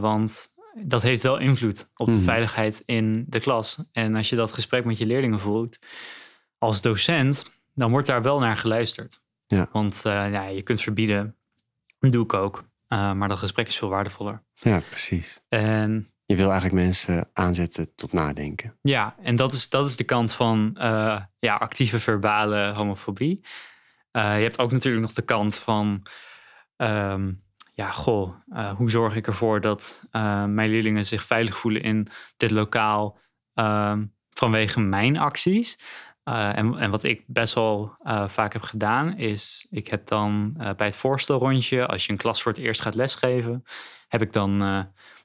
Want 0.00 0.52
dat 0.74 1.02
heeft 1.02 1.22
wel 1.22 1.38
invloed 1.38 1.88
op 1.96 2.06
de 2.06 2.12
Mhm. 2.12 2.22
veiligheid 2.22 2.82
in 2.86 3.24
de 3.28 3.40
klas. 3.40 3.82
En 3.92 4.14
als 4.16 4.28
je 4.28 4.36
dat 4.36 4.52
gesprek 4.52 4.84
met 4.84 4.98
je 4.98 5.06
leerlingen 5.06 5.40
voert 5.40 5.78
als 6.58 6.82
docent, 6.82 7.50
dan 7.74 7.90
wordt 7.90 8.06
daar 8.06 8.22
wel 8.22 8.38
naar 8.38 8.56
geluisterd. 8.56 9.20
Ja. 9.46 9.68
Want 9.72 10.04
eh, 10.04 10.12
ja, 10.12 10.44
je 10.46 10.62
kunt 10.62 10.80
verbieden, 10.80 11.36
dat 11.98 12.12
doe 12.12 12.24
ik 12.24 12.32
ook. 12.32 12.64
Uh, 12.88 13.12
maar 13.12 13.28
dat 13.28 13.38
gesprek 13.38 13.66
is 13.68 13.76
veel 13.78 13.88
waardevoller. 13.88 14.42
Ja, 14.54 14.80
precies. 14.88 15.40
En 15.48 16.06
Je 16.26 16.36
wil 16.36 16.50
eigenlijk 16.50 16.82
mensen 16.84 17.28
aanzetten 17.32 17.94
tot 17.94 18.12
nadenken. 18.12 18.76
ja, 18.82 19.16
en 19.22 19.36
dat 19.36 19.52
is, 19.52 19.68
dat 19.68 19.86
is 19.86 19.96
de 19.96 20.04
kant 20.04 20.34
van 20.34 20.76
eh, 20.78 21.20
ja, 21.38 21.54
actieve 21.56 22.00
verbale 22.00 22.72
homofobie. 22.74 23.40
Je 24.12 24.18
hebt 24.18 24.58
ook 24.58 24.72
natuurlijk 24.72 25.02
nog 25.04 25.12
de 25.12 25.22
kant 25.22 25.58
van, 25.58 26.02
ehm, 26.76 27.32
ja, 27.74 27.90
goh, 27.90 28.34
uh, 28.48 28.70
hoe 28.70 28.90
zorg 28.90 29.16
ik 29.16 29.26
ervoor 29.26 29.60
dat 29.60 30.04
uh, 30.12 30.44
mijn 30.44 30.70
leerlingen 30.70 31.06
zich 31.06 31.24
veilig 31.24 31.58
voelen 31.58 31.82
in 31.82 32.08
dit 32.36 32.50
lokaal 32.50 33.18
ehm, 33.54 34.04
vanwege 34.30 34.80
mijn 34.80 35.16
acties? 35.16 35.78
Uh, 36.24 36.58
en, 36.58 36.78
en, 36.78 36.90
wat 36.90 37.02
ik 37.02 37.24
best 37.26 37.54
wel 37.54 37.96
vaak 38.26 38.52
heb 38.52 38.62
gedaan, 38.62 39.16
is 39.16 39.66
ik 39.70 39.88
heb 39.88 40.06
dan 40.06 40.52
bij 40.76 40.86
het 40.86 40.96
voorstelrondje, 40.96 41.86
als 41.86 42.06
je 42.06 42.12
een 42.12 42.18
klas 42.18 42.42
voor 42.42 42.52
het 42.52 42.60
eerst 42.60 42.80
gaat 42.80 42.94
lesgeven, 42.94 43.64
heb 44.08 44.22
ik 44.22 44.32
dan 44.32 44.58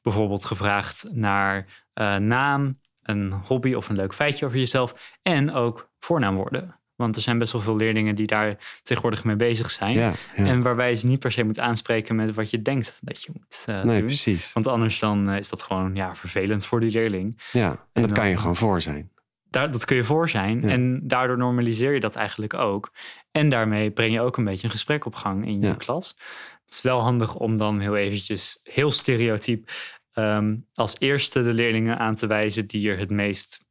bijvoorbeeld 0.01 0.45
gevraagd 0.45 1.09
naar 1.11 1.85
naam, 2.19 2.79
een 3.01 3.31
hobby 3.31 3.73
of 3.73 3.89
een 3.89 3.95
leuk 3.95 4.13
feitje 4.13 4.45
over 4.45 4.57
jezelf 4.57 5.17
en 5.21 5.53
ook 5.53 5.89
voornaamwoorden. 5.99 6.76
Want 6.97 7.15
er 7.15 7.21
zijn 7.21 7.37
best 7.37 7.51
wel 7.51 7.61
veel 7.61 7.75
leerlingen 7.75 8.15
die 8.15 8.27
daar 8.27 8.79
tegenwoordig 8.83 9.23
mee 9.23 9.35
bezig 9.35 9.71
zijn. 9.71 9.93
Ja, 9.93 10.13
ja. 10.35 10.45
En 10.45 10.61
waarbij 10.61 10.89
je 10.89 10.95
ze 10.95 11.07
niet 11.07 11.19
per 11.19 11.31
se 11.31 11.43
moet 11.43 11.59
aanspreken 11.59 12.15
met 12.15 12.33
wat 12.33 12.49
je 12.49 12.61
denkt 12.61 12.97
dat 13.01 13.23
je 13.23 13.29
moet 13.33 13.65
uh, 13.69 13.83
nee, 13.83 13.97
doen. 13.97 14.05
precies. 14.05 14.53
Want 14.53 14.67
anders 14.67 14.99
dan 14.99 15.29
uh, 15.29 15.37
is 15.37 15.49
dat 15.49 15.63
gewoon 15.63 15.95
ja, 15.95 16.15
vervelend 16.15 16.65
voor 16.65 16.79
die 16.79 16.91
leerling. 16.91 17.41
Ja, 17.51 17.69
en, 17.69 17.79
en 17.93 18.01
dat 18.01 18.11
kan 18.11 18.29
je 18.29 18.37
gewoon 18.37 18.55
voor 18.55 18.81
zijn. 18.81 19.11
Daar, 19.49 19.71
dat 19.71 19.85
kun 19.85 19.95
je 19.95 20.03
voor 20.03 20.29
zijn. 20.29 20.61
Ja. 20.61 20.67
En 20.67 20.99
daardoor 21.03 21.37
normaliseer 21.37 21.93
je 21.93 21.99
dat 21.99 22.15
eigenlijk 22.15 22.53
ook. 22.53 22.91
En 23.31 23.49
daarmee 23.49 23.91
breng 23.91 24.13
je 24.13 24.21
ook 24.21 24.37
een 24.37 24.43
beetje 24.43 24.65
een 24.65 24.71
gesprek 24.71 25.05
op 25.05 25.15
gang 25.15 25.45
in 25.45 25.61
je 25.61 25.77
klas. 25.77 26.15
Het 26.63 26.73
is 26.73 26.81
wel 26.81 27.01
handig 27.01 27.35
om 27.35 27.57
dan 27.57 27.79
heel 27.79 27.95
eventjes, 27.95 28.59
heel 28.63 28.91
stereotyp, 28.91 29.69
um, 30.13 30.65
als 30.73 30.95
eerste 30.99 31.43
de 31.43 31.53
leerlingen 31.53 31.97
aan 31.97 32.15
te 32.15 32.27
wijzen 32.27 32.67
die 32.67 32.89
er 32.89 32.99
het 32.99 33.09
meest 33.09 33.65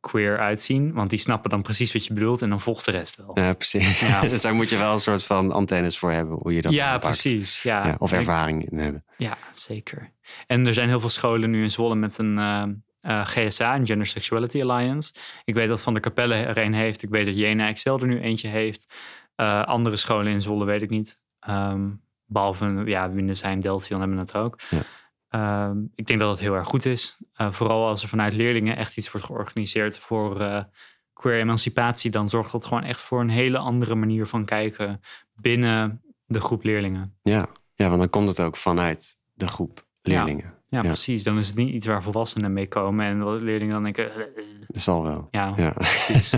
queer 0.00 0.38
uitzien. 0.38 0.92
Want 0.92 1.10
die 1.10 1.18
snappen 1.18 1.50
dan 1.50 1.62
precies 1.62 1.92
wat 1.92 2.06
je 2.06 2.12
bedoelt 2.12 2.42
en 2.42 2.48
dan 2.48 2.60
volgt 2.60 2.84
de 2.84 2.90
rest 2.90 3.16
wel. 3.16 3.30
Ja, 3.34 3.52
precies. 3.52 4.00
Ja. 4.00 4.20
dus 4.28 4.42
daar 4.42 4.54
moet 4.54 4.70
je 4.70 4.76
wel 4.76 4.92
een 4.92 5.00
soort 5.00 5.24
van 5.24 5.52
antennes 5.52 5.98
voor 5.98 6.12
hebben, 6.12 6.36
hoe 6.42 6.54
je 6.54 6.62
dat 6.62 6.72
ja, 6.72 6.86
aanpakt. 6.86 7.04
precies. 7.04 7.62
Ja. 7.62 7.86
Ja, 7.86 7.96
of 7.98 8.12
ik- 8.12 8.18
ervaring 8.18 8.70
in 8.70 8.78
hebben. 8.78 9.04
Ja, 9.16 9.36
zeker. 9.52 10.10
En 10.46 10.66
er 10.66 10.74
zijn 10.74 10.88
heel 10.88 11.00
veel 11.00 11.08
scholen 11.08 11.50
nu 11.50 11.62
in 11.62 11.70
Zwolle 11.70 11.94
met 11.94 12.18
een 12.18 12.38
eh, 12.38 12.62
eh, 13.00 13.26
GSA, 13.26 13.74
een 13.74 13.86
Gender 13.86 14.06
Sexuality 14.06 14.62
Alliance. 14.62 15.12
Ik 15.44 15.54
weet 15.54 15.68
dat 15.68 15.80
Van 15.82 15.92
der 15.92 16.02
Capelle 16.02 16.34
er 16.34 16.58
een 16.58 16.74
heeft. 16.74 17.02
Ik 17.02 17.08
weet 17.10 17.26
dat 17.26 17.36
Jena 17.36 17.68
Excel 17.68 18.00
er 18.00 18.06
nu 18.06 18.20
eentje 18.20 18.48
heeft. 18.48 18.86
Eh, 19.34 19.62
andere 19.62 19.96
scholen 19.96 20.32
in 20.32 20.42
Zwolle 20.42 20.64
weet 20.64 20.82
ik 20.82 20.90
niet. 20.90 21.18
Ehm, 21.40 21.88
behalve 22.26 22.82
ja, 22.84 23.10
Windesheim, 23.10 23.60
Deltion 23.60 24.00
hebben 24.00 24.18
het 24.18 24.34
ook. 24.34 24.60
Ja. 24.70 24.82
Ehm, 25.28 25.78
ik 25.94 26.06
denk 26.06 26.20
dat 26.20 26.30
het 26.30 26.40
heel 26.40 26.54
erg 26.54 26.66
goed 26.66 26.84
is. 26.84 27.18
Eh, 27.34 27.52
vooral 27.52 27.86
als 27.86 28.02
er 28.02 28.08
vanuit 28.08 28.32
leerlingen 28.32 28.76
echt 28.76 28.96
iets 28.96 29.10
wordt 29.10 29.26
georganiseerd 29.26 29.98
voor 29.98 30.40
eh, 30.40 30.64
queer 31.12 31.38
emancipatie. 31.38 32.10
Dan 32.10 32.28
zorgt 32.28 32.52
dat 32.52 32.64
gewoon 32.64 32.82
echt 32.82 33.00
voor 33.00 33.20
een 33.20 33.28
hele 33.28 33.58
andere 33.58 33.94
manier 33.94 34.26
van 34.26 34.44
kijken 34.44 35.00
binnen 35.34 36.02
de 36.26 36.40
groep 36.40 36.62
leerlingen. 36.62 37.18
Ja. 37.22 37.46
ja, 37.74 37.88
want 37.88 37.98
dan 38.00 38.10
komt 38.10 38.28
het 38.28 38.40
ook 38.40 38.56
vanuit 38.56 39.18
de 39.34 39.48
groep 39.48 39.86
leerlingen. 40.02 40.44
Ja, 40.44 40.57
Ja. 40.70 40.80
precies. 40.80 41.22
Dan 41.22 41.38
is 41.38 41.46
het 41.46 41.56
niet 41.56 41.74
iets 41.74 41.86
waar 41.86 42.02
volwassenen 42.02 42.52
mee 42.52 42.68
komen 42.68 43.06
en 43.06 43.42
leerlingen 43.42 43.72
dan 43.74 43.82
denken. 43.82 44.14
eh, 44.14 44.20
eh, 44.20 44.26
Dat 44.68 44.82
zal 44.82 45.02
wel. 45.02 45.28
Ja, 45.30 45.52
Ja, 45.56 45.70
precies. 45.70 46.34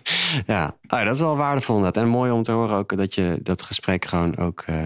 ja. 0.46 0.76
Oh 0.88 0.98
ja, 0.98 1.04
dat 1.04 1.14
is 1.14 1.20
wel 1.20 1.36
waardevol 1.36 1.76
inderdaad. 1.76 2.02
En 2.02 2.08
mooi 2.08 2.30
om 2.30 2.42
te 2.42 2.52
horen 2.52 2.76
ook 2.76 2.96
dat 2.96 3.14
je 3.14 3.38
dat 3.42 3.62
gesprek 3.62 4.04
gewoon 4.04 4.36
ook 4.36 4.62
eh, 4.66 4.82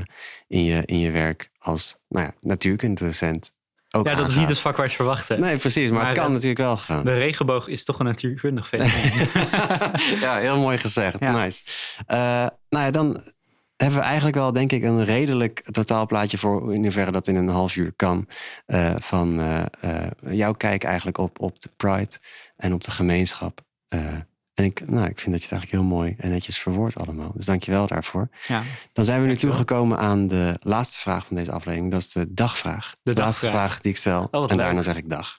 in, 0.49 0.65
je, 0.65 0.83
in 0.85 0.99
je 0.99 1.11
werk 1.11 1.51
als 1.59 1.97
nou 2.09 2.25
ja, 2.27 2.33
natuurkundedocent 2.41 3.53
ook 3.91 4.07
Ja, 4.07 4.15
dat 4.15 4.29
is 4.29 4.37
niet 4.37 4.49
het 4.49 4.59
vak 4.59 4.73
waar 4.77 4.85
je 4.85 4.91
het 4.91 4.97
verwachten. 5.01 5.41
Nee, 5.41 5.57
precies. 5.57 5.91
Maar, 5.91 5.99
Maar 5.99 6.07
het 6.09 6.15
kan 6.15 6.25
het- 6.25 6.33
natuurlijk 6.33 6.61
wel 6.61 6.77
gewoon. 6.77 7.05
De 7.05 7.15
regenboog 7.19 7.69
is 7.69 7.85
toch 7.85 7.99
een 7.99 8.05
natuurkundig 8.05 8.69
fenomeen. 8.69 9.13
ja, 10.27 10.37
heel 10.37 10.59
mooi 10.59 10.79
gezegd. 10.79 11.21
Ja. 11.21 11.41
Nice. 11.43 11.65
Eh, 12.07 12.17
nou 12.69 12.85
ja, 12.85 12.91
dan 12.91 13.21
hebben 13.79 13.99
we 13.99 14.05
eigenlijk 14.05 14.37
wel, 14.37 14.53
denk 14.53 14.73
ik, 14.73 14.83
een 14.83 15.05
redelijk 15.05 15.63
totaalplaatje 15.71 16.39
voor 16.39 16.75
in 16.75 16.83
hoeverre 16.83 17.11
dat 17.11 17.27
in 17.27 17.37
een 17.37 17.49
half 17.49 17.77
uur 17.77 17.93
kan. 17.93 18.29
eh, 18.67 18.95
van 18.97 19.41
eh, 19.41 19.65
eh, 19.81 20.11
jouw 20.31 20.53
kijk 20.53 20.85
eigenlijk 20.85 21.19
op, 21.19 21.41
op 21.41 21.61
de 21.61 21.71
Pride 21.77 22.17
en 22.57 22.73
op 22.73 22.85
de 22.85 22.91
gemeenschap. 22.91 23.67
En 24.55 24.65
ik, 24.65 24.89
nou, 24.89 25.09
ik 25.09 25.21
vind 25.21 25.33
dat 25.33 25.43
je 25.43 25.49
het 25.49 25.53
eigenlijk 25.53 25.71
heel 25.71 25.97
mooi 25.97 26.15
en 26.19 26.31
netjes 26.31 26.59
verwoordt 26.59 26.97
allemaal. 26.97 27.33
Dus 27.35 27.47
dank 27.47 27.63
je 27.63 27.71
wel 27.71 27.87
daarvoor. 27.87 28.29
ja. 28.47 28.63
Dan 28.93 29.05
zijn 29.05 29.21
we 29.21 29.27
nu 29.27 29.37
toegekomen 29.37 29.99
aan 29.99 30.29
de 30.29 30.57
laatste 30.61 31.01
vraag 31.01 31.27
van 31.27 31.37
deze 31.37 31.53
aflevering. 31.53 31.91
Dat 31.91 32.01
is 32.01 32.13
de 32.13 32.35
dagvraag. 32.35 32.97
De 33.03 33.15
laatste 33.15 33.49
vraag 33.49 33.81
die 33.81 33.91
ik 33.91 33.97
stel. 33.97 34.29
Oh, 34.31 34.43
en 34.43 34.49
leuk. 34.49 34.59
daarna 34.59 34.81
zeg 34.81 34.97
ik 34.97 35.11
dag. 35.11 35.39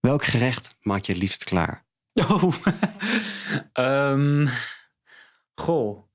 Welk 0.00 0.24
gerecht 0.24 0.76
maak 0.80 1.04
je 1.04 1.12
het 1.12 1.20
liefst 1.20 1.44
klaar? 1.44 1.84
Oh. 2.12 2.54
Ehm, 3.72 4.46
goh. 5.54 6.11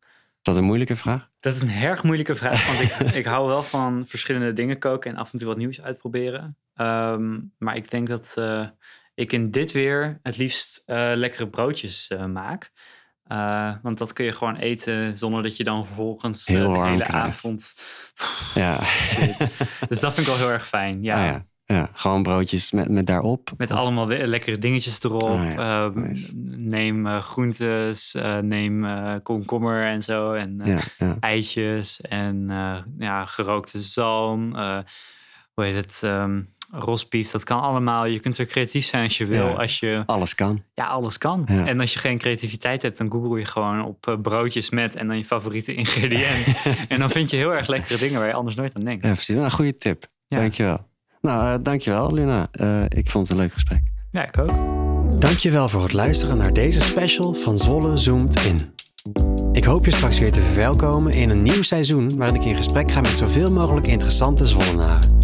Is 0.47 0.53
dat 0.53 0.61
een 0.61 0.67
moeilijke 0.67 0.95
vraag? 0.95 1.29
Dat 1.39 1.55
is 1.55 1.61
een 1.61 1.69
erg 1.71 2.03
moeilijke 2.03 2.35
vraag. 2.35 2.67
Want 2.67 2.81
ik, 2.81 3.13
ik 3.21 3.25
hou 3.25 3.47
wel 3.47 3.63
van 3.63 4.05
verschillende 4.07 4.53
dingen 4.53 4.79
koken 4.79 5.11
en 5.11 5.17
af 5.17 5.31
en 5.31 5.37
toe 5.37 5.47
wat 5.47 5.57
nieuws 5.57 5.81
uitproberen. 5.81 6.57
Ehm, 6.75 7.39
maar 7.57 7.75
ik 7.75 7.89
denk 7.89 8.07
dat 8.07 8.33
eh, 8.37 8.67
ik 9.15 9.31
in 9.31 9.51
dit 9.51 9.71
weer 9.71 10.19
het 10.23 10.37
liefst 10.37 10.83
eh, 10.85 11.11
lekkere 11.13 11.47
broodjes 11.47 12.07
eh, 12.07 12.25
maak. 12.25 12.71
Want 13.81 13.97
dat 13.97 14.13
kun 14.13 14.25
je 14.25 14.31
gewoon 14.31 14.55
eten 14.55 15.17
zonder 15.17 15.43
dat 15.43 15.57
je 15.57 15.63
dan 15.63 15.85
vervolgens 15.85 16.45
Heel 16.45 16.73
de 16.73 16.87
hele 16.87 17.03
krijgt. 17.03 17.27
avond. 17.27 17.75
Ja. 18.55 18.83
Shit. 19.11 19.47
Dus 19.89 19.99
dat 19.99 20.13
vind 20.13 20.27
ik 20.27 20.33
wel 20.33 20.41
heel 20.41 20.51
erg 20.51 20.67
fijn. 20.67 21.03
Ja. 21.03 21.15
Ah, 21.15 21.25
ja. 21.31 21.45
Ja, 21.75 21.89
gewoon 21.93 22.23
broodjes 22.23 22.71
met, 22.71 22.89
met 22.89 23.07
daarop. 23.07 23.51
Met 23.57 23.71
Of- 23.71 23.77
allemaal 23.77 24.07
lekkere 24.07 24.57
dingetjes 24.57 25.03
erop. 25.03 25.21
Ah, 25.23 25.51
ja. 25.53 25.85
Ehm, 25.85 25.99
Nice. 26.01 26.33
Neem 26.57 27.07
eh, 27.07 27.21
groentes, 27.21 28.15
eh, 28.15 28.37
neem 28.37 28.85
eh, 28.85 29.13
komkommer 29.23 29.83
en 29.85 30.03
zo. 30.03 30.33
En 30.33 30.61
Ja, 30.63 30.79
ja. 30.97 31.17
eitjes 31.19 32.01
en 32.01 32.47
ja, 32.97 33.25
gerookte 33.25 33.79
zalm. 33.81 34.55
hoe 35.53 35.63
heet 35.63 35.75
het? 35.75 35.99
ehm 36.03 36.41
rosbief, 36.71 37.31
dat 37.31 37.43
kan 37.43 37.61
allemaal. 37.61 38.05
Je 38.05 38.19
kunt 38.19 38.35
zo 38.35 38.45
creatief 38.45 38.85
zijn 38.85 39.03
als 39.03 39.17
je 39.17 39.25
wil. 39.25 39.59
Als 39.59 39.79
je, 39.79 40.03
Alles 40.05 40.35
kan. 40.35 40.63
ja, 40.73 40.85
alles 40.87 41.17
kan. 41.17 41.47
En 41.47 41.79
als 41.79 41.93
je 41.93 41.99
geen 41.99 42.17
creativiteit 42.17 42.81
hebt, 42.81 42.97
dan 42.97 43.11
google 43.11 43.39
je 43.39 43.45
gewoon 43.45 43.85
op 43.85 44.17
broodjes 44.21 44.69
met 44.69 44.95
en 44.95 45.07
dan 45.07 45.17
je 45.17 45.25
favoriete 45.25 45.73
ingrediënt. 45.75 46.61
en 46.89 46.99
dan 46.99 47.09
vind 47.11 47.29
je 47.29 47.37
heel 47.37 47.53
erg 47.55 47.67
lekkere 47.67 47.97
dingen 47.99 48.19
waar 48.19 48.27
je 48.27 48.33
anders 48.33 48.55
nooit 48.55 48.75
aan 48.75 48.83
denkt. 48.83 49.05
Ja, 49.05 49.13
precies. 49.13 49.35
Nou, 49.35 49.49
goede 49.49 49.77
tip. 49.77 50.05
Dankjewel. 50.27 50.87
Nou, 51.21 51.53
eh, 51.53 51.63
dankjewel, 51.63 52.13
Luna. 52.13 52.47
Eh, 52.51 52.83
ik 52.89 53.09
vond 53.09 53.27
het 53.27 53.37
een 53.37 53.43
leuk 53.43 53.53
gesprek. 53.53 53.81
Ja, 54.11 54.27
ik 54.27 54.37
ook. 54.37 54.51
Dankjewel 55.19 55.69
voor 55.69 55.83
het 55.83 55.93
luisteren 55.93 56.37
naar 56.37 56.53
deze 56.53 56.81
special 56.81 57.33
van 57.33 57.57
Zwolle 57.57 57.97
Zoomt 57.97 58.45
In. 58.45 58.61
Ik 59.51 59.63
hoop 59.63 59.85
je 59.85 59.91
straks 59.91 60.19
weer 60.19 60.31
te 60.31 60.41
verwelkomen 60.41 61.13
in 61.13 61.29
een 61.29 61.41
nieuw 61.41 61.61
seizoen 61.61 62.17
waarin 62.17 62.35
ik 62.35 62.45
in 62.45 62.55
gesprek 62.55 62.91
ga 62.91 63.01
met 63.01 63.17
zoveel 63.17 63.51
mogelijk 63.51 63.87
interessante 63.87 64.47
Zwollenaren. 64.47 65.15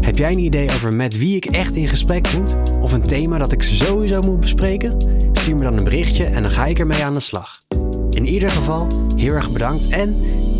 Heb 0.00 0.18
jij 0.18 0.32
een 0.32 0.38
idee 0.38 0.70
over 0.70 0.94
met 0.94 1.18
wie 1.18 1.36
ik 1.36 1.44
echt 1.44 1.76
in 1.76 1.88
gesprek 1.88 2.32
moet? 2.36 2.56
Of 2.80 2.92
een 2.92 3.02
thema 3.02 3.38
dat 3.38 3.52
ik 3.52 3.62
sowieso 3.62 4.20
moet 4.20 4.40
bespreken? 4.40 4.96
Stuur 5.32 5.56
me 5.56 5.62
dan 5.62 5.76
een 5.78 5.84
berichtje 5.84 6.24
en 6.24 6.42
dan 6.42 6.50
ga 6.50 6.66
ik 6.66 6.78
ermee 6.78 7.04
aan 7.04 7.14
de 7.14 7.20
slag. 7.20 7.62
In 8.10 8.26
ieder 8.26 8.50
geval, 8.50 8.86
heel 9.16 9.32
erg 9.32 9.52
bedankt 9.52 9.88
en 9.88 10.14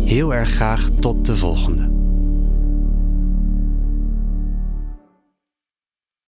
heel 0.05 0.33
erg 0.33 0.49
graag 0.49 0.89
tot 0.99 1.25
de 1.25 1.35
volgende. 1.35 2.04